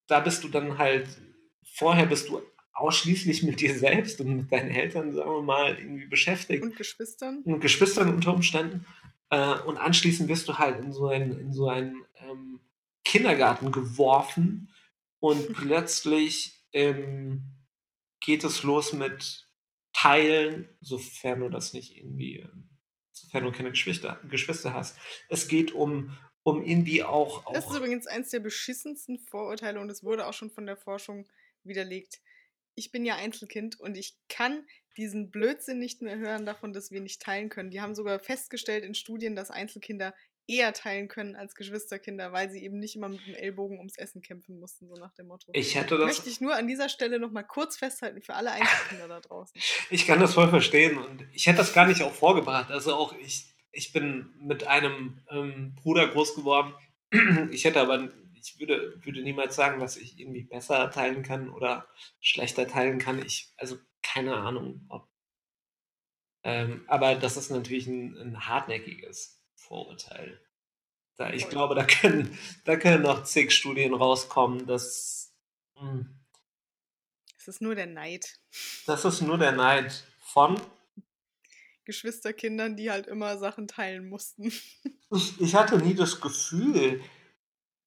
da 0.07 0.21
bist 0.21 0.45
du 0.45 0.49
dann 0.49 0.79
halt, 0.79 1.09
vorher 1.65 2.07
bist 2.07 2.29
du 2.29 2.43
ausschließlich 2.73 3.43
mit 3.43 3.61
dir 3.61 3.79
selbst 3.79 4.21
und 4.21 4.37
mit 4.37 4.53
deinen 4.53 4.71
Eltern, 4.71 5.13
sagen 5.13 5.31
wir 5.31 5.43
mal, 5.43 5.79
irgendwie 5.79 6.07
beschäftigt. 6.07 6.63
Und 6.63 6.77
Geschwistern. 6.77 7.43
Und 7.45 7.61
Geschwistern 7.61 8.13
unter 8.13 8.35
Umständen. 8.35 8.87
Äh, 9.31 9.59
und 9.61 9.79
anschließend 9.79 10.29
wirst 10.29 10.49
du 10.49 10.59
halt 10.59 10.81
in 10.81 10.93
so 10.93 11.09
einen, 11.09 11.39
in 11.39 11.53
so 11.53 11.69
einen 11.69 12.05
ähm, 12.17 12.61
Kindergarten 13.05 13.73
geworfen 13.73 14.73
und 15.21 15.53
plötzlich 15.55 16.65
ähm, 16.73 17.45
geht 18.21 18.45
es 18.45 18.63
los 18.63 18.93
mit 18.93 19.49
Teilen, 19.93 20.69
sofern 20.81 21.41
du 21.41 21.49
das 21.49 21.73
nicht 21.73 21.97
irgendwie 21.97 22.39
ähm, 22.39 22.75
sofern 23.15 23.45
du 23.45 23.53
keine 23.53 23.71
Geschwister, 23.71 24.21
Geschwister 24.29 24.75
hast. 24.75 24.99
Es 25.29 25.49
geht 25.49 25.73
um, 25.73 26.17
um 26.45 26.63
irgendwie 26.63 27.03
auch, 27.03 27.47
auch. 27.47 27.53
Das 27.53 27.67
ist 27.67 27.77
übrigens 27.77 28.07
eins 28.07 28.31
der 28.31 28.41
beschissensten 28.41 29.19
Vorurteile 29.19 29.81
und 29.81 29.91
es 29.91 30.05
wurde 30.05 30.27
auch 30.27 30.35
schon 30.35 30.51
von 30.51 30.67
der 30.67 30.77
Forschung 30.77 31.27
widerlegt. 31.65 32.21
Ich 32.77 32.93
bin 32.93 33.05
ja 33.05 33.17
Einzelkind 33.17 33.81
und 33.81 33.97
ich 33.97 34.17
kann 34.29 34.67
diesen 34.97 35.31
Blödsinn 35.31 35.79
nicht 35.79 36.03
mehr 36.03 36.19
hören 36.19 36.47
davon, 36.47 36.73
dass 36.73 36.91
wir 36.91 37.01
nicht 37.01 37.23
teilen 37.23 37.49
können. 37.49 37.71
Die 37.71 37.81
haben 37.81 37.95
sogar 37.95 38.21
festgestellt 38.21 38.85
in 38.85 38.95
Studien, 38.95 39.35
dass 39.35 39.51
Einzelkinder 39.51 40.15
eher 40.47 40.75
teilen 40.75 41.09
können 41.09 41.37
als 41.37 41.55
Geschwisterkinder, 41.55 42.33
weil 42.33 42.51
sie 42.51 42.63
eben 42.63 42.79
nicht 42.79 42.97
immer 42.97 43.09
mit 43.09 43.27
dem 43.27 43.35
Ellbogen 43.35 43.79
ums 43.79 43.97
Essen 43.97 44.21
kämpfen 44.21 44.61
mussten, 44.61 44.89
so 44.89 44.95
nach 44.95 45.15
dem 45.15 45.29
Motto. 45.29 45.51
Ich 45.55 45.75
hätte 45.75 45.97
das. 45.97 46.07
Möchte 46.07 46.29
ich 46.29 46.41
nur 46.41 46.55
an 46.55 46.67
dieser 46.67 46.91
Stelle 46.91 47.19
nochmal 47.19 47.47
kurz 47.47 47.79
festhalten 47.79 48.21
für 48.21 48.35
alle 48.35 48.53
Einzelkinder 48.53 49.09
da 49.09 49.21
draußen. 49.21 49.59
Ich 49.91 50.07
kann 50.07 50.21
das 50.21 50.35
voll 50.35 50.49
verstehen 50.49 50.99
und 50.99 51.27
ich 51.33 51.47
hätte 51.47 51.59
das 51.59 51.73
gar 51.73 51.87
nicht 51.87 52.03
auch 52.03 52.13
vorgebracht. 52.13 52.71
Also 52.71 52.95
auch 52.95 53.15
ich, 53.19 53.54
ich 53.75 53.93
bin 53.93 54.33
mit 54.39 54.67
einem 54.67 55.21
ähm, 55.29 55.75
Bruder 55.75 56.09
groß 56.09 56.35
geworden. 56.35 56.75
Ich 57.53 57.65
hätte 57.65 57.81
aber, 57.81 58.09
ich 58.35 58.59
würde, 58.59 58.99
würde 59.05 59.23
niemals 59.23 59.55
sagen, 59.55 59.81
dass 59.81 59.97
ich 59.97 60.19
irgendwie 60.19 60.43
besser 60.43 60.91
teilen 60.91 61.23
kann 61.23 61.49
oder 61.49 61.87
schlechter 62.21 62.67
teilen 62.67 62.99
kann. 62.99 63.25
Ich, 63.25 63.53
also 63.57 63.79
keine 64.03 64.37
Ahnung, 64.37 64.85
ob. 64.89 65.09
Ähm, 66.43 66.85
aber 66.89 67.15
das 67.15 67.37
ist 67.37 67.51
natürlich 67.51 67.87
ein, 67.87 68.17
ein 68.17 68.49
hartnäckiges 68.49 69.41
Vorurteil. 69.55 70.41
Da, 71.17 71.31
ich 71.31 71.49
glaube, 71.49 71.77
da 71.77 71.85
können, 71.85 72.37
da 72.65 72.77
können 72.77 73.03
noch 73.03 73.23
zig 73.23 73.53
Studien 73.53 73.95
rauskommen, 73.95 74.67
dass. 74.67 75.33
Mh, 75.77 75.91
hm. 75.91 76.21
es 77.39 77.49
ist 77.49 77.63
nur 77.63 77.77
der 77.77 77.87
Neid. 77.87 78.41
Das 78.87 79.05
ist 79.05 79.21
nur 79.21 79.39
der 79.39 79.53
Neid 79.53 80.05
von 80.19 80.61
Geschwisterkindern, 81.85 82.77
die 82.77 82.91
halt 82.91 83.07
immer 83.07 83.39
Sachen 83.39 83.69
teilen 83.69 84.09
mussten. 84.09 84.53
Ich, 85.11 85.41
ich 85.41 85.55
hatte 85.55 85.79
nie 85.79 85.95
das 85.95 86.21
Gefühl, 86.21 87.01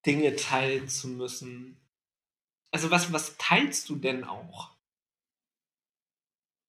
Dinge 0.05 0.37
teilen 0.37 0.87
zu 0.87 1.09
müssen. 1.09 1.77
Also 2.71 2.89
was, 2.89 3.11
was 3.11 3.35
teilst 3.37 3.89
du 3.89 3.97
denn 3.97 4.23
auch? 4.23 4.77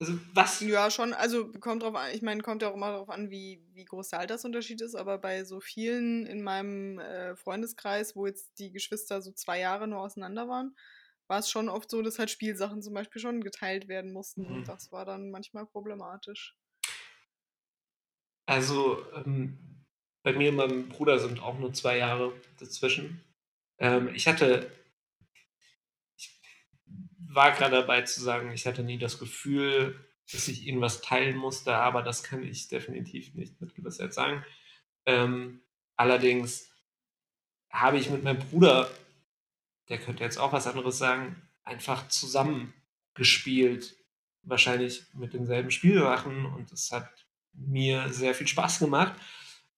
Also 0.01 0.19
was? 0.33 0.61
Ja, 0.61 0.91
schon. 0.91 1.13
Also 1.13 1.51
kommt 1.53 1.83
drauf 1.83 1.95
an, 1.95 2.11
ich 2.13 2.23
meine, 2.23 2.43
kommt 2.43 2.63
ja 2.63 2.71
auch 2.71 2.75
immer 2.75 2.93
darauf 2.93 3.09
an, 3.09 3.31
wie, 3.31 3.65
wie 3.73 3.85
groß 3.85 4.11
der 4.11 4.21
Altersunterschied 4.21 4.81
ist, 4.81 4.95
aber 4.95 5.19
bei 5.19 5.45
so 5.45 5.61
vielen 5.61 6.25
in 6.27 6.43
meinem 6.43 6.99
äh, 7.01 7.35
Freundeskreis, 7.35 8.15
wo 8.15 8.27
jetzt 8.27 8.59
die 8.59 8.71
Geschwister 8.73 9.23
so 9.23 9.33
zwei 9.33 9.59
Jahre 9.59 9.89
nur 9.89 10.01
auseinander 10.01 10.49
waren, 10.49 10.77
war 11.27 11.41
es 11.41 11.51
schon 11.51 11.69
oft 11.69 11.91
so, 11.91 12.01
dass 12.01 12.19
halt 12.19 12.31
Spielsachen 12.31 12.81
zum 12.81 12.95
Beispiel 12.95 13.21
schon 13.21 13.43
geteilt 13.43 13.89
werden 13.89 14.13
mussten. 14.13 14.43
Mhm. 14.43 14.55
Und 14.55 14.69
das 14.69 14.93
war 14.93 15.05
dann 15.05 15.31
manchmal 15.31 15.67
problematisch. 15.67 16.57
Also, 18.49 19.05
ähm, 19.13 19.59
bei 20.23 20.33
mir 20.33 20.49
und 20.49 20.57
meinem 20.57 20.89
Bruder 20.89 21.19
sind 21.19 21.39
auch 21.43 21.59
nur 21.59 21.75
zwei 21.75 21.99
Jahre 21.99 22.33
dazwischen. 22.59 23.23
Ähm, 23.79 24.09
ich 24.15 24.27
hatte 24.27 24.73
ich 26.17 26.41
war 27.29 27.53
gerade 27.53 27.77
dabei 27.77 28.03
zu 28.03 28.23
sagen, 28.23 28.51
ich 28.53 28.67
hatte 28.67 28.83
nie 28.83 28.97
das 28.97 29.19
Gefühl, 29.19 30.03
dass 30.33 30.49
ich 30.49 30.67
ihnen 30.67 30.81
was 30.81 31.03
teilen 31.03 31.37
musste, 31.37 31.75
aber 31.75 32.03
das 32.03 32.23
kann 32.23 32.43
ich 32.43 32.69
definitiv 32.69 33.35
nicht 33.35 33.61
mit 33.61 33.75
Gewissheit 33.75 34.15
sagen. 34.15 34.43
Ähm, 35.05 35.61
allerdings 35.97 36.71
habe 37.71 37.99
ich 37.99 38.09
mit 38.09 38.25
meinem 38.25 38.39
Bruder, 38.39 38.91
der 39.91 39.99
könnte 39.99 40.25
jetzt 40.25 40.39
auch 40.39 40.55
was 40.55 40.67
anderes 40.67 40.97
sagen, 40.97 41.37
einfach 41.65 42.09
zusammen 42.09 42.73
gespielt. 43.13 43.95
Wahrscheinlich 44.43 45.05
mit 45.13 45.35
denselben 45.35 45.71
Spielsachen 45.71 46.47
und 46.47 46.73
es 46.73 46.91
hat 46.93 47.28
mir 47.53 48.13
sehr 48.13 48.35
viel 48.35 48.47
Spaß 48.49 48.79
gemacht. 48.81 49.19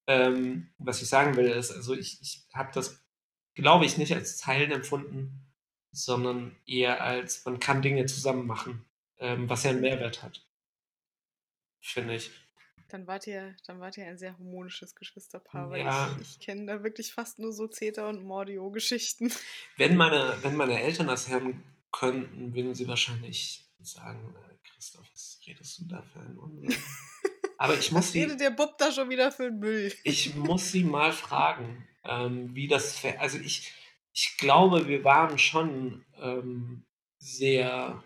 Ähm, 0.07 0.71
was 0.79 1.03
ich 1.03 1.09
sagen 1.09 1.37
will, 1.37 1.49
ist, 1.49 1.71
also 1.71 1.95
ich, 1.95 2.21
ich 2.21 2.47
habe 2.53 2.71
das, 2.75 3.01
glaube 3.55 3.85
ich, 3.85 3.97
nicht 3.99 4.13
als 4.15 4.39
Teilen 4.39 4.73
empfunden, 4.73 5.47
sondern 5.93 6.57
eher 6.67 7.03
als, 7.03 7.45
man 7.45 7.61
kann 7.61 7.83
Dinge 7.83 8.07
zusammen 8.07 8.47
machen, 8.47 8.85
ähm, 9.19 9.49
was 9.49 9.65
ja 9.65 9.71
einen 9.71 9.81
Mehrwert 9.81 10.23
hat. 10.23 10.47
Finde 11.81 12.15
ich. 12.17 12.31
Dann 12.89 13.07
wart 13.07 13.27
ihr, 13.29 13.57
dann 13.67 13.79
wart 13.79 13.97
ihr 13.99 14.07
ein 14.07 14.19
sehr 14.19 14.33
harmonisches 14.33 14.97
Geschwisterpaar, 14.97 15.71
weil 15.71 15.81
Ja. 15.85 16.17
ich, 16.21 16.33
ich 16.33 16.39
kenne 16.41 16.67
da 16.67 16.83
wirklich 16.83 17.13
fast 17.13 17.39
nur 17.39 17.53
so 17.53 17.69
Zeta 17.69 18.09
und 18.09 18.25
Mordio-Geschichten. 18.25 19.33
Wenn 19.77 19.97
meine, 19.97 20.37
wenn 20.43 20.57
meine 20.57 20.81
Eltern 20.81 21.07
das 21.07 21.29
hören 21.29 21.63
könnten, 21.93 22.53
würden 22.55 22.75
sie 22.75 22.89
wahrscheinlich 22.89 23.65
sagen, 23.81 24.35
äh, 24.37 24.57
Christoph, 24.69 25.07
was 25.13 25.41
redest 25.47 25.79
du 25.79 25.85
da 25.85 26.03
für 26.03 26.21
einen 26.21 26.39
Unsinn? 26.39 26.75
Aber 27.61 27.79
ich 27.79 27.93
muss 27.93 28.07
Was 28.07 28.13
sie, 28.13 28.37
der 28.39 28.51
Bub 28.53 28.79
da 28.79 28.91
schon 28.91 29.11
wieder 29.11 29.31
für 29.31 29.45
einen 29.45 29.59
Müll? 29.59 29.93
ich 30.03 30.35
muss 30.35 30.73
sie 30.73 30.83
mal 30.83 31.13
fragen, 31.13 31.87
ähm, 32.05 32.55
wie 32.55 32.69
das, 32.69 33.05
also 33.19 33.37
ich, 33.39 33.71
ich 34.15 34.39
glaube, 34.39 34.89
wir 34.89 35.05
waren 35.05 35.39
schon 35.39 36.03
ähm, 36.19 36.87
sehr 37.19 38.03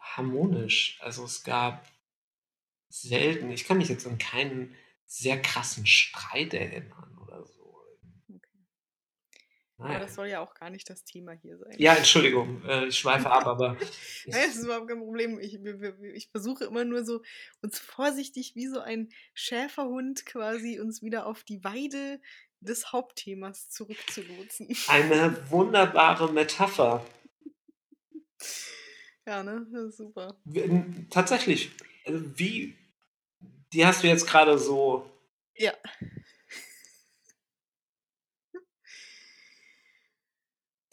harmonisch. 0.00 0.98
Also 1.02 1.24
es 1.24 1.44
gab 1.44 1.86
selten, 2.88 3.50
ich 3.50 3.66
kann 3.66 3.76
mich 3.76 3.90
jetzt 3.90 4.06
an 4.06 4.16
keinen 4.16 4.74
sehr 5.04 5.42
krassen 5.42 5.84
Streit 5.84 6.54
erinnern. 6.54 7.13
Aber 9.76 9.88
Naja. 9.88 10.00
das 10.00 10.14
soll 10.14 10.28
ja 10.28 10.40
auch 10.40 10.54
gar 10.54 10.70
nicht 10.70 10.88
das 10.88 11.02
Thema 11.04 11.32
hier 11.32 11.58
sein. 11.58 11.74
Ja, 11.78 11.94
Entschuldigung, 11.94 12.62
äh, 12.64 12.86
ich 12.86 12.98
schweife 12.98 13.28
ab, 13.30 13.46
aber 13.46 13.70
Nein, 14.26 14.46
das 14.46 14.56
ist 14.56 14.64
überhaupt 14.64 14.88
kein 14.88 15.00
Problem. 15.00 15.40
Ich, 15.40 15.58
ich 16.14 16.28
versuche 16.30 16.64
immer 16.64 16.84
nur 16.84 17.04
so, 17.04 17.22
uns 17.60 17.78
vorsichtig 17.80 18.54
wie 18.54 18.68
so 18.68 18.78
ein 18.80 19.08
Schäferhund 19.34 20.26
quasi 20.26 20.78
uns 20.78 21.02
wieder 21.02 21.26
auf 21.26 21.42
die 21.42 21.64
Weide 21.64 22.20
des 22.60 22.92
Hauptthemas 22.92 23.68
zurückzulotsen. 23.68 24.68
eine 24.88 25.50
wunderbare 25.50 26.32
Metapher. 26.32 27.04
Ja, 29.26 29.42
ne? 29.42 29.66
Das 29.72 29.84
ist 29.84 29.96
super. 29.96 30.36
Tatsächlich, 31.08 31.70
also 32.04 32.20
wie, 32.38 32.76
die 33.72 33.86
hast 33.86 34.02
du 34.02 34.06
jetzt 34.06 34.26
gerade 34.26 34.58
so, 34.58 35.10
Ja. 35.56 35.72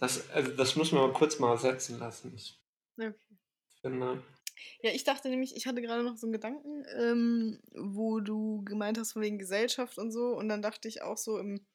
Das, 0.02 0.30
also 0.32 0.52
das 0.52 0.76
müssen 0.76 0.98
wir 0.98 1.08
mal 1.08 1.14
kurz 1.14 1.40
mal 1.40 1.58
setzen 1.58 1.98
lassen. 1.98 2.34
Ich 2.36 2.62
Okay. 3.00 3.38
finde, 3.82 4.24
Ja, 4.82 4.92
ich 4.92 5.04
dachte 5.04 5.30
nämlich, 5.30 5.56
ich 5.56 5.68
hatte 5.68 5.82
gerade 5.82 6.04
noch 6.04 6.18
so 6.18 6.26
einen 6.28 6.34
Gedanken, 6.34 6.84
ähm, 6.98 7.60
wo 7.74 8.20
du 8.20 8.64
gemeint 8.64 8.98
hast 8.98 9.14
von 9.14 9.22
wegen 9.22 9.40
Gesellschaft 9.40 9.98
und 9.98 10.12
so. 10.12 10.36
Und 10.38 10.50
dann 10.50 10.62
dachte 10.62 10.88
ich 10.88 11.02
auch 11.02 11.18
so, 11.18 11.38
im, 11.38 11.66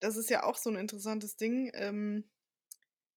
das 0.00 0.16
ist 0.16 0.30
ja 0.30 0.44
auch 0.44 0.56
so 0.56 0.70
ein 0.70 0.76
interessantes 0.76 1.36
Ding, 1.36 1.70
ähm, 1.74 2.30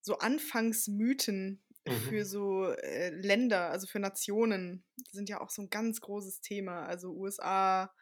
so 0.02 0.18
Anfangsmythen 0.18 1.64
für 1.90 2.24
Mhm. 2.26 2.26
so 2.26 2.66
äh, 2.72 3.10
Länder, 3.10 3.70
also 3.70 3.86
für 3.86 4.00
Nationen, 4.00 4.84
sind 5.12 5.28
ja 5.30 5.40
auch 5.40 5.50
so 5.50 5.62
ein 5.62 5.70
ganz 5.70 6.00
großes 6.00 6.40
Thema. 6.42 6.84
Also 6.86 7.12
USA 7.12 7.94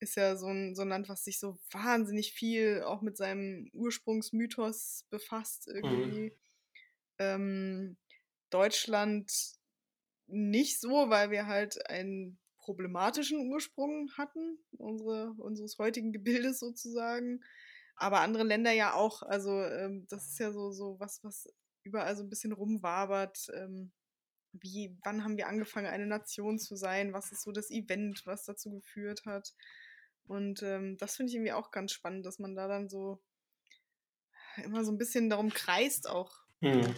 ist 0.00 0.16
ja 0.16 0.36
so 0.36 0.48
ein, 0.48 0.74
so 0.74 0.82
ein 0.82 0.88
Land, 0.88 1.08
was 1.08 1.24
sich 1.24 1.38
so 1.38 1.58
wahnsinnig 1.70 2.32
viel 2.32 2.82
auch 2.82 3.02
mit 3.02 3.16
seinem 3.16 3.70
Ursprungsmythos 3.72 5.06
befasst 5.10 5.68
mhm. 5.68 5.74
irgendwie. 5.74 6.36
Ähm, 7.18 7.96
Deutschland 8.50 9.30
nicht 10.26 10.80
so, 10.80 11.10
weil 11.10 11.30
wir 11.30 11.46
halt 11.46 11.88
einen 11.88 12.38
problematischen 12.58 13.50
Ursprung 13.50 14.10
hatten, 14.16 14.58
unsere, 14.76 15.32
unseres 15.38 15.78
heutigen 15.78 16.12
Gebildes 16.12 16.58
sozusagen. 16.60 17.42
Aber 17.96 18.20
andere 18.20 18.44
Länder 18.44 18.72
ja 18.72 18.94
auch. 18.94 19.22
Also 19.22 19.50
ähm, 19.64 20.06
das 20.08 20.28
ist 20.28 20.38
ja 20.38 20.52
so, 20.52 20.70
so 20.70 21.00
was, 21.00 21.24
was 21.24 21.48
überall 21.82 22.14
so 22.16 22.22
ein 22.22 22.28
bisschen 22.28 22.52
rumwabert. 22.52 23.48
Ähm, 23.54 23.90
wie, 24.52 24.96
wann 25.02 25.24
haben 25.24 25.36
wir 25.36 25.48
angefangen, 25.48 25.86
eine 25.86 26.06
Nation 26.06 26.58
zu 26.58 26.76
sein? 26.76 27.12
Was 27.12 27.32
ist 27.32 27.42
so 27.42 27.52
das 27.52 27.70
Event, 27.70 28.22
was 28.26 28.44
dazu 28.44 28.70
geführt 28.70 29.22
hat? 29.26 29.54
Und 30.28 30.62
ähm, 30.62 30.96
das 30.98 31.16
finde 31.16 31.30
ich 31.30 31.36
irgendwie 31.36 31.52
auch 31.52 31.70
ganz 31.70 31.92
spannend, 31.92 32.24
dass 32.26 32.38
man 32.38 32.54
da 32.54 32.68
dann 32.68 32.88
so 32.88 33.20
immer 34.62 34.84
so 34.84 34.92
ein 34.92 34.98
bisschen 34.98 35.30
darum 35.30 35.50
kreist, 35.50 36.08
auch 36.08 36.32
Mhm. 36.60 36.94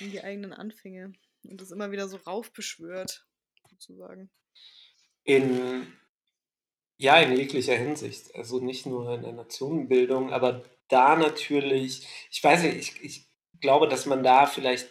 um 0.00 0.10
die 0.10 0.22
eigenen 0.22 0.52
Anfänge. 0.52 1.12
Und 1.44 1.60
das 1.60 1.70
immer 1.70 1.90
wieder 1.90 2.08
so 2.08 2.16
raufbeschwört, 2.16 3.26
sozusagen. 3.68 4.30
In, 5.24 5.92
ja, 6.96 7.18
in 7.20 7.36
jeglicher 7.36 7.76
Hinsicht. 7.76 8.34
Also 8.34 8.60
nicht 8.60 8.86
nur 8.86 9.14
in 9.14 9.22
der 9.22 9.32
Nationenbildung, 9.32 10.32
aber 10.32 10.64
da 10.88 11.16
natürlich, 11.16 12.06
ich 12.30 12.42
weiß 12.42 12.62
nicht, 12.62 12.76
ich, 12.76 13.04
ich 13.04 13.26
glaube, 13.60 13.88
dass 13.88 14.06
man 14.06 14.22
da 14.22 14.46
vielleicht 14.46 14.90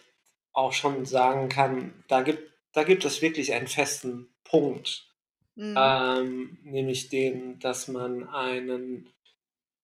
auch 0.52 0.72
schon 0.72 1.04
sagen 1.04 1.48
kann, 1.48 2.04
da 2.08 2.22
gibt, 2.22 2.52
da 2.72 2.84
gibt 2.84 3.04
es 3.04 3.22
wirklich 3.22 3.52
einen 3.52 3.68
festen 3.68 4.32
Punkt, 4.44 5.09
Mhm. 5.56 5.74
ähm, 5.76 6.58
nämlich 6.62 7.08
den, 7.08 7.58
dass 7.58 7.88
man 7.88 8.28
einen, 8.28 9.12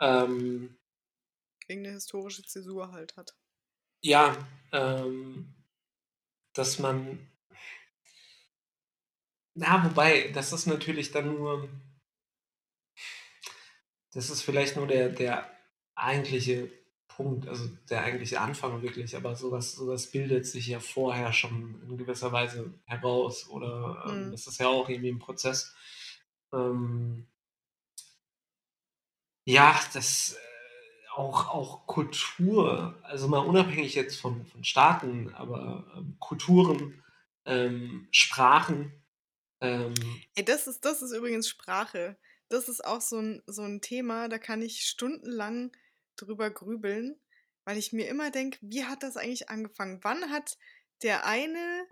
ähm, 0.01 0.79
Irgendeine 1.69 1.95
historische 1.95 2.45
Zäsur 2.45 2.93
halt 2.93 3.17
hat. 3.17 3.35
ja, 4.03 4.37
ähm, 4.73 5.55
dass 6.55 6.79
man, 6.79 7.31
na, 9.55 9.85
wobei, 9.85 10.31
das 10.33 10.53
ist 10.53 10.67
natürlich 10.67 11.11
dann 11.13 11.35
nur, 11.35 11.69
das 14.13 14.31
ist 14.31 14.43
vielleicht 14.43 14.77
nur 14.77 14.87
der, 14.87 15.09
der 15.09 15.51
eigentliche 15.95 16.71
Punkt, 17.17 17.49
also 17.49 17.69
der 17.91 18.03
eigentliche 18.05 18.41
Anfang 18.41 18.83
wirklich, 18.83 19.17
aber 19.17 19.35
sowas, 19.37 19.73
sowas 19.73 20.09
bildet 20.11 20.47
sich 20.47 20.67
ja 20.67 20.81
vorher 20.81 21.33
schon 21.33 21.81
in 21.89 21.97
gewisser 21.99 22.33
Weise 22.33 22.75
heraus 22.85 23.49
oder 23.49 24.05
ähm, 24.09 24.29
Mhm. 24.29 24.33
das 24.33 24.47
ist 24.47 24.61
ja 24.61 24.69
auch 24.69 24.89
irgendwie 24.89 25.11
ein 25.11 25.19
Prozess. 25.19 25.75
Ähm, 26.53 27.27
ja, 29.45 29.79
das 29.95 30.35
äh, 30.35 31.09
auch, 31.15 31.49
auch 31.49 31.87
Kultur, 31.87 32.99
also 33.03 33.29
mal 33.29 33.39
unabhängig 33.39 33.95
jetzt 33.95 34.21
von, 34.21 34.45
von 34.47 34.65
Staaten, 34.65 35.33
aber 35.35 35.87
ähm, 35.97 36.17
Kulturen, 36.21 37.03
ähm, 37.47 38.09
Sprachen, 38.11 38.93
ähm, 39.61 39.95
Ey, 40.35 40.45
das 40.45 40.67
ist, 40.67 40.85
das 40.85 41.03
ist 41.03 41.13
übrigens 41.13 41.49
Sprache. 41.49 42.17
Das 42.49 42.69
ist 42.69 42.85
auch 42.85 43.01
so 43.01 43.19
ein, 43.19 43.43
so 43.47 43.63
ein 43.63 43.81
Thema, 43.81 44.29
da 44.29 44.39
kann 44.39 44.63
ich 44.63 44.83
stundenlang 44.87 45.73
drüber 46.17 46.51
grübeln, 46.51 47.19
weil 47.65 47.77
ich 47.79 47.93
mir 47.93 48.09
immer 48.09 48.31
denke, 48.31 48.59
wie 48.63 48.85
hat 48.85 49.03
das 49.03 49.17
eigentlich 49.17 49.49
angefangen? 49.49 50.01
Wann 50.03 50.31
hat 50.31 50.57
der 51.03 51.27
eine, 51.27 51.87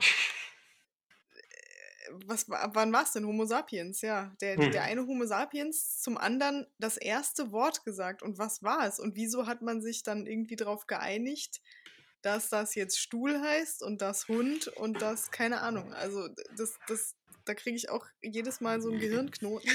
äh, 1.31 2.11
was, 2.27 2.49
wa- 2.49 2.71
wann 2.75 2.93
war 2.93 3.03
es 3.05 3.13
denn? 3.13 3.27
Homo 3.27 3.45
sapiens, 3.47 4.01
ja. 4.01 4.35
Der, 4.41 4.57
Hm. 4.57 4.71
der 4.71 4.83
eine 4.85 5.07
Homo 5.07 5.27
sapiens 5.27 6.01
zum 6.01 6.17
anderen 6.19 6.67
das 6.79 6.97
erste 6.97 7.53
Wort 7.53 7.85
gesagt. 7.85 8.23
Und 8.23 8.39
was 8.39 8.63
war 8.63 8.87
es? 8.87 8.99
Und 8.99 9.17
wieso 9.17 9.47
hat 9.47 9.63
man 9.63 9.83
sich 9.83 10.03
dann 10.03 10.27
irgendwie 10.27 10.57
darauf 10.57 10.87
geeinigt, 10.87 11.61
dass 12.23 12.49
das 12.49 12.75
jetzt 12.75 12.99
Stuhl 12.99 13.39
heißt 13.41 13.83
und 13.83 14.01
das 14.01 14.29
Hund 14.29 14.69
und 14.69 15.03
das, 15.03 15.31
keine 15.31 15.61
Ahnung. 15.61 15.93
Also 15.93 16.29
das, 16.57 16.79
das, 16.87 17.17
da 17.45 17.55
kriege 17.55 17.77
ich 17.77 17.91
auch 17.91 18.07
jedes 18.23 18.61
Mal 18.61 18.81
so 18.81 18.89
einen 18.89 18.99
Gehirnknoten, 19.01 19.71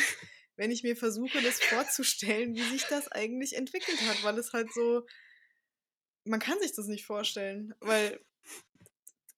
wenn 0.60 0.72
ich 0.72 0.84
mir 0.84 0.98
versuche, 0.98 1.42
das 1.42 1.62
vorzustellen, 1.62 2.54
wie 2.54 2.64
sich 2.64 2.84
das 2.88 3.08
eigentlich 3.12 3.56
entwickelt 3.56 4.02
hat, 4.02 4.24
weil 4.24 4.38
es 4.38 4.52
halt 4.52 4.72
so, 4.74 5.08
man 6.26 6.42
kann 6.42 6.60
sich 6.60 6.76
das 6.76 6.88
nicht 6.88 7.06
vorstellen, 7.06 7.74
weil, 7.80 8.20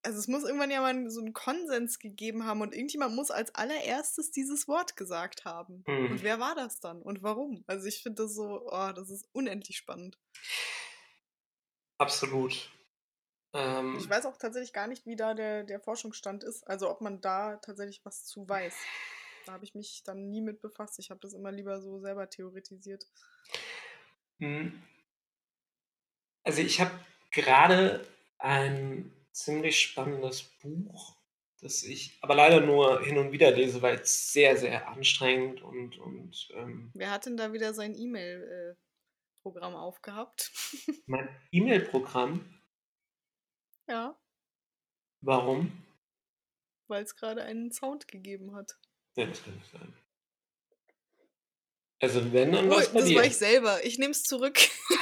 also 0.02 0.18
es 0.18 0.28
muss 0.28 0.44
irgendwann 0.44 0.72
ja 0.72 0.82
mal 0.82 1.10
so 1.12 1.22
einen 1.22 1.34
Konsens 1.34 2.00
gegeben 2.00 2.46
haben 2.46 2.62
und 2.62 2.74
irgendjemand 2.74 3.16
muss 3.16 3.30
als 3.30 3.54
allererstes 3.54 4.32
dieses 4.32 4.68
Wort 4.68 4.98
gesagt 4.98 5.46
haben. 5.46 5.84
Mhm. 5.86 6.12
Und 6.14 6.24
wer 6.24 6.40
war 6.40 6.56
das 6.56 6.80
dann 6.80 7.04
und 7.04 7.22
warum? 7.22 7.64
Also 7.68 7.86
ich 7.88 8.02
finde 8.02 8.24
das 8.24 8.34
so, 8.34 8.64
oh, 8.66 8.92
das 8.92 9.12
ist 9.12 9.30
unendlich 9.32 9.78
spannend. 9.78 10.18
absolut. 12.00 12.72
Ähm, 13.54 13.96
Ich 14.00 14.10
weiß 14.10 14.26
auch 14.26 14.38
tatsächlich 14.38 14.74
gar 14.74 14.88
nicht, 14.88 15.06
wie 15.06 15.16
da 15.16 15.36
der, 15.36 15.64
der 15.66 15.80
Forschungsstand 15.80 16.44
ist. 16.44 16.68
Also 16.68 16.90
ob 16.90 17.02
man 17.02 17.22
da 17.22 17.58
tatsächlich 17.58 18.02
was 18.04 18.26
zu 18.26 18.50
weiß. 18.50 18.76
Da 19.46 19.54
habe 19.54 19.64
ich 19.64 19.76
mich 19.76 20.04
dann 20.04 20.30
nie 20.30 20.42
mit 20.42 20.62
befasst. 20.62 21.00
Ich 21.00 21.10
habe 21.10 21.20
das 21.20 21.34
immer 21.34 21.52
lieber 21.52 21.82
so 21.82 22.00
selber 22.00 22.30
theoretisiert. 22.30 23.06
Hm. 24.40 24.82
Also 26.44 26.62
ich 26.62 26.82
habe 26.82 26.92
gerade 27.32 28.06
ein 28.38 29.12
ziemlich 29.32 29.80
spannendes 29.80 30.44
Buch, 30.62 31.16
das 31.60 31.84
ich 31.84 32.18
aber 32.22 32.36
leider 32.36 32.62
nur 32.62 33.04
hin 33.04 33.18
und 33.18 33.32
wieder 33.32 33.52
lese, 33.52 33.82
weil 33.82 34.00
es 34.00 34.32
sehr, 34.32 34.58
sehr 34.58 34.88
anstrengend 34.88 35.62
und, 35.62 35.98
und 35.98 36.50
ähm, 36.56 36.92
Wer 36.94 37.12
hat 37.12 37.26
denn 37.26 37.38
da 37.38 37.54
wieder 37.54 37.74
sein 37.74 37.96
E-Mail-Programm 37.96 39.76
aufgehabt? 39.76 40.52
mein 41.06 41.30
E-Mail-Programm, 41.52 42.44
ja, 43.88 44.18
warum? 45.22 45.72
weil 46.92 47.04
es 47.04 47.16
gerade 47.16 47.42
einen 47.44 47.72
Sound 47.72 48.08
gegeben 48.08 48.54
hat. 48.54 48.78
Ja, 49.16 49.26
das 49.26 49.44
kann 49.44 49.56
nicht 49.56 49.72
sein. 49.72 49.94
Also 52.00 52.34
wenn, 52.34 52.52
dann 52.52 52.68
Oh, 52.72 52.76
was 52.76 52.92
bei 52.94 53.00
das 53.02 53.10
dir. 53.10 53.18
war 53.18 53.26
ich 53.26 53.38
selber. 53.38 53.86
Ich 53.86 54.00
nehme 54.00 54.12
es 54.12 54.24
zurück. 54.24 54.58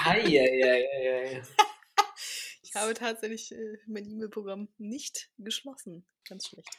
Eieieiei. 0.05 1.41
Ich 2.61 2.75
habe 2.75 2.93
tatsächlich 2.93 3.51
äh, 3.51 3.77
mein 3.87 4.05
E-Mail-Programm 4.05 4.67
nicht 4.77 5.31
geschlossen. 5.39 6.05
Ganz 6.27 6.45
schlecht. 6.49 6.69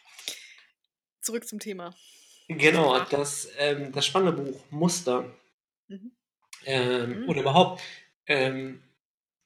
Zurück 1.20 1.48
zum 1.48 1.58
Thema. 1.58 1.96
Genau, 2.46 2.92
Ah. 2.94 3.08
das, 3.10 3.48
ähm, 3.58 3.90
das 3.90 4.06
spannende 4.06 4.40
Buch 4.40 4.60
Muster 4.70 5.34
Mhm. 5.88 6.12
ähm, 6.64 7.22
Mhm. 7.22 7.28
oder 7.28 7.40
überhaupt 7.40 7.82
ähm, 8.26 8.84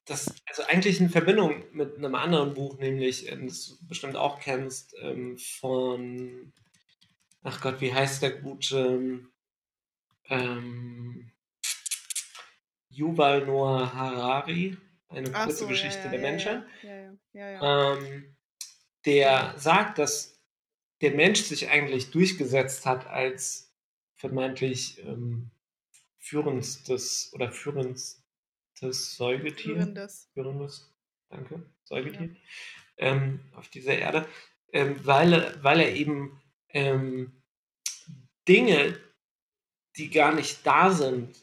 das 0.05 0.35
also 0.45 0.65
eigentlich 0.65 1.01
in 1.01 1.09
Verbindung 1.09 1.65
mit 1.73 1.97
einem 1.97 2.15
anderen 2.15 2.53
Buch, 2.53 2.77
nämlich, 2.79 3.27
ähm, 3.33 3.49
das 3.49 3.65
du 3.81 3.87
bestimmt 3.89 4.17
auch 4.17 4.39
kennst, 4.39 4.95
ähm, 5.01 5.39
von 5.39 6.53
ach 7.45 7.61
Gott, 7.61 7.81
wie 7.81 7.95
heißt 7.95 8.23
der 8.23 8.41
gute 8.41 9.25
ähm, 10.29 11.31
Yuval 12.89 13.47
Noah 13.47 13.93
Harari, 13.95 14.77
eine 15.09 15.31
Ach 15.33 15.45
kurze 15.45 15.61
so, 15.61 15.69
Geschichte 15.69 16.05
ja, 16.05 16.11
der 16.11 16.21
ja, 16.21 16.31
Menschheit. 16.31 16.65
Ja, 17.33 17.93
ähm, 17.95 18.37
der 19.05 19.55
sagt, 19.59 19.99
dass 19.99 20.41
der 21.01 21.13
Mensch 21.13 21.43
sich 21.43 21.69
eigentlich 21.69 22.11
durchgesetzt 22.11 22.87
hat 22.87 23.07
als 23.07 23.73
vermeintlich 24.15 24.99
ähm, 25.05 25.51
führendstes 26.19 27.31
oder 27.35 27.53
führendstes 27.53 28.23
Säugetier. 29.17 29.75
Führendes. 29.75 30.31
Führendes, 30.33 30.95
danke, 31.29 31.71
Säugetier 31.85 32.35
ähm, 32.97 33.41
auf 33.55 33.69
dieser 33.69 33.97
Erde, 33.97 34.27
ähm, 34.73 34.97
weil, 35.05 35.59
weil 35.63 35.81
er 35.81 35.95
eben 35.95 36.41
ähm, 36.75 37.43
Dinge, 38.47 39.01
die 39.97 40.11
gar 40.11 40.35
nicht 40.35 40.67
da 40.67 40.91
sind, 40.91 41.35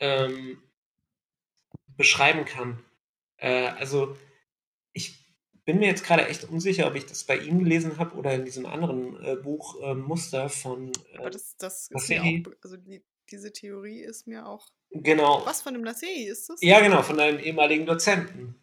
ähm, 0.00 0.62
beschreiben 1.96 2.44
kann. 2.44 2.84
Äh, 3.36 3.68
also 3.68 4.16
ich 4.92 5.14
bin 5.64 5.78
mir 5.78 5.86
jetzt 5.86 6.04
gerade 6.04 6.26
echt 6.26 6.44
unsicher, 6.44 6.86
ob 6.86 6.94
ich 6.94 7.06
das 7.06 7.24
bei 7.24 7.38
ihm 7.38 7.60
gelesen 7.60 7.98
habe 7.98 8.16
oder 8.16 8.34
in 8.34 8.44
diesem 8.44 8.66
anderen 8.66 9.22
äh, 9.22 9.36
Buch 9.36 9.80
äh, 9.82 9.94
Muster 9.94 10.48
von 10.48 10.92
Aber 11.16 11.28
äh, 11.28 11.30
das, 11.30 11.56
das 11.56 11.88
ist 11.90 12.08
mir 12.08 12.22
auch, 12.22 12.52
also 12.62 12.76
die, 12.76 13.04
diese 13.30 13.52
Theorie 13.52 14.00
ist 14.00 14.26
mir 14.26 14.46
auch. 14.46 14.68
genau. 14.90 15.42
Was 15.46 15.62
von 15.62 15.74
dem 15.74 15.82
Nasseri 15.82 16.26
ist 16.26 16.48
das? 16.50 16.60
Ja, 16.60 16.80
genau, 16.80 17.02
von 17.02 17.20
einem 17.20 17.38
ehemaligen 17.38 17.86
Dozenten. 17.86 18.56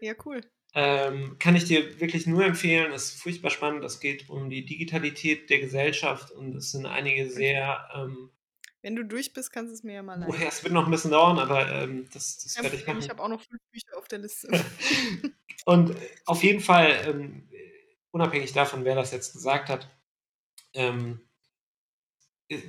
Ja, 0.00 0.14
cool. 0.24 0.42
Ähm, 0.74 1.36
kann 1.38 1.56
ich 1.56 1.64
dir 1.64 2.00
wirklich 2.00 2.26
nur 2.26 2.44
empfehlen. 2.44 2.92
Ist 2.92 3.20
furchtbar 3.20 3.50
spannend. 3.50 3.84
Es 3.84 3.98
geht 4.00 4.28
um 4.30 4.50
die 4.50 4.64
Digitalität 4.64 5.50
der 5.50 5.58
Gesellschaft 5.58 6.30
und 6.30 6.54
es 6.54 6.70
sind 6.70 6.86
einige 6.86 7.28
sehr. 7.28 7.88
Ähm, 7.94 8.30
Wenn 8.82 8.94
du 8.94 9.04
durch 9.04 9.32
bist, 9.32 9.52
kannst 9.52 9.70
du 9.70 9.74
es 9.74 9.82
mir 9.82 9.94
ja 9.94 10.02
mal 10.02 10.18
leihen. 10.18 10.32
woher 10.32 10.48
es 10.48 10.62
wird 10.62 10.72
noch 10.72 10.84
ein 10.84 10.90
bisschen 10.90 11.10
dauern, 11.10 11.38
aber 11.38 11.70
ähm, 11.70 12.08
das, 12.12 12.38
das 12.38 12.54
Kein 12.54 12.64
werde 12.64 12.76
ich 12.76 12.86
machen. 12.86 13.00
ich 13.00 13.10
habe 13.10 13.22
auch 13.22 13.28
noch 13.28 13.42
fünf 13.42 13.60
Bücher 13.72 13.98
auf 13.98 14.06
der 14.08 14.20
Liste. 14.20 14.48
Und 15.64 15.94
auf 16.24 16.42
jeden 16.42 16.60
Fall, 16.60 16.92
ähm, 17.06 17.48
unabhängig 18.12 18.52
davon, 18.52 18.84
wer 18.84 18.94
das 18.94 19.10
jetzt 19.12 19.32
gesagt 19.32 19.68
hat, 19.68 19.90
ähm, 20.72 21.20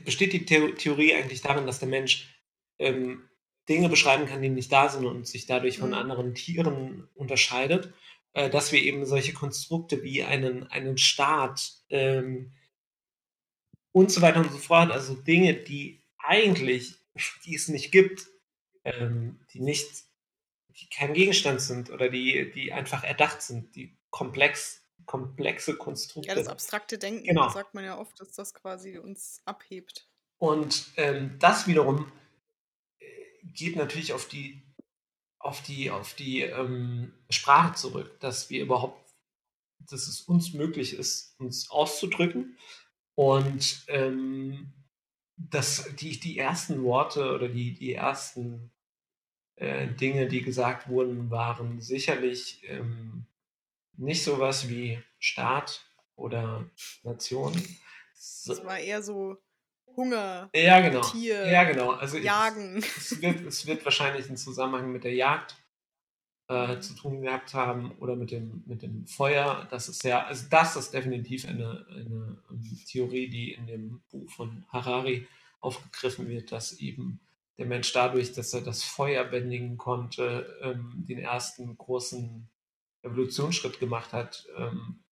besteht 0.05 0.33
die 0.33 0.45
Theo 0.45 0.69
Theorie 0.71 1.13
eigentlich 1.13 1.41
darin, 1.41 1.65
dass 1.65 1.79
der 1.79 1.87
Mensch 1.87 2.43
ähm, 2.79 3.29
Dinge 3.69 3.89
beschreiben 3.89 4.25
kann, 4.25 4.41
die 4.41 4.49
nicht 4.49 4.71
da 4.71 4.89
sind 4.89 5.05
und 5.05 5.27
sich 5.27 5.45
dadurch 5.45 5.77
von 5.77 5.89
Mhm. 5.89 5.95
anderen 5.95 6.35
Tieren 6.35 7.07
unterscheidet, 7.15 7.93
äh, 8.33 8.49
dass 8.49 8.71
wir 8.71 8.81
eben 8.81 9.05
solche 9.05 9.33
Konstrukte 9.33 10.03
wie 10.03 10.23
einen, 10.23 10.67
einen 10.67 10.97
Staat 10.97 11.71
ähm, 11.89 12.53
und 13.91 14.11
so 14.11 14.21
weiter 14.21 14.39
und 14.39 14.51
so 14.51 14.57
fort, 14.57 14.91
also 14.91 15.15
Dinge, 15.15 15.53
die 15.53 16.01
eigentlich, 16.17 16.95
die 17.45 17.55
es 17.55 17.67
nicht 17.67 17.91
gibt, 17.91 18.27
ähm, 18.83 19.39
die 19.53 19.59
nicht, 19.59 19.89
die 20.69 20.87
kein 20.89 21.13
Gegenstand 21.13 21.61
sind 21.61 21.89
oder 21.89 22.09
die, 22.09 22.51
die 22.51 22.71
einfach 22.71 23.03
erdacht 23.03 23.41
sind, 23.41 23.75
die 23.75 23.97
komplex, 24.09 24.81
komplexe 25.05 25.75
Konstrukte. 25.75 26.29
ja, 26.29 26.35
das 26.35 26.47
abstrakte 26.47 26.97
Denken, 26.97 27.25
Genau. 27.25 27.49
sagt 27.49 27.73
man 27.73 27.83
ja 27.83 27.97
oft, 27.99 28.19
dass 28.19 28.31
das 28.31 28.53
quasi 28.53 28.97
uns 28.97 29.41
abhebt. 29.45 30.07
Und 30.37 30.85
ähm, 30.97 31.35
das 31.39 31.67
wiederum 31.67 32.11
geht 33.53 33.75
natürlich 33.75 34.13
auf 34.13 34.27
die, 34.27 34.61
auf 35.39 35.61
die, 35.61 35.91
auf 35.91 36.13
die 36.13 36.41
ähm, 36.41 37.13
Sprache 37.29 37.75
zurück, 37.75 38.19
dass 38.19 38.49
wir 38.49 38.61
überhaupt, 38.61 39.13
dass 39.79 40.07
es 40.07 40.21
uns 40.21 40.53
möglich 40.53 40.93
ist, 40.93 41.39
uns 41.39 41.69
auszudrücken 41.69 42.57
und 43.15 43.83
ähm, 43.87 44.73
dass 45.37 45.95
die, 45.95 46.19
die 46.19 46.37
ersten 46.37 46.83
Worte 46.83 47.33
oder 47.33 47.49
die, 47.49 47.73
die 47.73 47.93
ersten 47.93 48.71
äh, 49.55 49.87
Dinge, 49.87 50.27
die 50.27 50.41
gesagt 50.41 50.87
wurden, 50.87 51.29
waren 51.31 51.81
sicherlich 51.81 52.63
ähm, 52.67 53.25
nicht 53.97 54.23
sowas 54.23 54.69
wie 54.69 55.01
Staat 55.19 55.85
oder 56.15 56.69
Nation. 57.03 57.53
So, 58.13 58.53
Das 58.53 58.65
war 58.65 58.79
eher 58.79 59.01
so 59.01 59.37
Hunger, 59.95 60.49
ja, 60.55 60.79
genau. 60.81 61.01
Tier, 61.01 61.47
ja, 61.47 61.63
genau. 61.63 61.91
Also 61.91 62.17
Jagen. 62.17 62.77
Es 62.77 63.21
wird, 63.21 63.41
es 63.41 63.65
wird 63.65 63.83
wahrscheinlich 63.85 64.27
einen 64.27 64.37
Zusammenhang 64.37 64.91
mit 64.91 65.03
der 65.03 65.13
Jagd 65.13 65.55
äh, 66.49 66.75
Mhm. 66.75 66.81
zu 66.81 66.95
tun 66.95 67.21
gehabt 67.21 67.53
haben 67.53 67.91
oder 67.99 68.15
mit 68.15 68.31
dem, 68.31 68.63
mit 68.65 68.81
dem 68.81 69.07
Feuer. 69.07 69.67
Das 69.71 69.87
ist 69.89 70.03
ja, 70.03 70.25
also 70.25 70.47
das 70.49 70.75
ist 70.75 70.93
definitiv 70.93 71.47
eine, 71.47 71.85
eine 71.89 72.37
ähm, 72.49 72.79
Theorie, 72.87 73.29
die 73.29 73.53
in 73.53 73.67
dem 73.67 74.01
Buch 74.11 74.29
von 74.31 74.65
Harari 74.69 75.27
aufgegriffen 75.61 76.27
wird, 76.27 76.51
dass 76.51 76.73
eben 76.79 77.21
der 77.57 77.67
Mensch 77.67 77.93
dadurch, 77.93 78.33
dass 78.33 78.53
er 78.53 78.61
das 78.61 78.83
Feuer 78.83 79.23
bändigen 79.23 79.77
konnte, 79.77 80.57
ähm, 80.61 81.05
den 81.07 81.19
ersten 81.19 81.77
großen 81.77 82.49
Evolutionsschritt 83.03 83.79
gemacht 83.79 84.11
hat 84.13 84.45
ähm, 84.57 85.03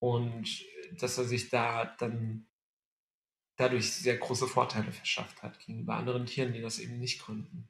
und 0.00 0.64
dass 1.00 1.18
er 1.18 1.24
sich 1.24 1.48
da 1.50 1.84
dann 1.98 2.46
dadurch 3.56 3.92
sehr 3.92 4.16
große 4.16 4.46
Vorteile 4.48 4.92
verschafft 4.92 5.42
hat 5.42 5.58
gegenüber 5.60 5.94
anderen 5.96 6.26
Tieren, 6.26 6.52
die 6.52 6.60
das 6.60 6.78
eben 6.78 6.98
nicht 6.98 7.20
konnten. 7.22 7.68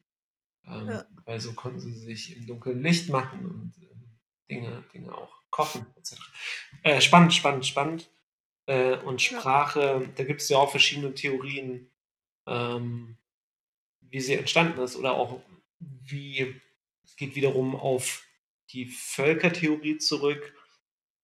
Ähm, 0.66 0.88
Ja. 0.88 1.06
Weil 1.24 1.40
so 1.40 1.52
konnten 1.54 1.80
sie 1.80 1.92
sich 1.92 2.36
im 2.36 2.46
Dunkeln 2.46 2.82
Licht 2.82 3.08
machen 3.10 3.44
und 3.46 3.74
ähm, 3.82 4.18
Dinge, 4.50 4.84
Dinge 4.92 5.14
auch 5.14 5.34
kochen, 5.50 5.86
etc. 5.96 6.16
Äh, 6.82 7.00
spannend, 7.00 7.34
spannend, 7.34 7.66
spannend. 7.66 8.10
Äh, 8.66 8.96
und 8.98 9.22
Ja. 9.30 9.40
Sprache, 9.40 10.10
da 10.16 10.24
gibt 10.24 10.40
es 10.42 10.48
ja 10.48 10.58
auch 10.58 10.70
verschiedene 10.70 11.14
Theorien, 11.14 11.90
ähm, 12.46 13.18
wie 14.00 14.20
sie 14.20 14.34
entstanden 14.34 14.80
ist 14.80 14.96
oder 14.96 15.14
auch 15.14 15.40
wie, 15.80 16.60
es 17.04 17.16
geht 17.16 17.34
wiederum 17.36 17.76
auf 17.76 18.24
die 18.70 18.86
Völkertheorie 18.86 19.98
zurück, 19.98 20.54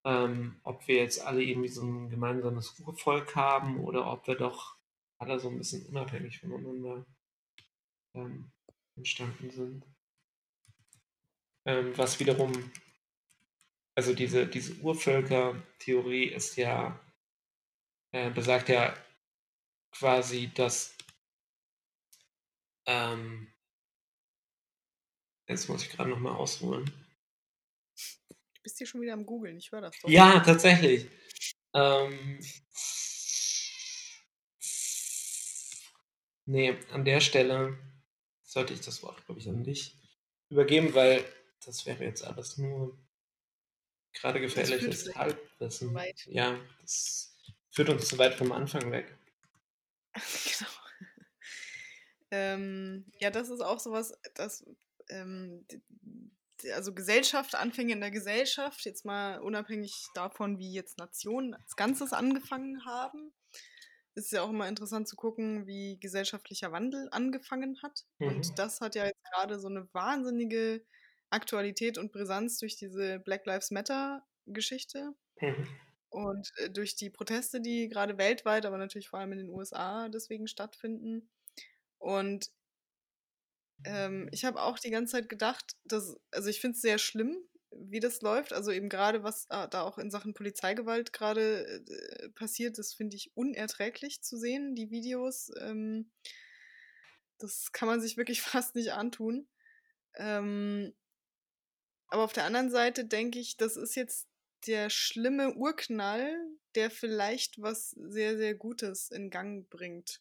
ähm, 0.04 0.60
ob 0.64 0.86
wir 0.88 0.96
jetzt 0.96 1.20
alle 1.20 1.42
irgendwie 1.42 1.68
so 1.68 1.82
ein 1.82 2.08
gemeinsames 2.08 2.78
Urvolk 2.80 3.36
haben 3.36 3.78
oder 3.80 4.10
ob 4.10 4.26
wir 4.26 4.34
doch 4.34 4.76
alle 5.18 5.38
so 5.38 5.48
ein 5.48 5.58
bisschen 5.58 5.86
unabhängig 5.86 6.40
voneinander 6.40 7.04
ähm, 8.14 8.50
entstanden 8.96 9.50
sind. 9.50 9.84
Ähm, 11.66 11.96
was 11.96 12.18
wiederum, 12.18 12.52
also 13.94 14.14
diese, 14.14 14.46
diese 14.46 14.74
Urvölker-Theorie 14.80 16.24
ist 16.24 16.56
ja, 16.56 16.98
äh, 18.12 18.30
besagt 18.30 18.70
ja 18.70 18.96
quasi, 19.92 20.50
dass 20.54 20.96
ähm, 22.86 23.52
jetzt 25.46 25.68
muss 25.68 25.84
ich 25.84 25.90
gerade 25.90 26.10
nochmal 26.10 26.34
ausholen. 26.34 26.90
Bist 28.70 28.78
hier 28.78 28.86
schon 28.86 29.00
wieder 29.00 29.14
am 29.14 29.26
Googeln, 29.26 29.56
ich 29.56 29.72
höre 29.72 29.80
das 29.80 29.98
doch. 30.00 30.08
Ja, 30.08 30.38
tatsächlich. 30.38 31.08
Ähm, 31.74 32.38
nee, 36.46 36.78
an 36.92 37.04
der 37.04 37.18
Stelle 37.20 37.76
sollte 38.44 38.72
ich 38.72 38.80
das 38.80 39.02
Wort, 39.02 39.26
glaube 39.26 39.40
ich, 39.40 39.48
an 39.48 39.64
dich 39.64 39.96
übergeben, 40.50 40.94
weil 40.94 41.24
das 41.64 41.84
wäre 41.84 42.04
jetzt 42.04 42.22
alles 42.22 42.58
nur 42.58 42.96
gerade 44.12 44.40
gefährliches 44.40 45.12
Halbwissen. 45.16 45.98
Ja, 46.26 46.56
das 46.80 47.36
führt 47.72 47.88
uns 47.88 48.06
zu 48.06 48.18
weit 48.18 48.34
vom 48.34 48.52
Anfang 48.52 48.92
weg. 48.92 49.18
genau. 50.14 50.70
ähm, 52.30 53.10
ja, 53.18 53.30
das 53.30 53.48
ist 53.48 53.62
auch 53.62 53.80
sowas, 53.80 54.16
das, 54.36 54.64
ähm, 55.08 55.66
also 56.74 56.94
Gesellschaft, 56.94 57.54
Anfänge 57.54 57.92
in 57.92 58.00
der 58.00 58.10
Gesellschaft, 58.10 58.84
jetzt 58.84 59.04
mal 59.04 59.38
unabhängig 59.40 60.06
davon, 60.14 60.58
wie 60.58 60.72
jetzt 60.72 60.98
Nationen 60.98 61.54
als 61.54 61.76
Ganzes 61.76 62.12
angefangen 62.12 62.84
haben, 62.84 63.32
ist 64.14 64.32
ja 64.32 64.42
auch 64.42 64.50
immer 64.50 64.68
interessant 64.68 65.08
zu 65.08 65.16
gucken, 65.16 65.66
wie 65.66 65.98
gesellschaftlicher 65.98 66.72
Wandel 66.72 67.08
angefangen 67.10 67.80
hat. 67.82 68.04
Mhm. 68.18 68.28
Und 68.28 68.58
das 68.58 68.80
hat 68.80 68.94
ja 68.94 69.06
jetzt 69.06 69.22
gerade 69.32 69.58
so 69.58 69.68
eine 69.68 69.88
wahnsinnige 69.92 70.84
Aktualität 71.30 71.96
und 71.96 72.12
Brisanz 72.12 72.58
durch 72.58 72.76
diese 72.76 73.20
Black 73.20 73.46
Lives 73.46 73.70
Matter-Geschichte. 73.70 75.14
Mhm. 75.40 75.68
Und 76.10 76.52
äh, 76.56 76.70
durch 76.70 76.96
die 76.96 77.10
Proteste, 77.10 77.60
die 77.60 77.88
gerade 77.88 78.18
weltweit, 78.18 78.66
aber 78.66 78.78
natürlich 78.78 79.08
vor 79.08 79.20
allem 79.20 79.32
in 79.32 79.38
den 79.38 79.50
USA 79.50 80.08
deswegen 80.08 80.48
stattfinden. 80.48 81.30
Und 81.98 82.50
ähm, 83.84 84.28
ich 84.32 84.44
habe 84.44 84.62
auch 84.62 84.78
die 84.78 84.90
ganze 84.90 85.12
Zeit 85.12 85.28
gedacht, 85.28 85.76
dass, 85.84 86.16
also 86.30 86.48
ich 86.48 86.60
finde 86.60 86.76
es 86.76 86.82
sehr 86.82 86.98
schlimm, 86.98 87.36
wie 87.70 88.00
das 88.00 88.20
läuft. 88.20 88.52
Also 88.52 88.70
eben 88.70 88.88
gerade, 88.88 89.22
was 89.22 89.46
äh, 89.50 89.68
da 89.68 89.82
auch 89.82 89.98
in 89.98 90.10
Sachen 90.10 90.34
Polizeigewalt 90.34 91.12
gerade 91.12 91.82
äh, 91.86 92.28
passiert, 92.30 92.78
das 92.78 92.94
finde 92.94 93.16
ich 93.16 93.36
unerträglich 93.36 94.22
zu 94.22 94.36
sehen, 94.36 94.74
die 94.74 94.90
Videos. 94.90 95.50
Ähm, 95.60 96.10
das 97.38 97.72
kann 97.72 97.88
man 97.88 98.00
sich 98.00 98.16
wirklich 98.16 98.42
fast 98.42 98.74
nicht 98.74 98.92
antun. 98.92 99.48
Ähm, 100.14 100.92
aber 102.08 102.24
auf 102.24 102.32
der 102.32 102.44
anderen 102.44 102.70
Seite 102.70 103.04
denke 103.04 103.38
ich, 103.38 103.56
das 103.56 103.76
ist 103.76 103.94
jetzt 103.94 104.28
der 104.66 104.90
schlimme 104.90 105.54
Urknall, 105.54 106.36
der 106.74 106.90
vielleicht 106.90 107.62
was 107.62 107.90
sehr, 107.90 108.36
sehr 108.36 108.54
Gutes 108.54 109.10
in 109.10 109.30
Gang 109.30 109.68
bringt. 109.70 110.20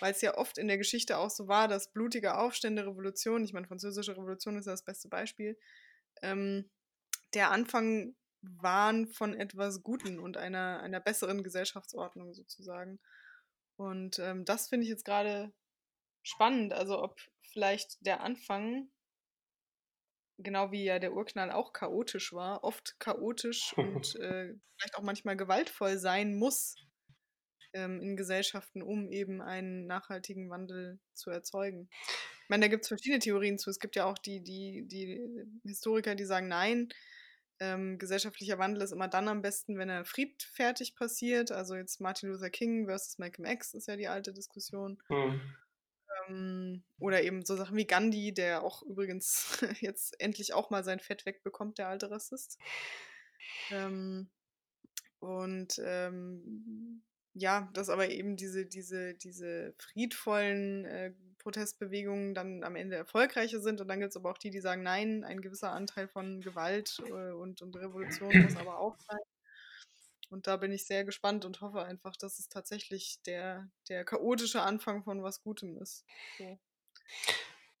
Weil 0.00 0.12
es 0.12 0.20
ja 0.20 0.36
oft 0.36 0.58
in 0.58 0.68
der 0.68 0.78
Geschichte 0.78 1.18
auch 1.18 1.30
so 1.30 1.48
war, 1.48 1.68
dass 1.68 1.92
blutige 1.92 2.38
Aufstände, 2.38 2.86
Revolutionen, 2.86 3.44
ich 3.44 3.52
meine, 3.52 3.66
französische 3.66 4.16
Revolution 4.16 4.56
ist 4.56 4.66
ja 4.66 4.72
das 4.72 4.84
beste 4.84 5.08
Beispiel, 5.08 5.58
ähm, 6.22 6.70
der 7.34 7.50
Anfang 7.50 8.14
waren 8.40 9.08
von 9.08 9.34
etwas 9.34 9.82
Guten 9.82 10.18
und 10.18 10.36
einer, 10.36 10.80
einer 10.80 11.00
besseren 11.00 11.42
Gesellschaftsordnung 11.42 12.34
sozusagen. 12.34 13.00
Und 13.76 14.18
ähm, 14.18 14.44
das 14.44 14.68
finde 14.68 14.84
ich 14.84 14.90
jetzt 14.90 15.04
gerade 15.04 15.52
spannend, 16.22 16.72
also 16.72 17.02
ob 17.02 17.20
vielleicht 17.42 18.04
der 18.06 18.20
Anfang, 18.20 18.90
genau 20.38 20.70
wie 20.72 20.84
ja 20.84 20.98
der 20.98 21.14
Urknall 21.14 21.50
auch 21.50 21.72
chaotisch 21.72 22.32
war, 22.32 22.64
oft 22.64 22.98
chaotisch 23.00 23.72
und 23.76 24.14
äh, 24.16 24.54
vielleicht 24.76 24.96
auch 24.96 25.02
manchmal 25.02 25.36
gewaltvoll 25.36 25.98
sein 25.98 26.36
muss 26.36 26.76
ähm, 27.72 28.00
in 28.00 28.16
Gesellschaften, 28.16 28.82
um 28.82 29.10
eben 29.10 29.40
einen 29.42 29.86
nachhaltigen 29.86 30.50
Wandel 30.50 30.98
zu 31.14 31.30
erzeugen. 31.30 31.88
Ich 32.42 32.48
meine, 32.48 32.62
da 32.66 32.68
gibt 32.68 32.84
es 32.84 32.88
verschiedene 32.88 33.18
Theorien 33.18 33.58
zu. 33.58 33.70
Es 33.70 33.80
gibt 33.80 33.96
ja 33.96 34.04
auch 34.06 34.18
die, 34.18 34.42
die, 34.42 34.86
die 34.86 35.20
Historiker, 35.64 36.14
die 36.14 36.24
sagen, 36.24 36.48
nein, 36.48 36.88
ähm, 37.60 37.98
gesellschaftlicher 37.98 38.58
Wandel 38.58 38.82
ist 38.82 38.92
immer 38.92 39.08
dann 39.08 39.28
am 39.28 39.42
besten, 39.42 39.78
wenn 39.78 39.88
er 39.88 40.04
friedfertig 40.04 40.94
passiert. 40.94 41.50
Also 41.50 41.74
jetzt 41.74 42.00
Martin 42.00 42.30
Luther 42.30 42.50
King 42.50 42.86
versus 42.86 43.18
Malcolm 43.18 43.46
X 43.46 43.74
ist 43.74 43.88
ja 43.88 43.96
die 43.96 44.08
alte 44.08 44.32
Diskussion. 44.32 45.02
Mhm. 45.08 45.40
Ähm, 46.28 46.82
oder 46.98 47.22
eben 47.22 47.44
so 47.44 47.56
Sachen 47.56 47.76
wie 47.76 47.86
Gandhi, 47.86 48.32
der 48.32 48.62
auch 48.62 48.82
übrigens 48.82 49.58
jetzt 49.80 50.20
endlich 50.20 50.54
auch 50.54 50.70
mal 50.70 50.84
sein 50.84 51.00
Fett 51.00 51.26
wegbekommt, 51.26 51.78
der 51.78 51.88
alte 51.88 52.10
Rassist. 52.10 52.58
Ähm, 53.70 54.30
und 55.18 55.80
ähm, 55.84 57.02
ja, 57.38 57.70
dass 57.72 57.88
aber 57.88 58.08
eben 58.10 58.36
diese, 58.36 58.66
diese, 58.66 59.14
diese 59.14 59.74
friedvollen 59.78 60.84
äh, 60.84 61.12
Protestbewegungen 61.38 62.34
dann 62.34 62.64
am 62.64 62.76
Ende 62.76 62.96
erfolgreicher 62.96 63.60
sind. 63.60 63.80
Und 63.80 63.88
dann 63.88 64.00
gibt 64.00 64.10
es 64.10 64.16
aber 64.16 64.30
auch 64.30 64.38
die, 64.38 64.50
die 64.50 64.60
sagen, 64.60 64.82
nein, 64.82 65.24
ein 65.24 65.40
gewisser 65.40 65.72
Anteil 65.72 66.08
von 66.08 66.40
Gewalt 66.40 67.00
äh, 67.06 67.32
und, 67.32 67.62
und 67.62 67.76
Revolution 67.76 68.42
muss 68.42 68.56
aber 68.56 68.78
auch 68.78 68.96
sein. 68.98 69.20
Und 70.30 70.46
da 70.46 70.56
bin 70.58 70.72
ich 70.72 70.86
sehr 70.86 71.04
gespannt 71.04 71.44
und 71.44 71.60
hoffe 71.60 71.82
einfach, 71.82 72.14
dass 72.16 72.38
es 72.38 72.48
tatsächlich 72.48 73.22
der, 73.22 73.70
der 73.88 74.04
chaotische 74.04 74.60
Anfang 74.60 75.02
von 75.02 75.22
was 75.22 75.42
Gutem 75.42 75.78
ist. 75.78 76.04
So. 76.36 76.58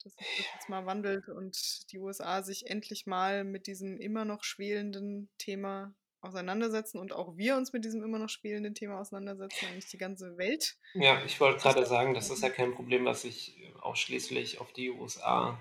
Dass 0.02 0.14
sich 0.14 0.26
das 0.38 0.46
jetzt 0.54 0.68
mal 0.70 0.86
wandelt 0.86 1.28
und 1.28 1.92
die 1.92 1.98
USA 1.98 2.42
sich 2.42 2.70
endlich 2.70 3.06
mal 3.06 3.44
mit 3.44 3.66
diesem 3.66 4.00
immer 4.00 4.24
noch 4.24 4.44
schwelenden 4.44 5.28
Thema 5.36 5.94
auseinandersetzen 6.20 6.98
und 6.98 7.12
auch 7.12 7.36
wir 7.36 7.56
uns 7.56 7.72
mit 7.72 7.84
diesem 7.84 8.02
immer 8.02 8.18
noch 8.18 8.28
spielenden 8.28 8.74
Thema 8.74 9.00
auseinandersetzen, 9.00 9.66
eigentlich 9.66 9.88
die 9.88 9.98
ganze 9.98 10.36
Welt. 10.36 10.76
Ja, 10.94 11.22
ich 11.24 11.40
wollte 11.40 11.60
gerade 11.60 11.86
sagen, 11.86 12.14
das 12.14 12.30
ist 12.30 12.42
ja 12.42 12.50
kein 12.50 12.74
Problem, 12.74 13.04
was 13.04 13.22
sich 13.22 13.56
ausschließlich 13.80 14.60
auf 14.60 14.72
die 14.72 14.90
USA. 14.90 15.60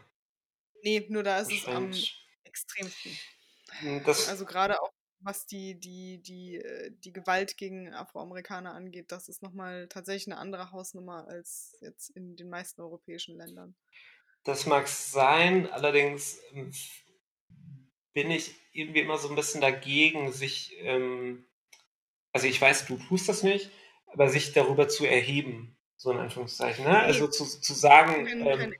Nee, 0.84 1.06
nur 1.10 1.24
da 1.24 1.40
ist 1.40 1.52
es 1.52 1.68
am 1.68 1.92
extremsten. 2.44 3.12
Hm, 3.80 4.04
das 4.04 4.30
also 4.30 4.46
gerade 4.46 4.82
auch 4.82 4.92
was 5.20 5.46
die, 5.46 5.80
die, 5.80 6.22
die, 6.22 6.58
äh, 6.58 6.92
die 6.92 7.12
Gewalt 7.12 7.58
gegen 7.58 7.94
Afroamerikaner 7.94 8.74
angeht, 8.74 9.12
das 9.12 9.30
ist 9.30 9.42
nochmal 9.42 9.88
tatsächlich 9.88 10.28
eine 10.28 10.40
andere 10.40 10.72
Hausnummer 10.72 11.28
als 11.28 11.76
jetzt 11.82 12.10
in 12.12 12.36
den 12.36 12.50
meisten 12.50 12.82
europäischen 12.82 13.36
Ländern. 13.36 13.76
Das 14.44 14.66
mag 14.66 14.88
sein, 14.88 15.70
allerdings 15.72 16.40
ähm, 16.54 16.72
bin 18.18 18.32
ich 18.32 18.56
irgendwie 18.72 19.02
immer 19.02 19.20
so 19.20 19.30
ein 19.30 19.36
bisschen 19.36 19.62
dagegen, 19.62 20.32
sich, 20.32 20.76
ähm, 20.80 21.46
also 22.34 22.48
ich 22.48 22.60
weiß, 22.60 22.88
du 22.88 22.98
tust 22.98 23.30
das 23.30 23.44
nicht, 23.44 23.70
aber 24.08 24.28
sich 24.28 24.54
darüber 24.54 24.88
zu 24.88 25.06
erheben, 25.06 25.78
so 25.98 26.10
in 26.10 26.18
Anführungszeichen. 26.18 26.84
Ne? 26.84 26.98
Also 26.98 27.28
zu, 27.28 27.46
zu 27.46 27.74
sagen, 27.76 28.26
ähm, 28.26 28.74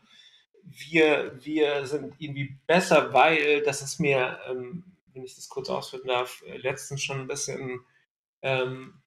wir, 0.64 1.38
wir 1.40 1.86
sind 1.86 2.16
irgendwie 2.18 2.58
besser, 2.66 3.14
weil 3.14 3.62
das 3.62 3.84
ist 3.84 4.00
mir, 4.00 4.40
ähm, 4.50 4.98
wenn 5.14 5.24
ich 5.24 5.36
das 5.36 5.50
kurz 5.50 5.70
ausführen 5.70 6.08
darf, 6.08 6.42
äh, 6.48 6.58
letztens 6.58 7.04
schon 7.04 7.20
ein 7.20 7.28
bisschen 7.28 7.86
ähm, 8.42 9.04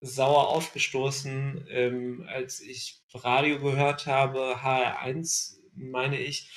sauer 0.00 0.46
aufgestoßen, 0.50 1.66
ähm, 1.68 2.24
als 2.28 2.60
ich 2.60 3.02
Radio 3.14 3.58
gehört 3.58 4.06
habe, 4.06 4.60
HR1 4.62 5.56
meine 5.74 6.20
ich, 6.20 6.52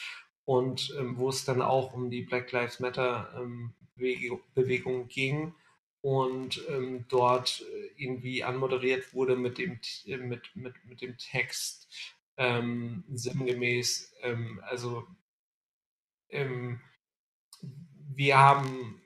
und 0.46 0.94
ähm, 0.98 1.18
wo 1.18 1.30
es 1.30 1.44
dann 1.44 1.62
auch 1.62 1.94
um 1.94 2.10
die 2.10 2.22
Black 2.22 2.52
Lives 2.52 2.80
Matter 2.80 3.34
ähm, 3.36 3.74
Bewegung, 3.96 5.08
ging 5.08 5.56
und 6.02 6.62
ähm, 6.70 7.06
dort 7.10 7.62
äh, 7.62 8.04
irgendwie 8.04 8.44
anmoderiert 8.44 9.14
wurde 9.14 9.36
mit 9.36 9.58
dem, 9.58 9.80
äh, 10.06 10.18
mit, 10.18 10.56
mit, 10.56 10.74
mit 10.86 11.02
dem 11.02 11.18
Text 11.18 11.88
ähm, 12.38 13.04
sinngemäß, 13.12 14.14
ähm, 14.22 14.62
also 14.64 15.08
ähm, 16.30 16.80
wir 18.14 18.38
haben 18.38 19.02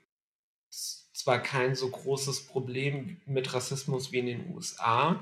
zwar 0.70 1.40
kein 1.40 1.74
so 1.74 1.90
großes 1.90 2.46
Problem 2.46 3.20
mit 3.26 3.52
Rassismus 3.52 4.12
wie 4.12 4.18
in 4.18 4.26
den 4.26 4.54
USA, 4.54 5.20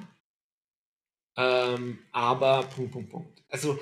aber 1.34 2.64
Punkt, 2.64 2.90
Punkt, 2.90 3.10
Punkt. 3.10 3.44
Also 3.48 3.78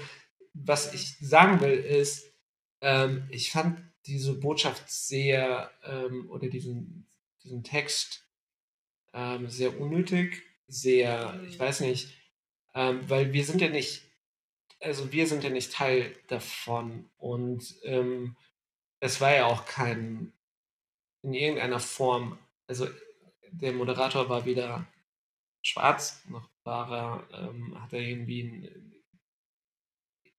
was 0.64 0.94
ich 0.94 1.18
sagen 1.18 1.60
will, 1.60 1.72
ist, 1.72 2.32
ähm, 2.80 3.26
ich 3.30 3.50
fand 3.50 3.80
diese 4.06 4.34
Botschaft 4.34 4.90
sehr, 4.90 5.70
ähm, 5.84 6.30
oder 6.30 6.48
diesen, 6.48 7.06
diesen 7.42 7.64
Text 7.64 8.24
ähm, 9.12 9.48
sehr 9.48 9.80
unnötig, 9.80 10.42
sehr, 10.68 11.40
ich 11.46 11.56
mhm. 11.56 11.60
weiß 11.60 11.80
nicht, 11.80 12.14
ähm, 12.74 13.08
weil 13.08 13.32
wir 13.32 13.44
sind 13.44 13.60
ja 13.60 13.68
nicht, 13.68 14.02
also 14.80 15.12
wir 15.12 15.26
sind 15.26 15.42
ja 15.42 15.50
nicht 15.50 15.72
Teil 15.72 16.14
davon 16.28 17.08
und 17.16 17.74
ähm, 17.82 18.36
es 19.00 19.20
war 19.20 19.34
ja 19.34 19.46
auch 19.46 19.66
kein, 19.66 20.32
in 21.22 21.34
irgendeiner 21.34 21.80
Form, 21.80 22.38
also 22.66 22.86
der 23.50 23.72
Moderator 23.72 24.28
war 24.28 24.44
weder 24.44 24.86
schwarz, 25.62 26.22
noch 26.28 26.48
war 26.64 27.26
er, 27.32 27.48
ähm, 27.48 27.80
hat 27.80 27.92
er 27.92 28.00
irgendwie 28.00 28.42
ein, 28.42 28.85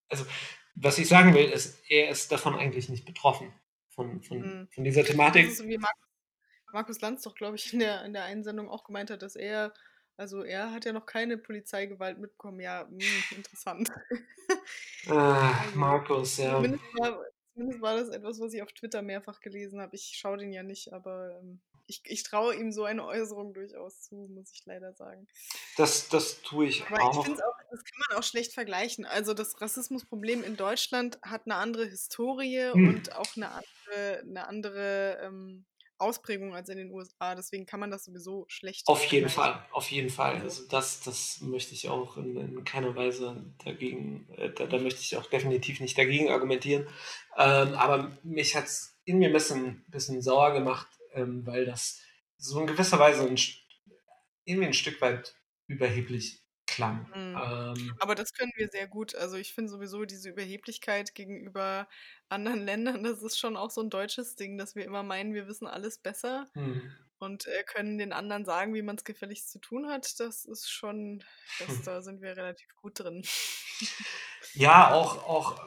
also 0.09 0.25
was 0.79 0.97
ich 0.99 1.07
sagen 1.07 1.33
will, 1.33 1.49
ist, 1.49 1.81
er 1.89 2.09
ist 2.09 2.31
davon 2.31 2.55
eigentlich 2.55 2.89
nicht 2.89 3.05
betroffen, 3.05 3.51
von, 3.89 4.21
von, 4.21 4.39
mhm. 4.39 4.67
von 4.69 4.83
dieser 4.83 5.03
Thematik. 5.03 5.47
Das 5.47 5.59
ist 5.59 5.67
wie 5.67 5.77
Markus, 5.77 6.07
Markus 6.71 7.01
Lanz 7.01 7.23
doch, 7.23 7.33
glaube 7.33 7.55
ich, 7.55 7.73
in 7.73 7.79
der, 7.79 8.05
in 8.05 8.13
der 8.13 8.25
Einsendung 8.25 8.69
auch 8.69 8.83
gemeint 8.83 9.09
hat, 9.09 9.23
dass 9.23 9.35
er, 9.35 9.73
also 10.17 10.43
er 10.43 10.71
hat 10.71 10.85
ja 10.85 10.93
noch 10.93 11.05
keine 11.05 11.37
Polizeigewalt 11.37 12.19
mitbekommen. 12.19 12.59
Ja, 12.59 12.85
mh, 12.89 13.03
hm, 13.03 13.37
interessant. 13.37 13.91
Ah, 15.07 15.61
also, 15.63 15.77
Markus, 15.77 16.37
ja. 16.37 16.55
Zumindest 16.55 16.83
war, 16.95 17.23
zumindest 17.53 17.81
war, 17.81 17.95
das 17.95 18.09
etwas, 18.09 18.39
was 18.39 18.53
ich 18.53 18.61
auf 18.61 18.71
Twitter 18.73 19.01
mehrfach 19.01 19.39
gelesen 19.39 19.81
habe. 19.81 19.95
Ich 19.95 20.17
schaue 20.17 20.37
den 20.37 20.51
ja 20.51 20.63
nicht, 20.63 20.91
aber 20.93 21.39
ähm, 21.39 21.61
ich, 21.87 22.01
ich 22.05 22.23
traue 22.23 22.55
ihm 22.55 22.71
so 22.71 22.83
eine 22.83 23.05
Äußerung 23.05 23.53
durchaus 23.53 24.01
zu, 24.01 24.27
muss 24.33 24.51
ich 24.51 24.65
leider 24.65 24.93
sagen. 24.93 25.27
Das, 25.77 26.09
das 26.09 26.41
tue 26.41 26.67
ich 26.67 26.85
Aber 26.85 27.01
auch. 27.03 27.19
ich 27.19 27.25
finde 27.25 27.47
auch, 27.47 27.57
das 27.71 27.83
kann 27.83 27.99
man 28.09 28.19
auch 28.19 28.23
schlecht 28.23 28.53
vergleichen. 28.53 29.05
Also 29.05 29.33
das 29.33 29.59
Rassismusproblem 29.61 30.43
in 30.43 30.57
Deutschland 30.57 31.17
hat 31.21 31.43
eine 31.45 31.55
andere 31.55 31.85
Historie 31.85 32.71
hm. 32.71 32.89
und 32.89 33.15
auch 33.15 33.35
eine 33.35 33.51
andere, 33.51 34.19
eine 34.21 34.47
andere 34.47 35.19
ähm, 35.23 35.65
Ausprägung 35.97 36.53
als 36.53 36.69
in 36.69 36.77
den 36.77 36.91
USA. 36.91 37.35
Deswegen 37.35 37.65
kann 37.65 37.79
man 37.79 37.89
das 37.89 38.05
sowieso 38.05 38.45
schlecht. 38.47 38.87
Auf 38.87 39.03
jeden 39.05 39.29
Fall, 39.29 39.65
auf 39.71 39.89
jeden 39.89 40.09
Fall. 40.09 40.41
Also 40.41 40.63
das, 40.67 41.01
das 41.01 41.41
möchte 41.41 41.73
ich 41.73 41.89
auch 41.89 42.17
in, 42.17 42.37
in 42.37 42.63
keiner 42.63 42.95
Weise 42.95 43.53
dagegen, 43.63 44.27
äh, 44.37 44.49
da, 44.51 44.67
da, 44.67 44.77
möchte 44.77 45.01
ich 45.01 45.17
auch 45.17 45.25
definitiv 45.25 45.79
nicht 45.79 45.97
dagegen 45.97 46.29
argumentieren. 46.29 46.87
Ähm, 47.37 47.73
aber 47.73 48.11
mich 48.23 48.55
hat 48.55 48.65
es 48.65 48.99
in 49.05 49.19
mir 49.19 49.29
ein 49.29 49.33
bisschen, 49.33 49.85
bisschen 49.87 50.21
sauer 50.21 50.51
gemacht, 50.51 50.87
ähm, 51.17 51.45
weil 51.45 51.65
das 51.65 52.01
so 52.37 52.61
in 52.61 52.67
gewisser 52.67 52.99
Weise 52.99 53.27
ein, 53.27 53.37
irgendwie 54.45 54.67
ein 54.67 54.73
Stück 54.73 55.01
weit 55.01 55.35
überheblich 55.67 56.43
klang. 56.67 57.07
Mhm. 57.15 57.35
Ähm, 57.35 57.95
Aber 57.99 58.13
das 58.13 58.33
können 58.33 58.51
wir 58.55 58.67
sehr 58.67 58.87
gut. 58.87 59.15
Also 59.15 59.37
ich 59.37 59.53
finde 59.53 59.71
sowieso 59.71 60.05
diese 60.05 60.29
Überheblichkeit 60.29 61.15
gegenüber 61.15 61.87
anderen 62.29 62.61
Ländern, 62.63 63.03
das 63.03 63.23
ist 63.23 63.39
schon 63.39 63.57
auch 63.57 63.71
so 63.71 63.81
ein 63.81 63.89
deutsches 63.89 64.35
Ding, 64.35 64.57
dass 64.57 64.75
wir 64.75 64.85
immer 64.85 65.03
meinen, 65.03 65.33
wir 65.33 65.47
wissen 65.47 65.65
alles 65.65 65.97
besser 65.97 66.47
mhm. 66.53 66.91
und 67.19 67.47
äh, 67.47 67.63
können 67.63 67.97
den 67.97 68.13
anderen 68.13 68.45
sagen, 68.45 68.73
wie 68.73 68.81
man 68.81 68.97
es 68.97 69.05
gefälligst 69.05 69.49
zu 69.49 69.59
tun 69.59 69.87
hat. 69.87 70.19
Das 70.19 70.45
ist 70.45 70.69
schon, 70.69 71.23
das, 71.59 71.69
hm. 71.69 71.81
da 71.85 72.01
sind 72.01 72.21
wir 72.21 72.35
relativ 72.35 72.67
gut 72.75 72.99
drin. 72.99 73.25
Ja, 74.53 74.91
auch, 74.91 75.23
auch 75.27 75.61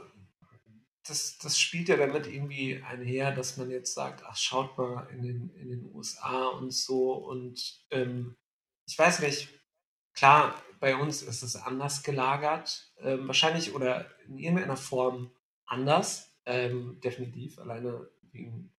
das, 1.11 1.39
das 1.39 1.59
spielt 1.59 1.89
ja 1.89 1.97
damit 1.97 2.27
irgendwie 2.27 2.83
einher, 2.83 3.33
dass 3.33 3.57
man 3.57 3.71
jetzt 3.71 3.95
sagt, 3.95 4.23
ach, 4.25 4.37
schaut 4.37 4.79
mal 4.79 5.09
in 5.13 5.23
den, 5.23 5.51
in 5.57 5.69
den 5.69 5.95
USA 5.95 6.47
und 6.47 6.73
so. 6.73 7.13
Und 7.13 7.85
ähm, 7.91 8.37
ich 8.87 8.99
weiß 8.99 9.21
nicht, 9.21 9.49
klar, 10.15 10.63
bei 10.79 10.97
uns 10.97 11.23
ist 11.23 11.43
es 11.43 11.57
anders 11.57 12.03
gelagert, 12.03 12.93
ähm, 13.01 13.27
wahrscheinlich 13.27 13.75
oder 13.75 14.11
in 14.27 14.39
irgendeiner 14.39 14.77
Form 14.77 15.31
anders, 15.67 16.35
ähm, 16.47 17.01
definitiv, 17.03 17.59
alleine 17.59 18.09
wegen 18.33 18.73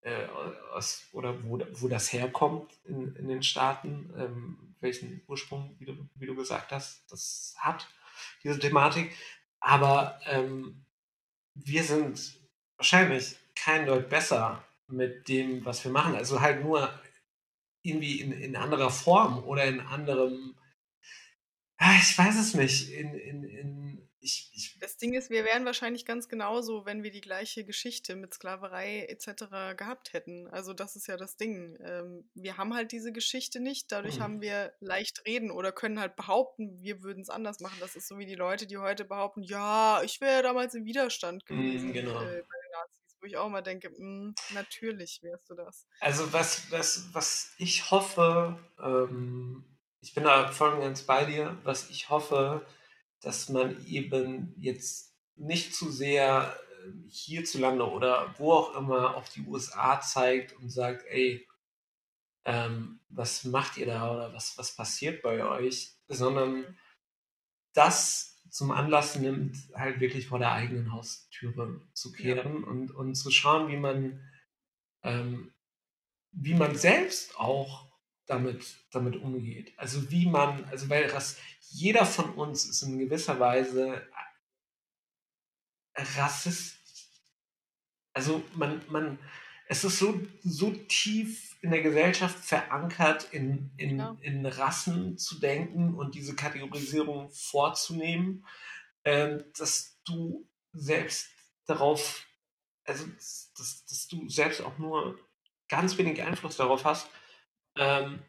äh, 0.00 0.26
aus, 0.72 1.08
oder 1.12 1.42
wo, 1.44 1.58
wo 1.72 1.88
das 1.88 2.12
herkommt 2.12 2.72
in, 2.84 3.14
in 3.16 3.28
den 3.28 3.42
Staaten, 3.42 4.12
ähm, 4.16 4.76
welchen 4.80 5.22
Ursprung, 5.26 5.76
wie 5.78 5.86
du, 5.86 6.08
wie 6.14 6.26
du 6.26 6.34
gesagt 6.34 6.72
hast, 6.72 7.10
das 7.10 7.54
hat, 7.58 7.88
diese 8.42 8.58
Thematik. 8.58 9.14
Aber 9.60 10.20
ähm, 10.26 10.84
wir 11.64 11.84
sind 11.84 12.38
wahrscheinlich 12.76 13.36
kein 13.54 13.86
Deut 13.86 14.08
besser 14.08 14.64
mit 14.88 15.28
dem, 15.28 15.64
was 15.64 15.84
wir 15.84 15.90
machen. 15.90 16.14
Also 16.14 16.40
halt 16.40 16.62
nur 16.62 16.90
irgendwie 17.82 18.20
in, 18.20 18.32
in 18.32 18.56
anderer 18.56 18.90
Form 18.90 19.42
oder 19.44 19.64
in 19.64 19.80
anderem, 19.80 20.54
ah, 21.78 21.96
ich 22.00 22.16
weiß 22.16 22.38
es 22.38 22.54
nicht, 22.54 22.90
in, 22.90 23.14
in, 23.14 23.44
in 23.44 24.07
ich, 24.20 24.50
ich, 24.54 24.78
das 24.80 24.96
Ding 24.96 25.14
ist, 25.14 25.30
wir 25.30 25.44
wären 25.44 25.64
wahrscheinlich 25.64 26.04
ganz 26.04 26.28
genauso, 26.28 26.84
wenn 26.84 27.02
wir 27.02 27.10
die 27.10 27.20
gleiche 27.20 27.64
Geschichte 27.64 28.16
mit 28.16 28.34
Sklaverei 28.34 29.06
etc. 29.08 29.76
gehabt 29.76 30.12
hätten. 30.12 30.48
Also 30.48 30.72
das 30.72 30.96
ist 30.96 31.06
ja 31.06 31.16
das 31.16 31.36
Ding. 31.36 31.78
Ähm, 31.84 32.28
wir 32.34 32.56
haben 32.56 32.74
halt 32.74 32.92
diese 32.92 33.12
Geschichte 33.12 33.60
nicht, 33.60 33.92
dadurch 33.92 34.18
mhm. 34.18 34.22
haben 34.22 34.40
wir 34.40 34.72
leicht 34.80 35.24
reden 35.26 35.50
oder 35.50 35.72
können 35.72 36.00
halt 36.00 36.16
behaupten, 36.16 36.82
wir 36.82 37.02
würden 37.02 37.22
es 37.22 37.30
anders 37.30 37.60
machen. 37.60 37.78
Das 37.80 37.96
ist 37.96 38.08
so 38.08 38.18
wie 38.18 38.26
die 38.26 38.34
Leute, 38.34 38.66
die 38.66 38.78
heute 38.78 39.04
behaupten, 39.04 39.42
ja, 39.42 40.02
ich 40.02 40.20
wäre 40.20 40.32
ja 40.32 40.42
damals 40.42 40.74
im 40.74 40.84
Widerstand 40.84 41.44
mhm, 41.48 41.56
gewesen. 41.56 41.88
Mhm, 41.88 41.92
genau. 41.92 42.22
Äh, 42.22 42.42
wo 43.20 43.26
ich 43.26 43.36
auch 43.36 43.48
mal 43.48 43.62
denke, 43.62 43.90
mh, 43.90 43.98
mm, 43.98 44.34
natürlich 44.54 45.20
wärst 45.22 45.50
du 45.50 45.54
das. 45.54 45.86
Also 46.00 46.32
was, 46.32 46.70
was, 46.70 47.08
was 47.12 47.52
ich 47.58 47.90
hoffe, 47.90 48.58
ähm, 48.80 49.64
ich 50.00 50.14
bin 50.14 50.24
da 50.24 50.50
voll 50.52 50.72
und 50.74 50.80
ganz 50.80 51.02
bei 51.02 51.24
dir, 51.24 51.58
was 51.64 51.90
ich 51.90 52.08
hoffe, 52.10 52.64
dass 53.20 53.48
man 53.48 53.84
eben 53.86 54.54
jetzt 54.56 55.16
nicht 55.36 55.74
zu 55.74 55.90
sehr 55.90 56.58
äh, 56.84 57.08
hierzulande 57.08 57.88
oder 57.88 58.34
wo 58.38 58.52
auch 58.52 58.76
immer 58.76 59.16
auf 59.16 59.28
die 59.28 59.42
USA 59.42 60.00
zeigt 60.00 60.52
und 60.54 60.70
sagt, 60.70 61.04
ey, 61.06 61.46
ähm, 62.44 63.00
was 63.08 63.44
macht 63.44 63.76
ihr 63.76 63.86
da 63.86 64.12
oder 64.12 64.32
was, 64.32 64.56
was 64.56 64.74
passiert 64.74 65.22
bei 65.22 65.44
euch, 65.44 65.96
sondern 66.08 66.78
das 67.74 68.42
zum 68.50 68.70
Anlass 68.70 69.16
nimmt, 69.16 69.56
halt 69.74 70.00
wirklich 70.00 70.26
vor 70.26 70.38
der 70.38 70.52
eigenen 70.52 70.92
Haustüre 70.92 71.80
zu 71.92 72.12
kehren 72.12 72.62
ja. 72.62 72.68
und, 72.68 72.90
und 72.90 73.14
zu 73.14 73.30
schauen, 73.30 73.68
wie 73.68 73.76
man, 73.76 74.26
ähm, 75.02 75.52
wie 76.32 76.54
man 76.54 76.74
selbst 76.74 77.38
auch 77.38 77.87
damit, 78.28 78.76
damit 78.92 79.16
umgeht. 79.16 79.72
Also 79.76 80.10
wie 80.10 80.26
man, 80.26 80.64
also 80.66 80.88
weil 80.88 81.12
jeder 81.70 82.06
von 82.06 82.30
uns 82.34 82.64
ist 82.66 82.82
in 82.82 82.98
gewisser 82.98 83.40
Weise 83.40 84.06
Rassist. 85.94 86.76
Also 88.12 88.42
man, 88.54 88.82
man, 88.88 89.18
es 89.66 89.84
ist 89.84 89.98
so, 89.98 90.20
so 90.42 90.70
tief 90.70 91.56
in 91.60 91.70
der 91.70 91.82
Gesellschaft 91.82 92.38
verankert, 92.38 93.28
in, 93.32 93.70
in, 93.76 93.98
ja. 93.98 94.16
in 94.20 94.46
Rassen 94.46 95.18
zu 95.18 95.40
denken 95.40 95.94
und 95.94 96.14
diese 96.14 96.36
Kategorisierung 96.36 97.30
vorzunehmen, 97.30 98.46
äh, 99.02 99.38
dass 99.56 99.98
du 100.04 100.46
selbst 100.72 101.28
darauf, 101.66 102.26
also 102.84 103.06
dass, 103.06 103.52
dass 103.88 104.08
du 104.08 104.28
selbst 104.28 104.60
auch 104.62 104.78
nur 104.78 105.18
ganz 105.68 105.98
wenig 105.98 106.22
Einfluss 106.22 106.56
darauf 106.56 106.84
hast. 106.84 107.08
Ähm, 107.78 108.20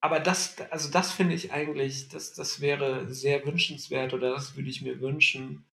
aber 0.00 0.20
das, 0.20 0.56
also 0.70 0.90
das 0.90 1.12
finde 1.12 1.34
ich 1.34 1.52
eigentlich, 1.52 2.08
das, 2.08 2.32
das 2.32 2.60
wäre 2.60 3.12
sehr 3.12 3.44
wünschenswert 3.44 4.14
oder 4.14 4.30
das 4.30 4.56
würde 4.56 4.70
ich 4.70 4.82
mir 4.82 5.00
wünschen, 5.00 5.66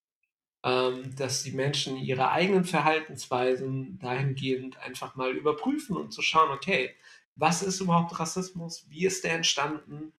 ähm, 0.63 1.15
dass 1.15 1.43
die 1.43 1.51
Menschen 1.51 1.97
ihre 1.97 2.31
eigenen 2.31 2.65
Verhaltensweisen 2.65 3.99
dahingehend 3.99 4.77
einfach 4.79 5.15
mal 5.15 5.35
überprüfen 5.35 5.95
und 5.95 6.11
zu 6.11 6.21
schauen, 6.21 6.51
okay, 6.51 6.93
was 7.35 7.61
ist 7.61 7.79
überhaupt 7.79 8.19
Rassismus? 8.19 8.85
Wie 8.89 9.05
ist 9.05 9.23
der 9.23 9.33
entstanden? 9.35 10.11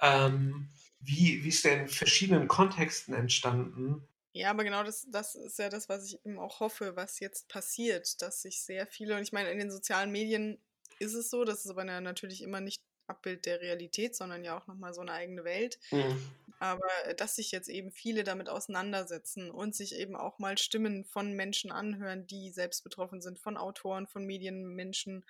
Ähm, 0.00 0.68
wie, 1.00 1.44
wie 1.44 1.48
ist 1.48 1.64
der 1.64 1.82
in 1.82 1.88
verschiedenen 1.88 2.48
Kontexten 2.48 3.14
entstanden? 3.14 4.06
Ja, 4.32 4.50
aber 4.50 4.64
genau 4.64 4.82
das, 4.82 5.06
das 5.10 5.34
ist 5.34 5.58
ja 5.58 5.68
das, 5.68 5.88
was 5.88 6.06
ich 6.06 6.24
eben 6.24 6.38
auch 6.38 6.60
hoffe, 6.60 6.96
was 6.96 7.20
jetzt 7.20 7.48
passiert, 7.48 8.22
dass 8.22 8.42
sich 8.42 8.62
sehr 8.62 8.86
viele, 8.86 9.16
und 9.16 9.22
ich 9.22 9.32
meine, 9.32 9.50
in 9.50 9.58
den 9.58 9.70
sozialen 9.70 10.10
Medien 10.10 10.58
ist 10.98 11.14
es 11.14 11.30
so, 11.30 11.44
das 11.44 11.64
ist 11.64 11.70
aber 11.70 11.84
natürlich 11.84 12.42
immer 12.42 12.60
nicht 12.60 12.82
Abbild 13.06 13.46
der 13.46 13.60
Realität, 13.60 14.16
sondern 14.16 14.44
ja 14.44 14.58
auch 14.58 14.66
nochmal 14.66 14.94
so 14.94 15.00
eine 15.00 15.12
eigene 15.12 15.44
Welt. 15.44 15.78
Mhm. 15.90 16.30
Aber 16.58 16.88
äh, 17.04 17.14
dass 17.14 17.36
sich 17.36 17.50
jetzt 17.50 17.68
eben 17.68 17.90
viele 17.90 18.24
damit 18.24 18.48
auseinandersetzen 18.48 19.50
und 19.50 19.74
sich 19.74 19.96
eben 19.96 20.16
auch 20.16 20.38
mal 20.38 20.56
Stimmen 20.58 21.04
von 21.04 21.32
Menschen 21.32 21.72
anhören, 21.72 22.26
die 22.26 22.50
selbst 22.50 22.84
betroffen 22.84 23.20
sind, 23.20 23.38
von 23.38 23.56
Autoren, 23.56 24.06
von 24.06 24.24
Medienmenschen, 24.24 25.24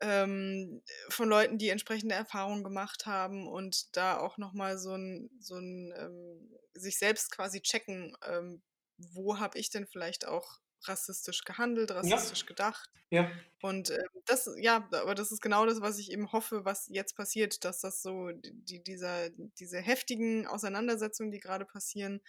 ähm, 0.00 0.82
von 1.08 1.28
Leuten, 1.28 1.58
die 1.58 1.68
entsprechende 1.68 2.14
Erfahrungen 2.14 2.64
gemacht 2.64 3.06
haben 3.06 3.46
und 3.46 3.94
da 3.96 4.18
auch 4.18 4.38
nochmal 4.38 4.78
so 4.78 4.94
ein, 4.94 5.30
so 5.40 5.56
ein 5.56 5.92
ähm, 5.96 6.56
sich 6.74 6.98
selbst 6.98 7.30
quasi 7.32 7.60
checken, 7.60 8.16
ähm, 8.26 8.62
wo 8.96 9.38
habe 9.38 9.58
ich 9.58 9.70
denn 9.70 9.86
vielleicht 9.86 10.26
auch 10.26 10.60
rassistisch 10.84 11.44
gehandelt, 11.44 11.90
rassistisch 11.90 12.40
ja. 12.40 12.46
gedacht. 12.46 12.90
Ja. 13.10 13.30
Und 13.60 13.90
äh, 13.90 14.02
das, 14.26 14.48
ja, 14.58 14.88
aber 14.92 15.14
das 15.14 15.32
ist 15.32 15.40
genau 15.40 15.66
das, 15.66 15.80
was 15.80 15.98
ich 15.98 16.12
eben 16.12 16.32
hoffe, 16.32 16.64
was 16.64 16.88
jetzt 16.88 17.16
passiert, 17.16 17.64
dass 17.64 17.80
das 17.80 18.02
so, 18.02 18.30
die, 18.32 18.82
dieser, 18.82 19.30
diese 19.30 19.80
heftigen 19.80 20.46
Auseinandersetzungen, 20.46 21.32
die 21.32 21.40
gerade 21.40 21.64
passieren, 21.64 22.20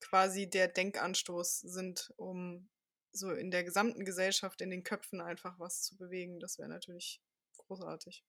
quasi 0.00 0.48
der 0.48 0.68
Denkanstoß 0.68 1.60
sind, 1.60 2.12
um 2.16 2.68
so 3.12 3.30
in 3.30 3.50
der 3.50 3.64
gesamten 3.64 4.04
Gesellschaft, 4.04 4.60
in 4.60 4.70
den 4.70 4.84
Köpfen 4.84 5.20
einfach 5.20 5.58
was 5.58 5.82
zu 5.82 5.96
bewegen. 5.96 6.40
Das 6.40 6.58
wäre 6.58 6.68
natürlich 6.68 7.20
großartig. 7.58 8.24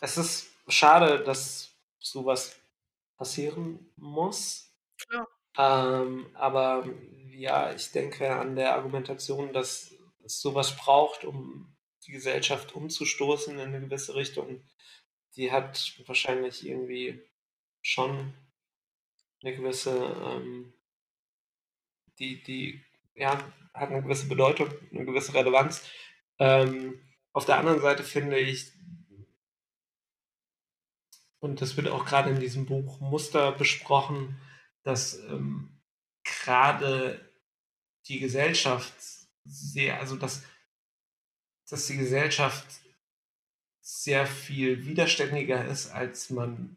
Es 0.00 0.16
ist 0.16 0.48
schade, 0.68 1.22
dass 1.22 1.70
sowas 1.98 2.56
passieren 3.16 3.92
muss. 3.96 4.72
Klar. 4.98 5.28
Ähm, 5.56 6.26
aber 6.34 6.88
ja, 7.30 7.72
ich 7.72 7.90
denke 7.92 8.34
an 8.34 8.56
der 8.56 8.74
Argumentation, 8.74 9.52
dass 9.52 9.94
es 10.24 10.40
sowas 10.40 10.76
braucht, 10.76 11.24
um 11.24 11.76
die 12.06 12.12
Gesellschaft 12.12 12.74
umzustoßen 12.74 13.54
in 13.54 13.60
eine 13.60 13.80
gewisse 13.80 14.14
Richtung. 14.14 14.62
Die 15.36 15.52
hat 15.52 16.00
wahrscheinlich 16.06 16.66
irgendwie 16.66 17.20
schon 17.82 18.34
eine 19.42 19.56
gewisse, 19.56 19.96
ähm, 19.96 20.72
die, 22.18 22.42
die, 22.42 22.80
ja, 23.14 23.38
hat 23.72 23.90
eine 23.90 24.02
gewisse 24.02 24.28
Bedeutung, 24.28 24.68
eine 24.92 25.04
gewisse 25.04 25.34
Relevanz. 25.34 25.88
Ähm, 26.38 27.00
auf 27.32 27.44
der 27.44 27.58
anderen 27.58 27.80
Seite 27.80 28.04
finde 28.04 28.38
ich, 28.38 28.72
und 31.40 31.60
das 31.60 31.76
wird 31.76 31.88
auch 31.88 32.06
gerade 32.06 32.30
in 32.30 32.40
diesem 32.40 32.64
Buch 32.64 33.00
Muster 33.00 33.52
besprochen, 33.52 34.40
dass 34.84 35.18
ähm, 35.24 35.82
gerade 36.22 37.32
die 38.06 38.20
Gesellschaft 38.20 38.94
sehr, 39.44 39.98
also 39.98 40.16
dass, 40.16 40.44
dass 41.68 41.86
die 41.86 41.96
Gesellschaft 41.96 42.66
sehr 43.80 44.26
viel 44.26 44.86
widerständiger 44.86 45.64
ist, 45.66 45.90
als 45.90 46.30
man 46.30 46.76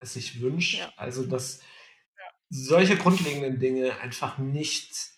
es 0.00 0.14
sich 0.14 0.40
wünscht. 0.40 0.78
Ja. 0.78 0.92
Also 0.96 1.24
dass 1.24 1.60
ja. 1.60 2.24
solche 2.48 2.96
grundlegenden 2.96 3.60
Dinge 3.60 3.98
einfach 3.98 4.38
nicht 4.38 5.10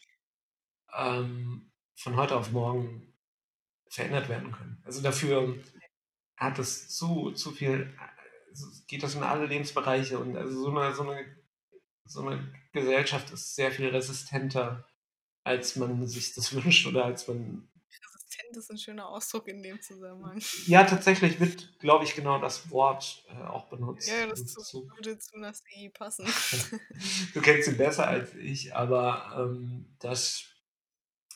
ähm, 0.95 1.71
von 1.95 2.17
heute 2.17 2.37
auf 2.37 2.51
morgen 2.51 3.15
verändert 3.89 4.29
werden 4.29 4.53
können. 4.53 4.83
Also 4.85 5.03
dafür 5.03 5.63
hat 6.37 6.59
es 6.59 6.89
zu, 6.89 7.33
zu 7.33 7.53
viel, 7.53 7.97
geht 8.89 9.03
das 9.03 9.15
in 9.15 9.23
alle 9.23 9.47
Lebensbereiche 9.47 10.19
und 10.19 10.37
also 10.37 10.65
so 10.65 10.77
eine, 10.77 10.95
so 10.95 11.09
eine, 11.09 11.42
so 12.13 12.27
eine 12.27 12.53
Gesellschaft 12.73 13.31
ist 13.31 13.55
sehr 13.55 13.73
viel 13.73 13.89
resistenter, 13.89 14.87
als 15.45 15.77
man 15.77 16.07
sich 16.07 16.35
das 16.35 16.55
wünscht 16.65 16.87
oder 16.87 17.05
als 17.05 17.29
man 17.29 17.69
Resistent 18.33 18.57
ist 18.57 18.71
ein 18.71 18.79
schöner 18.79 19.09
Ausdruck 19.09 19.49
in 19.49 19.63
dem 19.63 19.81
Zusammenhang. 19.81 20.41
Ja, 20.67 20.85
tatsächlich 20.85 21.41
wird, 21.41 21.79
glaube 21.79 22.05
ich, 22.05 22.15
genau 22.15 22.41
das 22.41 22.71
Wort 22.71 23.25
äh, 23.29 23.43
auch 23.43 23.69
benutzt. 23.69 24.09
Ja, 24.09 24.27
das 24.27 24.47
zu, 24.47 24.89
würde 24.95 25.19
zu 25.19 25.39
Nasi 25.39 25.91
passen. 25.93 26.27
du 27.35 27.41
kennst 27.41 27.69
ihn 27.69 27.77
besser 27.77 28.07
als 28.07 28.35
ich, 28.35 28.75
aber 28.75 29.35
ähm, 29.39 29.95
das 29.99 30.45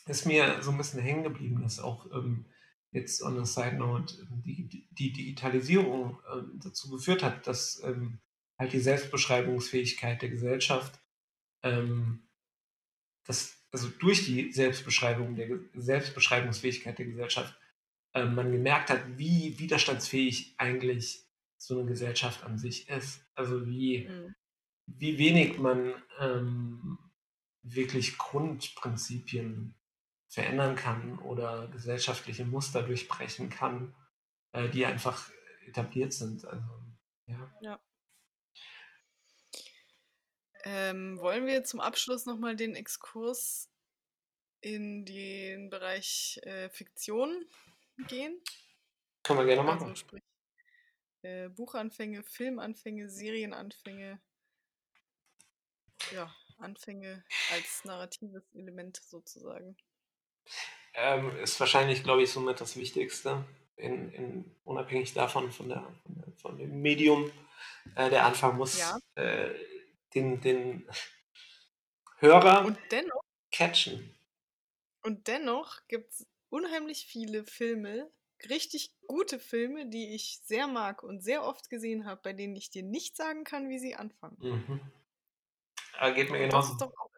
ist 0.06 0.26
mir 0.26 0.62
so 0.62 0.70
ein 0.70 0.78
bisschen 0.78 1.00
hängen 1.00 1.24
geblieben, 1.24 1.62
dass 1.62 1.80
auch 1.80 2.06
ähm, 2.12 2.46
jetzt 2.92 3.22
on 3.22 3.38
a 3.38 3.44
side 3.44 3.76
note 3.76 4.14
die, 4.44 4.68
die 4.68 5.12
Digitalisierung 5.12 6.18
ähm, 6.32 6.60
dazu 6.62 6.90
geführt 6.90 7.22
hat, 7.22 7.46
dass 7.46 7.82
ähm, 7.84 8.20
halt 8.58 8.72
die 8.72 8.80
Selbstbeschreibungsfähigkeit 8.80 10.22
der 10.22 10.30
Gesellschaft, 10.30 11.00
ähm, 11.62 12.28
das, 13.24 13.60
also 13.72 13.88
durch 13.88 14.24
die 14.24 14.52
Selbstbeschreibung 14.52 15.34
der 15.34 15.58
Selbstbeschreibungsfähigkeit 15.74 16.98
der 16.98 17.06
Gesellschaft, 17.06 17.58
ähm, 18.14 18.34
man 18.34 18.52
gemerkt 18.52 18.90
hat, 18.90 19.18
wie 19.18 19.58
widerstandsfähig 19.58 20.54
eigentlich 20.58 21.26
so 21.58 21.78
eine 21.78 21.88
Gesellschaft 21.88 22.44
an 22.44 22.58
sich 22.58 22.88
ist. 22.88 23.26
Also 23.34 23.66
wie, 23.66 24.08
mhm. 24.08 24.34
wie 24.86 25.18
wenig 25.18 25.58
man 25.58 25.94
ähm, 26.20 26.98
wirklich 27.62 28.16
Grundprinzipien 28.16 29.74
verändern 30.28 30.76
kann 30.76 31.18
oder 31.18 31.68
gesellschaftliche 31.68 32.44
Muster 32.44 32.82
durchbrechen 32.82 33.50
kann, 33.50 33.94
äh, 34.52 34.68
die 34.68 34.86
einfach 34.86 35.30
etabliert 35.66 36.12
sind. 36.12 36.44
Also, 36.44 36.64
ja. 37.26 37.54
ja. 37.60 37.80
Ähm, 40.68 41.20
wollen 41.20 41.46
wir 41.46 41.62
zum 41.62 41.78
Abschluss 41.78 42.26
nochmal 42.26 42.56
den 42.56 42.74
Exkurs 42.74 43.70
in 44.60 45.04
den 45.04 45.70
Bereich 45.70 46.40
äh, 46.42 46.68
Fiktion 46.70 47.46
gehen? 48.08 48.36
Können 49.22 49.38
wir 49.38 49.46
gerne 49.46 49.62
machen. 49.62 49.90
Also 49.90 49.94
sprich, 49.94 50.24
äh, 51.22 51.48
Buchanfänge, 51.50 52.24
Filmanfänge, 52.24 53.08
Serienanfänge. 53.08 54.20
Ja, 56.10 56.34
Anfänge 56.58 57.24
als 57.52 57.84
narratives 57.84 58.52
Element 58.52 58.96
sozusagen. 58.96 59.76
Ähm, 60.94 61.30
ist 61.38 61.60
wahrscheinlich, 61.60 62.02
glaube 62.02 62.24
ich, 62.24 62.32
somit 62.32 62.60
das 62.60 62.76
Wichtigste, 62.76 63.44
in, 63.76 64.10
in, 64.10 64.56
unabhängig 64.64 65.14
davon, 65.14 65.52
von, 65.52 65.68
der, 65.68 65.94
von, 66.02 66.14
der, 66.16 66.32
von 66.38 66.58
dem 66.58 66.82
Medium. 66.82 67.30
Äh, 67.94 68.10
der 68.10 68.24
Anfang 68.26 68.56
muss 68.56 68.80
ja. 68.80 68.98
äh, 69.14 69.54
den, 70.16 70.40
den 70.40 70.88
Hörer 72.18 72.64
und 72.64 72.78
dennoch, 72.90 73.22
catchen. 73.52 74.18
Und 75.02 75.28
dennoch 75.28 75.86
gibt 75.88 76.12
es 76.12 76.26
unheimlich 76.48 77.06
viele 77.06 77.44
Filme, 77.44 78.10
richtig 78.48 78.94
gute 79.06 79.38
Filme, 79.38 79.88
die 79.88 80.14
ich 80.14 80.40
sehr 80.42 80.66
mag 80.66 81.02
und 81.02 81.22
sehr 81.22 81.44
oft 81.44 81.70
gesehen 81.70 82.06
habe, 82.06 82.20
bei 82.22 82.32
denen 82.32 82.56
ich 82.56 82.70
dir 82.70 82.82
nicht 82.82 83.16
sagen 83.16 83.44
kann, 83.44 83.68
wie 83.68 83.78
sie 83.78 83.94
anfangen. 83.94 84.36
Mhm. 84.40 84.80
Aber 85.98 86.12
geht 86.12 86.30
mir 86.30 86.38
genauso. 86.38 86.56
Das 86.56 86.70
ist 86.72 86.80
doch 86.80 86.92
auch 86.98 87.15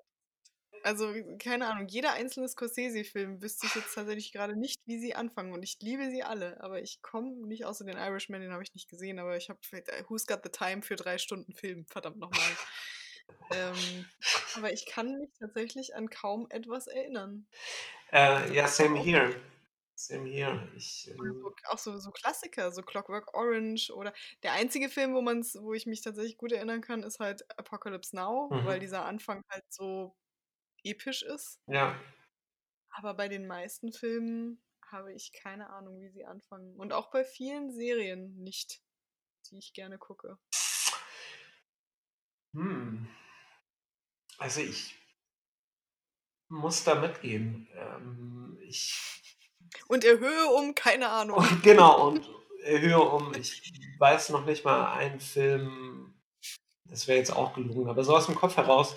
also, 0.83 1.15
keine 1.39 1.69
Ahnung, 1.69 1.89
jeder 1.89 2.13
einzelne 2.13 2.49
Scorsese-Film 2.49 3.43
wüsste 3.43 3.67
ich 3.67 3.75
jetzt 3.75 3.95
tatsächlich 3.95 4.33
gerade 4.33 4.57
nicht, 4.57 4.81
wie 4.87 4.99
sie 4.99 5.15
anfangen. 5.15 5.53
Und 5.53 5.63
ich 5.63 5.79
liebe 5.81 6.11
sie 6.11 6.23
alle, 6.23 6.61
aber 6.63 6.81
ich 6.81 7.03
komme 7.03 7.47
nicht 7.47 7.65
außer 7.65 7.85
den 7.85 7.97
Irishman, 7.97 8.41
den 8.41 8.53
habe 8.53 8.63
ich 8.63 8.75
nicht 8.75 8.89
gesehen, 8.89 9.19
aber 9.19 9.37
ich 9.37 9.49
habe 9.49 9.61
äh, 9.73 10.05
Who's 10.09 10.27
Got 10.27 10.41
the 10.45 10.51
Time 10.51 10.83
für 10.83 10.97
drei 10.97 11.19
Stunden 11.19 11.53
Film, 11.53 11.87
verdammt 11.87 12.19
nochmal. 12.19 12.57
ähm, 13.53 14.07
aber 14.57 14.73
ich 14.73 14.87
kann 14.87 15.19
mich 15.19 15.31
tatsächlich 15.39 15.95
an 15.95 16.09
kaum 16.09 16.47
etwas 16.51 16.87
erinnern. 16.87 17.47
Äh, 18.13 18.53
ja, 18.55 18.67
same 18.67 18.99
here. 18.99 19.35
Same 19.95 20.29
here. 20.29 20.69
Ich, 20.77 21.11
ähm, 21.11 21.45
auch 21.65 21.79
so, 21.79 21.99
so 21.99 22.13
Klassiker, 22.13 22.71
so 22.71 22.83
Clockwork 22.83 23.35
Orange 23.35 23.91
oder 23.91 24.15
der 24.45 24.53
einzige 24.53 24.89
Film, 24.89 25.13
wo 25.13 25.23
man's, 25.23 25.59
wo 25.61 25.75
ich 25.75 25.87
mich 25.87 26.03
tatsächlich 26.03 26.37
gut 26.37 26.53
erinnern 26.53 26.81
kann, 26.81 27.03
ist 27.03 27.19
halt 27.19 27.45
Apocalypse 27.59 28.15
Now, 28.15 28.49
mhm. 28.49 28.65
weil 28.65 28.79
dieser 28.79 29.05
Anfang 29.05 29.43
halt 29.51 29.65
so 29.71 30.15
episch 30.85 31.23
ist. 31.23 31.61
Ja. 31.67 31.99
Aber 32.91 33.15
bei 33.15 33.29
den 33.29 33.47
meisten 33.47 33.93
Filmen 33.93 34.63
habe 34.91 35.13
ich 35.13 35.33
keine 35.33 35.71
Ahnung, 35.71 36.01
wie 36.01 36.11
sie 36.11 36.25
anfangen. 36.25 36.75
Und 36.77 36.93
auch 36.93 37.11
bei 37.11 37.25
vielen 37.25 37.71
Serien 37.71 38.37
nicht, 38.37 38.81
die 39.51 39.59
ich 39.59 39.73
gerne 39.75 39.99
gucke. 39.99 40.39
Hm. 42.55 43.09
Also 44.39 44.61
ich 44.61 44.95
muss 46.49 46.85
da 46.85 46.95
mitgehen. 46.95 47.69
Ähm, 47.75 48.59
ich 48.63 49.19
und 49.89 50.05
erhöhe 50.05 50.47
um, 50.47 50.75
keine 50.75 51.09
Ahnung. 51.11 51.39
Und, 51.39 51.63
genau, 51.63 52.09
und 52.09 52.29
erhöhe 52.63 53.01
um, 53.01 53.35
ich 53.35 53.63
weiß 53.99 54.31
noch 54.31 54.45
nicht 54.45 54.65
mal 54.65 54.93
einen 54.93 55.21
Film, 55.21 56.15
das 56.85 57.07
wäre 57.07 57.19
jetzt 57.19 57.35
auch 57.35 57.53
gelungen, 57.55 57.89
aber 57.89 58.03
so 58.05 58.17
aus 58.17 58.27
dem 58.27 58.35
Kopf 58.35 58.57
heraus 58.57 58.97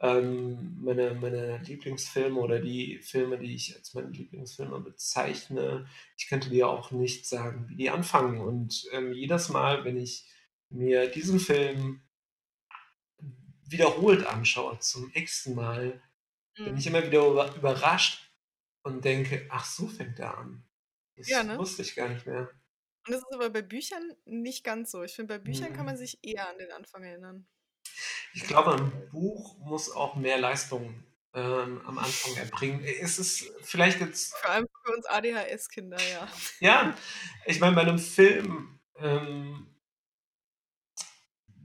ähm, 0.00 0.78
meine, 0.82 1.14
meine 1.14 1.58
Lieblingsfilme 1.58 2.40
oder 2.40 2.58
die 2.58 2.98
Filme, 2.98 3.38
die 3.38 3.54
ich 3.54 3.76
als 3.76 3.92
meine 3.92 4.08
Lieblingsfilme 4.08 4.80
bezeichne, 4.80 5.86
ich 6.16 6.28
könnte 6.28 6.48
dir 6.48 6.68
auch 6.68 6.90
nicht 6.90 7.26
sagen, 7.26 7.68
wie 7.68 7.76
die 7.76 7.90
anfangen. 7.90 8.40
Und 8.40 8.88
ähm, 8.92 9.12
jedes 9.12 9.50
Mal, 9.50 9.84
wenn 9.84 9.98
ich 9.98 10.26
mir 10.70 11.10
diesen 11.10 11.38
Film 11.38 12.00
wiederholt 13.66 14.26
anschaue, 14.26 14.78
zum 14.78 15.10
x 15.14 15.46
Mal, 15.46 16.00
mhm. 16.56 16.64
bin 16.64 16.76
ich 16.78 16.86
immer 16.86 17.04
wieder 17.04 17.54
überrascht 17.54 18.32
und 18.82 19.04
denke, 19.04 19.46
ach, 19.50 19.66
so 19.66 19.86
fängt 19.86 20.18
er 20.18 20.38
an. 20.38 20.64
Das 21.16 21.28
ja, 21.28 21.42
ne? 21.42 21.58
wusste 21.58 21.82
ich 21.82 21.94
gar 21.94 22.08
nicht 22.08 22.26
mehr. 22.26 22.50
Und 23.06 23.14
das 23.14 23.20
ist 23.20 23.34
aber 23.34 23.50
bei 23.50 23.62
Büchern 23.62 24.14
nicht 24.24 24.64
ganz 24.64 24.90
so. 24.90 25.02
Ich 25.02 25.12
finde, 25.12 25.34
bei 25.34 25.38
Büchern 25.38 25.72
mhm. 25.72 25.76
kann 25.76 25.86
man 25.86 25.98
sich 25.98 26.18
eher 26.22 26.48
an 26.48 26.58
den 26.58 26.72
Anfang 26.72 27.02
erinnern. 27.02 27.46
Ich 28.34 28.44
glaube, 28.44 28.74
ein 28.74 29.08
Buch 29.10 29.58
muss 29.58 29.90
auch 29.90 30.16
mehr 30.16 30.38
Leistung 30.38 31.02
ähm, 31.34 31.80
am 31.86 31.98
Anfang 31.98 32.36
erbringen. 32.36 32.84
Es 32.84 33.18
ist 33.18 33.50
vielleicht 33.62 34.00
jetzt. 34.00 34.34
Vor 34.36 34.50
allem 34.50 34.66
für 34.84 34.92
uns 34.92 35.06
ADHS-Kinder, 35.06 35.98
ja. 36.10 36.28
Ja, 36.60 36.96
ich 37.46 37.60
meine, 37.60 37.76
bei 37.76 37.82
einem 37.82 37.98
Film, 37.98 38.80
ähm, 38.96 39.66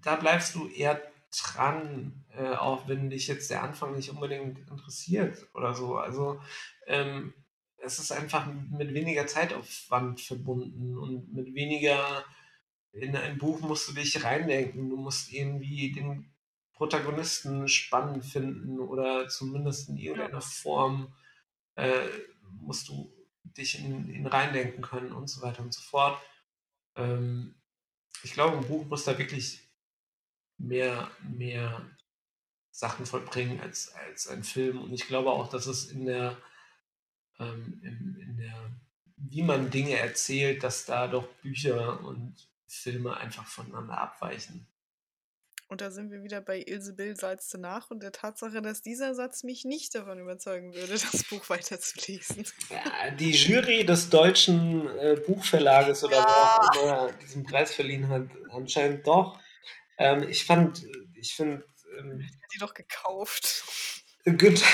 da 0.01 0.15
bleibst 0.15 0.55
du 0.55 0.67
eher 0.67 1.01
dran, 1.35 2.25
äh, 2.29 2.55
auch 2.55 2.87
wenn 2.87 3.09
dich 3.09 3.27
jetzt 3.27 3.49
der 3.49 3.63
Anfang 3.63 3.95
nicht 3.95 4.09
unbedingt 4.09 4.59
interessiert 4.69 5.47
oder 5.53 5.73
so. 5.73 5.97
Also 5.97 6.39
ähm, 6.87 7.33
es 7.77 7.99
ist 7.99 8.11
einfach 8.11 8.47
mit 8.47 8.93
weniger 8.93 9.27
Zeitaufwand 9.27 10.21
verbunden 10.21 10.97
und 10.97 11.33
mit 11.33 11.53
weniger 11.53 12.25
in 12.91 13.15
ein 13.15 13.37
Buch 13.37 13.59
musst 13.59 13.89
du 13.89 13.93
dich 13.93 14.23
reindenken. 14.23 14.89
Du 14.89 14.95
musst 14.95 15.31
irgendwie 15.33 15.91
den 15.91 16.33
Protagonisten 16.76 17.68
spannend 17.68 18.26
finden 18.26 18.80
oder 18.80 19.27
zumindest 19.30 19.89
in 19.89 19.97
irgendeiner 19.97 20.41
Form 20.41 21.15
äh, 21.76 22.07
musst 22.60 22.89
du 22.89 23.11
dich 23.43 23.80
in 23.80 24.10
ihn 24.10 24.27
reindenken 24.27 24.81
können 24.81 25.11
und 25.11 25.27
so 25.30 25.41
weiter 25.41 25.61
und 25.61 25.73
so 25.73 25.81
fort. 25.81 26.22
Ähm, 26.95 27.56
ich 28.23 28.34
glaube, 28.34 28.57
ein 28.57 28.68
Buch 28.68 28.85
muss 28.85 29.06
da 29.06 29.18
wirklich 29.18 29.69
mehr, 30.57 31.10
mehr 31.22 31.89
Sachen 32.72 33.06
vollbringen 33.06 33.61
als, 33.61 33.93
als 33.93 34.27
ein 34.27 34.43
Film. 34.43 34.81
Und 34.81 34.93
ich 34.93 35.07
glaube 35.07 35.31
auch, 35.31 35.49
dass 35.49 35.68
es 35.68 35.85
in 35.85 36.06
der, 36.06 36.38
ähm, 37.39 37.80
in, 37.84 38.18
in 38.19 38.38
der, 38.38 38.72
wie 39.15 39.43
man 39.43 39.69
Dinge 39.69 39.97
erzählt, 39.97 40.64
dass 40.64 40.85
da 40.85 41.07
doch 41.07 41.27
Bücher 41.41 42.03
und 42.03 42.49
Filme 42.68 43.15
einfach 43.15 43.45
voneinander 43.45 43.97
abweichen. 43.97 44.68
Und 45.67 45.81
da 45.81 45.89
sind 45.89 46.11
wir 46.11 46.21
wieder 46.23 46.41
bei 46.41 46.61
Ilse 46.61 46.93
Bill 46.93 47.15
salzte 47.15 47.57
nach 47.57 47.89
und 47.89 48.03
der 48.03 48.11
Tatsache, 48.11 48.61
dass 48.61 48.83
dieser 48.83 49.15
Satz 49.15 49.43
mich 49.43 49.65
nicht 49.65 49.95
davon 49.95 50.19
überzeugen 50.19 50.73
würde, 50.73 50.93
das 51.11 51.23
Buch 51.23 51.49
weiterzulesen. 51.49 52.45
Ja, 52.69 53.11
die 53.11 53.31
Jury 53.31 53.85
des 53.85 54.09
deutschen 54.09 54.87
äh, 54.99 55.15
Buchverlages 55.25 56.03
oder 56.03 56.17
ja. 56.17 56.25
wer 56.25 56.69
auch 56.69 56.83
immer 56.83 57.13
diesen 57.13 57.43
Preis 57.43 57.73
verliehen 57.73 58.09
hat, 58.09 58.27
anscheinend 58.51 59.07
doch. 59.07 59.39
Ähm, 59.97 60.23
ich 60.29 60.45
fand, 60.45 60.85
ich 61.15 61.33
finde. 61.33 61.65
Ähm, 61.97 62.27
die 62.53 62.59
doch 62.59 62.73
gekauft. 62.73 63.63
Günther 64.25 64.65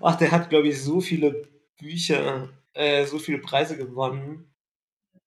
ach, 0.00 0.16
der 0.16 0.32
hat, 0.32 0.50
glaube 0.50 0.68
ich, 0.68 0.82
so 0.82 1.00
viele 1.00 1.48
Bücher, 1.78 2.48
äh, 2.74 3.04
so 3.06 3.18
viele 3.18 3.38
Preise 3.38 3.76
gewonnen. 3.76 4.47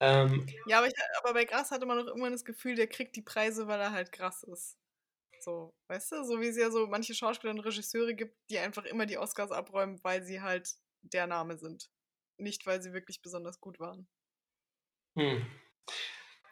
Ähm, 0.02 0.48
ja, 0.65 0.80
aber, 0.80 0.88
ich, 0.88 0.94
aber 1.19 1.34
bei 1.34 1.45
Gras 1.45 1.69
hatte 1.69 1.86
man 1.86 2.03
noch 2.03 2.15
immer 2.15 2.32
das 2.32 2.44
Gefühl, 2.44 2.76
der 2.76 2.88
kriegt 2.88 3.15
die 3.15 3.22
Preise, 3.22 3.68
weil 3.68 3.80
er 3.80 3.91
halt 3.91 4.11
krass 4.11 4.44
ist. 4.44 4.78
So, 5.41 5.73
weißt 5.90 6.11
du? 6.11 6.23
So 6.23 6.41
wie 6.41 6.48
es 6.48 6.57
ja 6.57 6.72
so 6.72 6.88
manche 6.88 7.14
Schauspieler 7.14 7.53
und 7.53 7.60
Regisseure 7.60 8.15
gibt, 8.15 8.36
die 8.49 8.60
einfach 8.60 8.86
immer 8.86 9.06
die 9.06 9.19
Oscars 9.19 9.52
abräumen, 9.52 10.03
weil 10.03 10.23
sie 10.23 10.41
halt 10.41 10.73
der 11.03 11.28
Name 11.28 11.57
sind. 11.57 11.90
nicht, 12.38 12.65
weil 12.65 12.82
sie 12.82 12.94
wirklich 12.94 13.22
besonders 13.22 13.60
gut 13.60 13.80
waren. 13.80 14.07
Hm. 15.15 15.45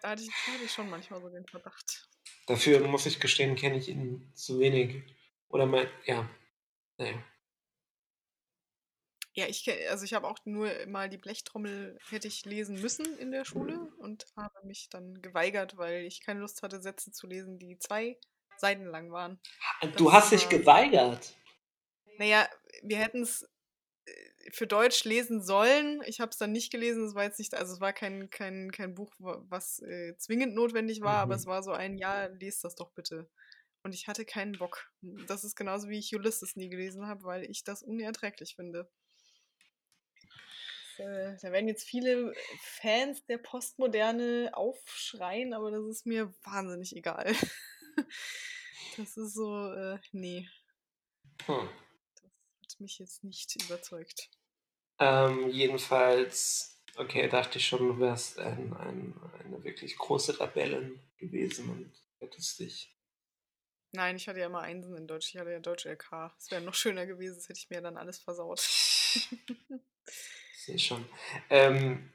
Da 0.01 0.11
hatte 0.11 0.23
ich, 0.23 0.29
da 0.45 0.53
hatte 0.53 0.63
ich 0.63 0.71
schon 0.71 0.89
manchmal 0.89 1.21
so 1.21 1.29
den 1.29 1.45
Verdacht. 1.47 2.09
Dafür 2.47 2.87
muss 2.87 3.05
ich 3.05 3.19
gestehen, 3.19 3.55
kenne 3.55 3.77
ich 3.77 3.89
ihn 3.89 4.31
zu 4.35 4.59
wenig. 4.59 5.03
Oder 5.49 5.65
mein, 5.65 5.87
ja. 6.05 6.29
Naja. 6.97 7.23
Ja, 9.33 9.45
ich 9.47 9.69
also 9.89 10.03
ich 10.05 10.13
habe 10.13 10.27
auch 10.27 10.39
nur 10.45 10.69
mal 10.87 11.09
die 11.09 11.17
Blechtrommel 11.17 11.97
hätte 12.09 12.27
ich 12.27 12.45
lesen 12.45 12.81
müssen 12.81 13.05
in 13.19 13.31
der 13.31 13.45
Schule 13.45 13.79
und 13.99 14.25
habe 14.35 14.65
mich 14.65 14.89
dann 14.89 15.21
geweigert, 15.21 15.77
weil 15.77 16.05
ich 16.05 16.21
keine 16.21 16.39
Lust 16.39 16.61
hatte, 16.63 16.81
Sätze 16.81 17.11
zu 17.11 17.27
lesen, 17.27 17.59
die 17.59 17.77
zwei 17.79 18.17
Seiten 18.57 18.85
lang 18.85 19.11
waren. 19.11 19.39
Du 19.97 20.05
Das 20.05 20.13
hast 20.13 20.31
dich 20.31 20.43
war- 20.43 20.49
geweigert. 20.59 21.35
Naja, 22.17 22.49
wir 22.83 22.97
hätten 22.97 23.21
es 23.21 23.47
für 24.51 24.65
Deutsch 24.65 25.03
lesen 25.03 25.41
sollen. 25.43 26.01
Ich 26.07 26.19
habe 26.19 26.31
es 26.31 26.37
dann 26.37 26.51
nicht 26.51 26.71
gelesen. 26.71 27.05
Es 27.05 27.13
war 27.13 27.23
jetzt 27.23 27.37
nicht, 27.39 27.53
also 27.53 27.73
es 27.73 27.79
war 27.79 27.93
kein, 27.93 28.29
kein, 28.31 28.71
kein 28.71 28.95
Buch, 28.95 29.13
wa- 29.19 29.41
was 29.47 29.79
äh, 29.83 30.17
zwingend 30.17 30.55
notwendig 30.55 31.01
war, 31.01 31.17
aber 31.19 31.35
Mhm. 31.35 31.39
es 31.39 31.45
war 31.45 31.61
so 31.63 31.71
ein 31.71 31.97
Ja, 31.99 32.25
lest 32.25 32.63
das 32.63 32.73
doch 32.75 32.91
bitte. 32.91 33.29
Und 33.83 33.93
ich 33.93 34.07
hatte 34.07 34.25
keinen 34.25 34.57
Bock. 34.57 34.89
Das 35.27 35.43
ist 35.43 35.55
genauso 35.55 35.87
wie 35.87 35.99
ich 35.99 36.13
Ulysses 36.15 36.55
nie 36.55 36.69
gelesen 36.69 37.05
habe, 37.07 37.23
weil 37.23 37.43
ich 37.49 37.63
das 37.63 37.83
unerträglich 37.83 38.55
finde. 38.55 38.89
Äh, 40.99 41.37
da 41.41 41.51
werden 41.51 41.67
jetzt 41.67 41.83
viele 41.87 42.33
Fans 42.61 43.25
der 43.25 43.37
Postmoderne 43.37 44.51
aufschreien, 44.53 45.53
aber 45.53 45.71
das 45.71 45.85
ist 45.85 46.05
mir 46.05 46.33
wahnsinnig 46.43 46.95
egal. 46.95 47.33
Das 48.97 49.17
ist 49.17 49.33
so, 49.33 49.71
äh, 49.73 49.99
nee, 50.11 50.47
Hm. 51.45 51.69
das 52.15 52.31
hat 52.73 52.79
mich 52.79 52.99
jetzt 52.99 53.23
nicht 53.23 53.55
überzeugt. 53.63 54.29
Ähm, 54.99 55.49
jedenfalls, 55.49 56.81
okay, 56.95 57.27
dachte 57.27 57.57
ich 57.57 57.67
schon, 57.67 57.79
du 57.79 57.99
wärst 57.99 58.39
ein, 58.39 58.73
ein, 58.73 59.13
eine 59.39 59.63
wirklich 59.63 59.97
große 59.97 60.39
Rebellin 60.39 60.99
gewesen 61.17 61.69
und 61.69 61.91
hättest 62.19 62.59
dich. 62.59 62.95
Nein, 63.91 64.15
ich 64.15 64.27
hatte 64.27 64.39
ja 64.39 64.45
immer 64.47 64.61
Einsen 64.61 64.95
in 64.95 65.07
Deutsch. 65.07 65.29
Ich 65.29 65.37
hatte 65.39 65.51
ja 65.51 65.59
Deutsch 65.59 65.85
LK. 65.85 66.33
Es 66.37 66.51
wäre 66.51 66.61
noch 66.61 66.73
schöner 66.75 67.05
gewesen, 67.05 67.35
das 67.35 67.49
hätte 67.49 67.59
ich 67.59 67.69
mir 67.69 67.81
dann 67.81 67.97
alles 67.97 68.19
versaut. 68.19 68.61
Sehe 70.69 70.79
schon. 70.79 71.05
Ähm, 71.49 72.11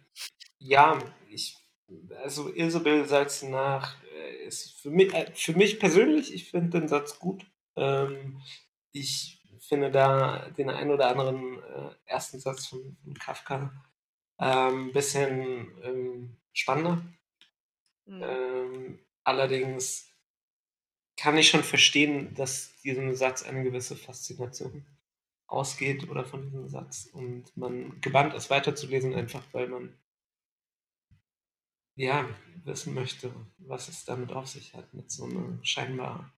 ja, 0.58 0.98
ich, 1.28 1.56
also 2.22 2.52
Isabel 2.54 3.04
Salz 3.04 3.42
nach 3.42 3.96
äh, 4.04 4.46
ist 4.46 4.80
für 4.80 4.90
mich, 4.90 5.12
äh, 5.12 5.30
für 5.34 5.54
mich 5.54 5.80
persönlich, 5.80 6.32
ich 6.32 6.50
finde 6.50 6.78
den 6.78 6.88
Satz 6.88 7.18
gut. 7.18 7.44
Ähm, 7.76 8.40
ich 8.92 9.42
finde 9.60 9.90
da 9.90 10.50
den 10.50 10.70
einen 10.70 10.90
oder 10.90 11.08
anderen 11.08 11.62
äh, 11.62 11.90
ersten 12.06 12.38
Satz 12.38 12.66
von, 12.66 12.96
von 13.02 13.14
Kafka 13.14 13.72
ein 14.36 14.72
ähm, 14.72 14.92
bisschen 14.92 15.72
ähm, 15.82 16.36
spannender. 16.52 17.04
Mhm. 18.06 18.98
Allerdings 19.22 20.10
kann 21.16 21.38
ich 21.38 21.48
schon 21.48 21.62
verstehen, 21.62 22.34
dass 22.34 22.78
diesem 22.82 23.14
Satz 23.14 23.42
eine 23.42 23.62
gewisse 23.62 23.96
Faszination 23.96 24.84
ausgeht 25.54 26.08
oder 26.08 26.24
von 26.24 26.42
diesem 26.42 26.68
Satz 26.68 27.06
und 27.06 27.56
man 27.56 28.00
gebannt 28.00 28.34
ist 28.34 28.50
weiterzulesen, 28.50 29.14
einfach 29.14 29.42
weil 29.52 29.68
man 29.68 29.96
ja 31.96 32.28
wissen 32.64 32.94
möchte, 32.94 33.34
was 33.58 33.88
es 33.88 34.04
damit 34.04 34.32
auf 34.32 34.48
sich 34.48 34.74
hat, 34.74 34.92
mit 34.94 35.10
so 35.10 35.24
einer 35.24 35.58
scheinbar 35.62 36.34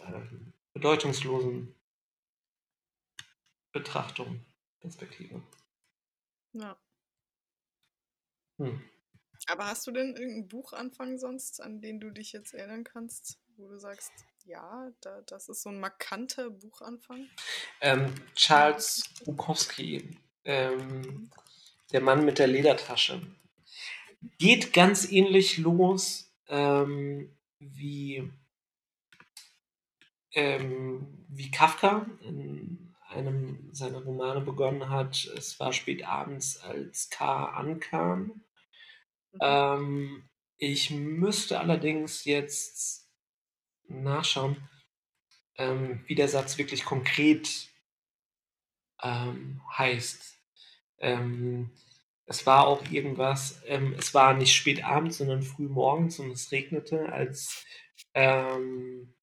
ähm, 0.00 0.52
bedeutungslosen 0.72 1.74
Betrachtung, 3.72 4.44
Perspektive. 4.80 5.42
Ja. 6.52 6.78
Hm. 8.58 8.82
Aber 9.46 9.66
hast 9.66 9.86
du 9.86 9.90
denn 9.90 10.14
irgendeinen 10.14 10.48
Buchanfang 10.48 11.18
sonst, 11.18 11.60
an 11.60 11.80
den 11.80 11.98
du 11.98 12.10
dich 12.10 12.32
jetzt 12.32 12.52
erinnern 12.54 12.84
kannst, 12.84 13.40
wo 13.56 13.68
du 13.68 13.78
sagst, 13.78 14.12
ja, 14.46 14.90
da, 15.00 15.20
das 15.22 15.48
ist 15.48 15.62
so 15.62 15.70
ein 15.70 15.80
markanter 15.80 16.50
Buchanfang? 16.50 17.28
Ähm, 17.80 18.14
Charles 18.34 19.04
Bukowski, 19.24 20.18
ähm, 20.44 21.30
der 21.92 22.00
Mann 22.00 22.24
mit 22.24 22.38
der 22.38 22.46
Ledertasche, 22.46 23.22
geht 24.38 24.72
ganz 24.72 25.10
ähnlich 25.10 25.58
los 25.58 26.32
ähm, 26.48 27.36
wie, 27.58 28.30
ähm, 30.32 31.26
wie 31.28 31.50
Kafka 31.50 32.06
in 32.20 32.94
einem 33.08 33.68
seiner 33.72 34.02
Romane 34.02 34.40
begonnen 34.40 34.88
hat. 34.88 35.24
Es 35.36 35.58
war 35.60 35.72
spät 35.72 36.06
abends, 36.06 36.58
als 36.58 37.10
K 37.10 37.44
ankam. 37.44 38.44
Mhm. 39.32 39.38
Ähm, 39.40 40.28
ich 40.56 40.90
müsste 40.90 41.60
allerdings 41.60 42.24
jetzt 42.24 43.01
nachschauen, 43.92 44.56
ähm, 45.56 46.04
wie 46.06 46.14
der 46.14 46.28
Satz 46.28 46.58
wirklich 46.58 46.84
konkret 46.84 47.68
ähm, 49.02 49.60
heißt. 49.76 50.38
Ähm, 50.98 51.70
es 52.26 52.46
war 52.46 52.66
auch 52.66 52.88
irgendwas, 52.90 53.60
ähm, 53.66 53.94
es 53.98 54.14
war 54.14 54.34
nicht 54.34 54.54
spät 54.54 54.84
abends, 54.84 55.18
sondern 55.18 55.42
früh 55.42 55.68
morgens 55.68 56.18
und 56.18 56.30
es 56.30 56.52
regnete, 56.52 57.12
als 57.12 57.66
ähm, 58.14 59.14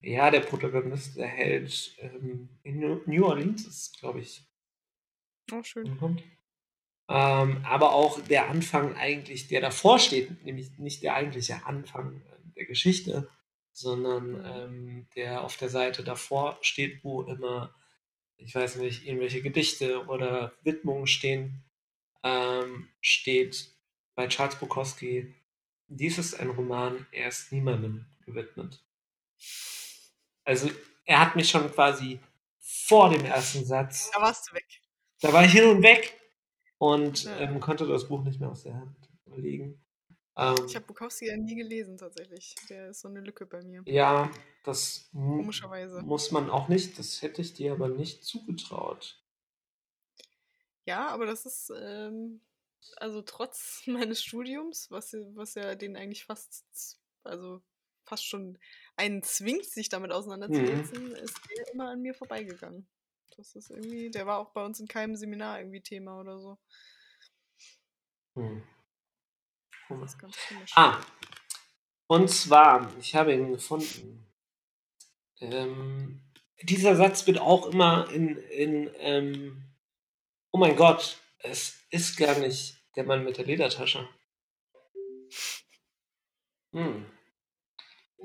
ja, 0.00 0.30
der 0.30 0.40
Protagonist, 0.40 1.16
der 1.16 1.28
Held 1.28 1.94
ähm, 1.98 2.48
in 2.64 2.80
New- 3.06 3.24
Orleans 3.24 3.66
ist, 3.66 3.98
glaube 4.00 4.20
ich, 4.20 4.44
Oh, 5.52 5.62
schön. 5.62 5.86
ankommt. 5.86 6.24
Ähm, 7.12 7.62
aber 7.66 7.92
auch 7.92 8.20
der 8.22 8.48
Anfang 8.48 8.96
eigentlich, 8.96 9.46
der 9.46 9.60
davor 9.60 9.98
steht, 9.98 10.46
nämlich 10.46 10.78
nicht 10.78 11.02
der 11.02 11.14
eigentliche 11.14 11.66
Anfang 11.66 12.22
äh, 12.22 12.54
der 12.56 12.64
Geschichte, 12.64 13.28
sondern 13.72 14.42
ähm, 14.46 15.06
der 15.14 15.42
auf 15.42 15.58
der 15.58 15.68
Seite 15.68 16.04
davor 16.04 16.56
steht, 16.62 17.04
wo 17.04 17.20
immer, 17.22 17.74
ich 18.38 18.54
weiß 18.54 18.76
nicht, 18.76 19.04
irgendwelche 19.06 19.42
Gedichte 19.42 20.06
oder 20.06 20.54
Widmungen 20.62 21.06
stehen, 21.06 21.62
ähm, 22.22 22.88
steht 23.02 23.68
bei 24.14 24.26
Charles 24.28 24.56
Bukowski, 24.56 25.34
dies 25.88 26.16
ist 26.16 26.40
ein 26.40 26.48
Roman, 26.48 27.06
er 27.12 27.28
ist 27.28 27.52
niemandem 27.52 28.06
gewidmet. 28.24 28.82
Also 30.44 30.70
er 31.04 31.20
hat 31.20 31.36
mich 31.36 31.50
schon 31.50 31.70
quasi 31.70 32.20
vor 32.58 33.10
dem 33.10 33.26
ersten 33.26 33.66
Satz 33.66 34.10
Da 34.14 34.22
warst 34.22 34.48
du 34.48 34.54
weg. 34.54 34.64
da 35.20 35.30
war 35.30 35.44
ich 35.44 35.52
hin 35.52 35.64
und 35.64 35.82
weg 35.82 36.18
und 36.82 37.30
ähm, 37.38 37.60
konnte 37.60 37.86
das 37.86 38.08
Buch 38.08 38.22
nicht 38.24 38.40
mehr 38.40 38.50
aus 38.50 38.64
der 38.64 38.74
Hand 38.74 38.96
legen. 39.36 39.80
Ähm, 40.36 40.56
Ich 40.66 40.74
habe 40.74 40.86
Bukowski 40.86 41.26
ja 41.28 41.36
nie 41.36 41.54
gelesen, 41.54 41.96
tatsächlich. 41.96 42.54
Der 42.68 42.90
ist 42.90 43.00
so 43.00 43.08
eine 43.08 43.20
Lücke 43.20 43.46
bei 43.46 43.62
mir. 43.62 43.84
ja, 43.86 44.30
das 44.64 45.08
muss 45.12 46.30
man 46.32 46.50
auch 46.50 46.68
nicht. 46.68 46.98
Das 46.98 47.22
hätte 47.22 47.42
ich 47.42 47.54
dir 47.54 47.72
aber 47.72 47.88
nicht 47.88 48.24
zugetraut. 48.24 49.18
Ja, 50.84 51.08
aber 51.08 51.26
das 51.26 51.46
ist, 51.46 51.72
ähm, 51.76 52.40
also 52.96 53.22
trotz 53.22 53.82
meines 53.86 54.22
Studiums, 54.22 54.90
was, 54.90 55.12
ja- 55.12 55.20
was 55.34 55.54
ja 55.54 55.74
den 55.74 55.96
eigentlich 55.96 56.24
fast, 56.24 56.98
also 57.24 57.62
fast 58.04 58.26
schon 58.26 58.58
einen 58.96 59.22
zwingt, 59.22 59.64
sich 59.66 59.88
damit 59.88 60.10
Mhm. 60.48 60.82
auseinanderzusetzen, 60.90 61.14
ist 61.14 61.40
der 61.50 61.72
immer 61.72 61.90
an 61.90 62.02
mir 62.02 62.14
vorbeigegangen. 62.14 62.86
Das 63.36 63.54
ist 63.54 63.70
irgendwie, 63.70 64.10
der 64.10 64.26
war 64.26 64.38
auch 64.38 64.50
bei 64.50 64.64
uns 64.64 64.80
in 64.80 64.88
keinem 64.88 65.16
Seminar 65.16 65.58
irgendwie 65.58 65.80
Thema 65.80 66.20
oder 66.20 66.38
so. 66.38 66.58
Hm. 68.34 68.62
Das 69.88 70.12
ist 70.12 70.18
ganz 70.18 70.36
komisch. 70.48 70.72
Ah, 70.74 71.00
und 72.06 72.28
zwar, 72.28 72.92
ich 72.98 73.14
habe 73.14 73.32
ihn 73.32 73.52
gefunden. 73.52 74.26
Ähm, 75.40 76.22
dieser 76.62 76.94
Satz 76.96 77.26
wird 77.26 77.38
auch 77.38 77.66
immer 77.66 78.10
in, 78.10 78.36
in 78.36 78.90
ähm, 78.98 79.74
oh 80.52 80.58
mein 80.58 80.76
Gott, 80.76 81.18
es 81.38 81.80
ist 81.90 82.16
gar 82.16 82.38
nicht 82.38 82.76
der 82.96 83.04
Mann 83.04 83.24
mit 83.24 83.38
der 83.38 83.46
Ledertasche. 83.46 84.08
Hm. 86.72 87.06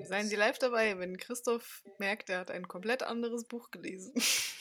Seien 0.03 0.27
Sie 0.27 0.35
live 0.35 0.59
dabei, 0.59 0.99
wenn 0.99 1.17
Christoph 1.17 1.84
merkt, 1.97 2.29
er 2.29 2.39
hat 2.39 2.51
ein 2.51 2.67
komplett 2.67 3.03
anderes 3.03 3.45
Buch 3.45 3.71
gelesen. 3.71 4.13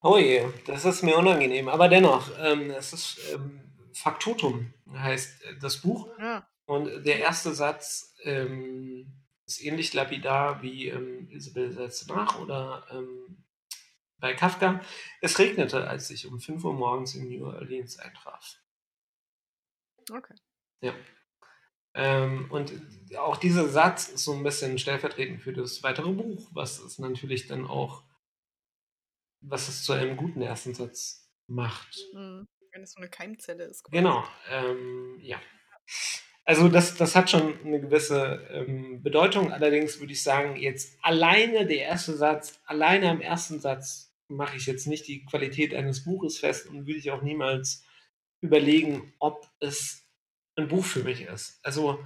Oh 0.00 0.16
je, 0.16 0.46
das 0.66 0.84
ist 0.84 1.02
mir 1.02 1.16
unangenehm. 1.16 1.68
Aber 1.68 1.88
dennoch, 1.88 2.30
ähm, 2.38 2.70
es 2.70 2.92
ist 2.92 3.18
ähm, 3.32 3.60
Faktotum 3.92 4.72
heißt 4.92 5.44
äh, 5.44 5.58
das 5.60 5.78
Buch. 5.78 6.08
Ja. 6.18 6.46
Und 6.66 7.04
der 7.04 7.18
erste 7.18 7.54
Satz 7.54 8.14
ähm, 8.22 9.12
ist 9.46 9.62
ähnlich 9.62 9.94
lapidar 9.94 10.62
wie 10.62 10.88
ähm, 10.88 11.28
Isabel 11.30 11.72
setzt 11.72 12.08
nach 12.08 12.38
oder 12.38 12.86
ähm, 12.90 13.44
bei 14.18 14.34
Kafka. 14.34 14.80
Es 15.20 15.38
regnete, 15.38 15.88
als 15.88 16.10
ich 16.10 16.26
um 16.26 16.40
5 16.40 16.62
Uhr 16.64 16.74
morgens 16.74 17.14
in 17.14 17.28
New 17.28 17.46
Orleans 17.46 17.98
eintraf. 17.98 18.60
Okay. 20.10 20.34
Ja. 20.80 20.94
Ähm, 21.94 22.50
und 22.50 22.72
auch 23.18 23.38
dieser 23.38 23.68
Satz 23.68 24.08
ist 24.08 24.24
so 24.24 24.34
ein 24.34 24.42
bisschen 24.42 24.78
stellvertretend 24.78 25.40
für 25.42 25.52
das 25.52 25.82
weitere 25.82 26.12
Buch, 26.12 26.48
was 26.52 26.78
es 26.78 26.98
natürlich 26.98 27.46
dann 27.46 27.66
auch 27.66 28.04
was 29.40 29.68
es 29.68 29.84
zu 29.84 29.92
einem 29.92 30.16
guten 30.16 30.42
ersten 30.42 30.74
Satz 30.74 31.28
macht. 31.46 31.96
Mhm. 32.14 32.46
Wenn 32.72 32.82
es 32.82 32.92
so 32.92 32.98
eine 33.00 33.08
Keimzelle 33.08 33.64
ist. 33.64 33.84
Quasi. 33.84 33.96
Genau, 33.96 34.24
ähm, 34.50 35.18
ja. 35.20 35.40
Also 36.44 36.68
das, 36.68 36.96
das 36.96 37.14
hat 37.14 37.30
schon 37.30 37.58
eine 37.64 37.80
gewisse 37.80 38.46
ähm, 38.50 39.02
Bedeutung. 39.02 39.52
Allerdings 39.52 40.00
würde 40.00 40.12
ich 40.12 40.22
sagen, 40.22 40.56
jetzt 40.56 40.98
alleine 41.02 41.66
der 41.66 41.78
erste 41.80 42.16
Satz, 42.16 42.60
alleine 42.64 43.10
am 43.10 43.20
ersten 43.20 43.60
Satz 43.60 44.14
mache 44.28 44.56
ich 44.56 44.66
jetzt 44.66 44.86
nicht 44.86 45.06
die 45.08 45.24
Qualität 45.24 45.74
eines 45.74 46.04
Buches 46.04 46.38
fest 46.38 46.66
und 46.66 46.86
würde 46.86 46.98
ich 46.98 47.10
auch 47.10 47.22
niemals 47.22 47.84
überlegen, 48.40 49.14
ob 49.18 49.46
es 49.60 50.06
ein 50.56 50.68
Buch 50.68 50.84
für 50.84 51.02
mich 51.02 51.22
ist. 51.22 51.58
Also 51.62 52.02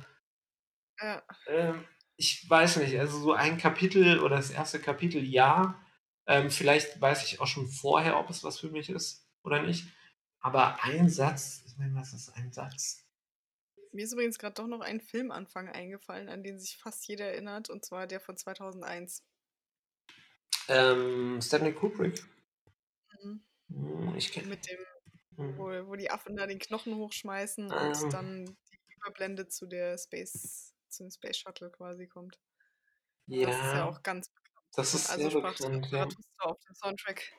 Ja. 1.01 1.23
ähm, 1.49 1.85
ich 2.17 2.49
weiß 2.49 2.77
nicht, 2.77 2.99
also 2.99 3.19
so 3.19 3.33
ein 3.33 3.59
Kapitel 3.59 4.21
oder 4.21 4.37
das 4.37 4.51
erste 4.51 4.79
Kapitel, 4.79 5.23
ja. 5.25 5.82
Ähm, 6.27 6.51
vielleicht 6.51 7.01
weiß 7.01 7.24
ich 7.24 7.40
auch 7.40 7.47
schon 7.47 7.66
vorher, 7.69 8.19
ob 8.19 8.31
es 8.31 8.44
was 8.44 8.59
für 8.61 8.70
mich 8.70 8.90
ist 8.90 9.27
oder 9.43 9.62
nicht. 9.62 9.86
Aber 10.40 10.82
ein 10.85 11.09
Satz, 11.09 11.62
ich 11.66 11.77
meine, 11.78 11.94
was 11.94 12.12
ist 12.12 12.31
ein 12.36 12.53
Satz? 12.53 13.05
Mir 13.93 14.05
ist 14.05 14.12
übrigens 14.12 14.39
gerade 14.39 14.55
doch 14.55 14.66
noch 14.66 14.81
ein 14.81 15.01
Filmanfang 15.01 15.69
eingefallen, 15.69 16.28
an 16.28 16.43
den 16.43 16.59
sich 16.59 16.77
fast 16.78 17.07
jeder 17.07 17.27
erinnert, 17.27 17.69
und 17.70 17.85
zwar 17.85 18.07
der 18.07 18.20
von 18.20 18.36
2001. 18.36 19.24
Ähm, 20.69 21.40
Stanley 21.40 21.73
Kubrick. 21.73 22.24
Mhm. 23.23 23.43
Hm, 23.69 24.15
Ich 24.16 24.32
kenne. 24.32 24.49
Mit 24.49 24.66
dem, 24.69 24.78
Hm. 25.36 25.59
wo, 25.59 25.65
wo 25.89 25.97
die 25.97 26.11
Affen 26.11 26.36
da 26.36 26.47
den 26.47 26.59
Knochen 26.59 26.97
hochschmeißen 26.97 27.70
Ah. 27.73 27.89
und 28.03 28.12
dann 28.12 28.44
die 28.47 28.94
Überblende 28.97 29.49
zu 29.49 29.66
der 29.66 29.97
Space, 29.99 30.74
zum 30.89 31.11
Space 31.11 31.39
Shuttle 31.39 31.70
quasi 31.70 32.07
kommt. 32.07 32.39
Das 33.27 33.39
ist 33.55 33.62
ja 33.62 33.78
Ja, 33.78 33.89
auch 33.89 34.03
ganz. 34.03 34.31
Das 34.77 34.94
ist 34.94 35.11
Also 35.11 35.23
sehr 35.23 35.31
sprach 35.31 35.57
bekannt, 35.57 35.89
ja. 35.90 36.09
Auf 36.39 36.59
dem 36.66 36.74
Soundtrack. 36.74 37.32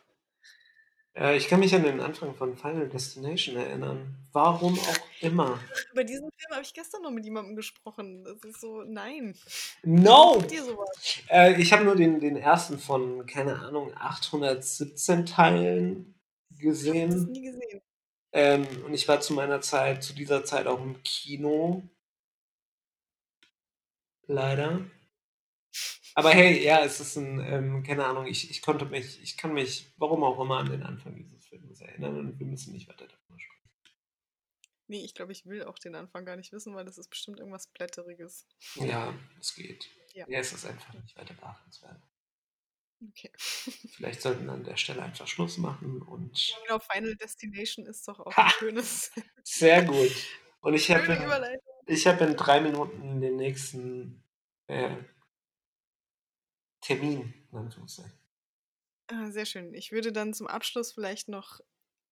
Äh, 1.15 1.37
ich 1.37 1.47
kann 1.47 1.59
mich 1.59 1.75
an 1.75 1.83
den 1.83 1.99
Anfang 1.99 2.33
von 2.35 2.57
Final 2.57 2.89
Destination 2.89 3.55
erinnern. 3.55 4.15
Warum 4.31 4.77
auch 4.79 4.99
immer. 5.21 5.59
Über 5.91 6.03
diesen 6.03 6.29
Film 6.31 6.51
habe 6.51 6.63
ich 6.63 6.73
gestern 6.73 7.03
noch 7.03 7.11
mit 7.11 7.23
jemandem 7.23 7.55
gesprochen. 7.55 8.23
Das 8.23 8.43
ist 8.43 8.61
so, 8.61 8.81
nein. 8.83 9.35
No! 9.83 10.43
Äh, 11.29 11.61
ich 11.61 11.71
habe 11.71 11.83
nur 11.83 11.95
den, 11.95 12.19
den 12.19 12.35
ersten 12.35 12.79
von, 12.79 13.25
keine 13.27 13.59
Ahnung, 13.59 13.91
817 13.95 15.25
Teilen 15.27 16.15
Ich 16.49 16.57
habe 16.57 16.69
gesehen. 16.69 17.31
nie 17.31 17.41
gesehen. 17.43 17.81
Ähm, 18.31 18.65
und 18.85 18.95
ich 18.95 19.07
war 19.07 19.19
zu 19.19 19.33
meiner 19.33 19.61
Zeit, 19.61 20.03
zu 20.03 20.13
dieser 20.13 20.43
Zeit 20.43 20.65
auch 20.65 20.81
im 20.81 21.03
Kino. 21.03 21.83
Leider. 24.25 24.81
Aber 26.15 26.31
hey, 26.31 26.63
ja, 26.63 26.83
es 26.83 26.99
ist 26.99 27.15
ein, 27.15 27.39
ähm, 27.39 27.83
keine 27.83 28.05
Ahnung, 28.05 28.27
ich, 28.27 28.49
ich 28.51 28.61
konnte 28.61 28.85
mich, 28.85 29.21
ich 29.21 29.37
kann 29.37 29.53
mich, 29.53 29.91
warum 29.97 30.23
auch 30.23 30.39
immer, 30.39 30.57
an 30.59 30.69
den 30.69 30.83
Anfang 30.83 31.15
dieses 31.15 31.45
Films 31.47 31.81
erinnern 31.81 32.17
und 32.19 32.39
wir 32.39 32.45
müssen 32.45 32.73
nicht 32.73 32.87
weiter 32.87 33.07
darüber 33.07 33.39
sprechen. 33.39 33.53
Nee, 34.87 35.03
ich 35.03 35.15
glaube, 35.15 35.31
ich 35.31 35.45
will 35.45 35.63
auch 35.63 35.79
den 35.79 35.95
Anfang 35.95 36.25
gar 36.25 36.35
nicht 36.35 36.51
wissen, 36.51 36.75
weil 36.75 36.85
das 36.85 36.97
ist 36.97 37.09
bestimmt 37.09 37.39
irgendwas 37.39 37.67
Blätteriges. 37.67 38.47
Ja, 38.75 39.13
es 39.39 39.55
geht. 39.55 39.89
Ja. 40.13 40.25
Ja, 40.27 40.39
es 40.39 40.53
ist 40.53 40.65
einfach 40.65 40.93
nicht 40.93 41.15
weiter 41.15 41.33
beachtenswert. 41.33 42.01
Okay. 43.09 43.31
Vielleicht 43.37 44.21
sollten 44.21 44.45
wir 44.45 44.53
an 44.53 44.63
der 44.63 44.77
Stelle 44.77 45.01
einfach 45.01 45.27
Schluss 45.27 45.57
machen 45.57 46.01
und 46.01 46.55
Genau, 46.65 46.79
Final 46.79 47.15
Destination 47.15 47.85
ist 47.85 48.07
doch 48.07 48.19
auch 48.19 48.35
Ha! 48.37 48.43
ein 48.43 48.49
schönes, 48.51 49.11
sehr 49.43 49.83
gut. 49.83 50.11
Und 50.61 50.75
ich 50.75 50.89
habe 50.91 51.59
ich 51.87 52.07
hab 52.07 52.21
in 52.21 52.35
drei 52.37 52.61
Minuten 52.61 53.19
den 53.19 53.35
nächsten 53.35 54.23
äh, 54.67 54.95
Termin. 56.83 57.33
Ah, 59.07 59.31
sehr 59.31 59.45
schön. 59.45 59.73
Ich 59.73 59.91
würde 59.91 60.11
dann 60.11 60.33
zum 60.33 60.47
Abschluss 60.47 60.93
vielleicht 60.93 61.27
noch 61.27 61.59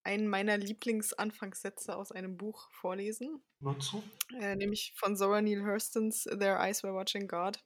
einen 0.04 0.28
meiner 0.28 0.58
Lieblingsanfangssätze 0.58 1.96
aus 1.96 2.12
einem 2.12 2.38
Buch 2.38 2.70
vorlesen, 2.72 3.44
Nur 3.60 3.80
zu? 3.80 4.04
äh, 4.40 4.56
nämlich 4.56 4.94
von 4.96 5.16
Zora 5.16 5.42
Neale 5.42 5.64
Hurstons 5.64 6.24
Their 6.24 6.60
Eyes 6.60 6.84
Were 6.84 6.94
Watching 6.94 7.28
God. 7.28 7.60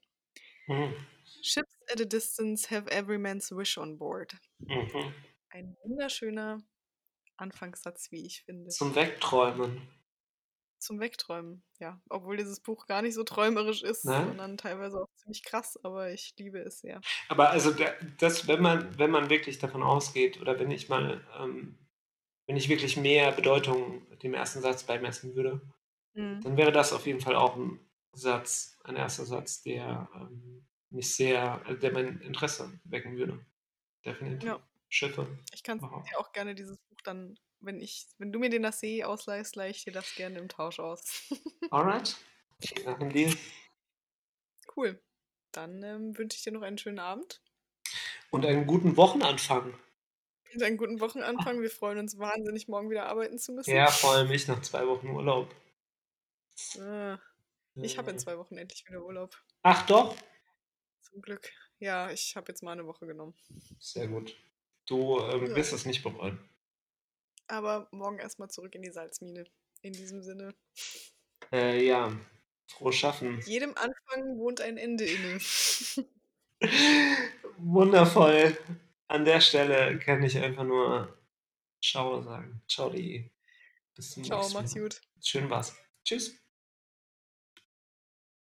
Mhm. 0.67 0.93
Ships 1.41 1.69
at 1.91 2.01
a 2.01 2.05
distance 2.05 2.69
have 2.69 2.89
every 2.91 3.17
man's 3.17 3.51
wish 3.51 3.77
on 3.77 3.97
board. 3.97 4.35
Mhm. 4.59 5.13
Ein 5.49 5.77
wunderschöner 5.83 6.57
Anfangssatz, 7.37 8.11
wie 8.11 8.25
ich 8.25 8.43
finde. 8.43 8.69
Zum 8.69 8.95
Wegträumen. 8.95 9.81
Zum 10.77 10.99
Wegträumen, 10.99 11.63
ja. 11.79 12.01
Obwohl 12.09 12.37
dieses 12.37 12.59
Buch 12.59 12.85
gar 12.85 13.01
nicht 13.01 13.15
so 13.15 13.23
träumerisch 13.23 13.81
ist, 13.81 14.05
Nein? 14.05 14.27
sondern 14.27 14.57
teilweise 14.57 15.01
auch 15.01 15.07
ziemlich 15.15 15.43
krass, 15.43 15.77
aber 15.83 16.11
ich 16.11 16.33
liebe 16.37 16.59
es 16.59 16.79
sehr. 16.79 17.01
Aber 17.29 17.49
also 17.49 17.71
da- 17.71 17.93
das, 18.19 18.47
wenn 18.47 18.61
man, 18.61 18.97
wenn 18.99 19.09
man 19.11 19.29
wirklich 19.29 19.57
davon 19.59 19.83
ausgeht, 19.83 20.39
oder 20.41 20.59
wenn 20.59 20.71
ich 20.71 20.89
mal, 20.89 21.25
ähm, 21.39 21.77
wenn 22.47 22.57
ich 22.57 22.69
wirklich 22.69 22.97
mehr 22.97 23.31
Bedeutung 23.31 24.07
dem 24.19 24.33
ersten 24.33 24.61
Satz 24.61 24.83
beimessen 24.83 25.35
würde, 25.35 25.61
Mhm. 26.13 26.41
dann 26.41 26.57
wäre 26.57 26.71
das 26.71 26.93
auf 26.93 27.05
jeden 27.07 27.21
Fall 27.21 27.35
auch 27.35 27.55
ein 27.57 27.79
Satz, 28.13 28.77
ein 28.83 28.95
erster 28.95 29.25
Satz, 29.25 29.61
der 29.63 30.09
ähm, 30.15 30.65
mich 30.89 31.15
sehr, 31.15 31.61
äh, 31.67 31.77
der 31.77 31.91
mein 31.93 32.21
Interesse 32.21 32.79
wecken 32.85 33.17
würde. 33.17 33.45
Definitiv. 34.05 34.49
Ja. 34.49 34.59
Schiffe. 34.89 35.27
Ich 35.53 35.63
kann 35.63 35.79
dir 35.79 36.19
auch 36.19 36.31
gerne 36.31 36.55
dieses 36.55 36.77
Buch 36.77 36.97
dann, 37.03 37.35
wenn 37.65 37.81
ich, 37.81 38.07
wenn 38.17 38.31
du 38.31 38.39
mir 38.39 38.49
den 38.49 38.63
das 38.63 38.79
See 38.79 39.03
ausleihst, 39.03 39.55
leih 39.55 39.69
ich 39.69 39.83
dir 39.83 39.91
das 39.93 40.13
gerne 40.15 40.39
im 40.39 40.49
Tausch 40.49 40.79
aus. 40.79 41.23
Alright. 41.71 42.15
Nach 42.85 42.97
dem 42.99 43.11
Deal. 43.11 43.33
cool. 44.75 45.01
Dann 45.51 45.81
ähm, 45.83 46.17
wünsche 46.17 46.37
ich 46.37 46.43
dir 46.43 46.51
noch 46.51 46.61
einen 46.61 46.77
schönen 46.77 46.99
Abend 46.99 47.41
Und 48.31 48.45
einen 48.45 48.65
guten 48.67 48.97
Wochenanfang. 48.97 49.73
und 50.53 50.63
einen 50.63 50.77
guten 50.77 50.99
Wochenanfang. 50.99 51.61
Wir 51.61 51.69
freuen 51.69 51.97
uns 51.99 52.17
wahnsinnig, 52.17 52.67
morgen 52.67 52.89
wieder 52.89 53.07
arbeiten 53.07 53.37
zu 53.37 53.51
müssen. 53.53 53.75
Ja, 53.75 53.87
vor 53.87 54.11
allem 54.13 54.31
ich 54.31 54.47
nach 54.47 54.61
zwei 54.61 54.85
Wochen 54.87 55.07
Urlaub. 55.09 55.53
Ah, 56.79 57.17
ich 57.75 57.97
habe 57.97 58.11
in 58.11 58.17
Äh, 58.17 58.19
zwei 58.19 58.37
Wochen 58.37 58.57
endlich 58.57 58.85
wieder 58.87 59.03
Urlaub. 59.03 59.35
Ach 59.63 59.85
doch. 59.85 60.15
Zum 61.01 61.21
Glück. 61.21 61.51
Ja, 61.79 62.09
ich 62.11 62.35
habe 62.35 62.49
jetzt 62.51 62.63
mal 62.63 62.71
eine 62.71 62.85
Woche 62.85 63.05
genommen. 63.05 63.35
Sehr 63.79 64.07
gut. 64.07 64.35
Du 64.85 65.19
ähm, 65.19 65.47
Ja. 65.47 65.55
wirst 65.55 65.73
es 65.73 65.85
nicht 65.85 66.03
bereuen. 66.03 66.39
Aber 67.47 67.87
morgen 67.91 68.17
erstmal 68.19 68.49
zurück 68.49 68.75
in 68.75 68.81
die 68.81 68.91
Salzmine. 68.91 69.45
In 69.81 69.93
diesem 69.93 70.21
Sinne. 70.21 70.53
Äh, 71.51 71.85
ja. 71.85 72.11
Frohes 72.67 72.95
Schaffen. 72.95 73.39
Jedem 73.45 73.75
Anfang 73.75 74.37
wohnt 74.37 74.61
ein 74.61 74.77
Ende 74.77 75.05
inne. 75.05 75.39
Wundervoll. 77.57 78.57
An 79.07 79.25
der 79.25 79.39
Stelle 79.39 79.99
kann 79.99 80.23
ich 80.23 80.37
einfach 80.37 80.63
nur 80.63 81.15
Ciao 81.81 82.21
sagen. 82.21 82.61
Ciao, 82.67 82.89
die. 82.89 83.31
Bis 83.95 84.11
zum 84.11 84.23
Ciao, 84.23 84.39
nächsten 84.39 84.57
mach's 84.57 84.75
Mal. 84.75 84.81
gut. 84.81 85.01
Schön 85.21 85.49
war's. 85.49 85.75
Tschüss. 86.03 86.44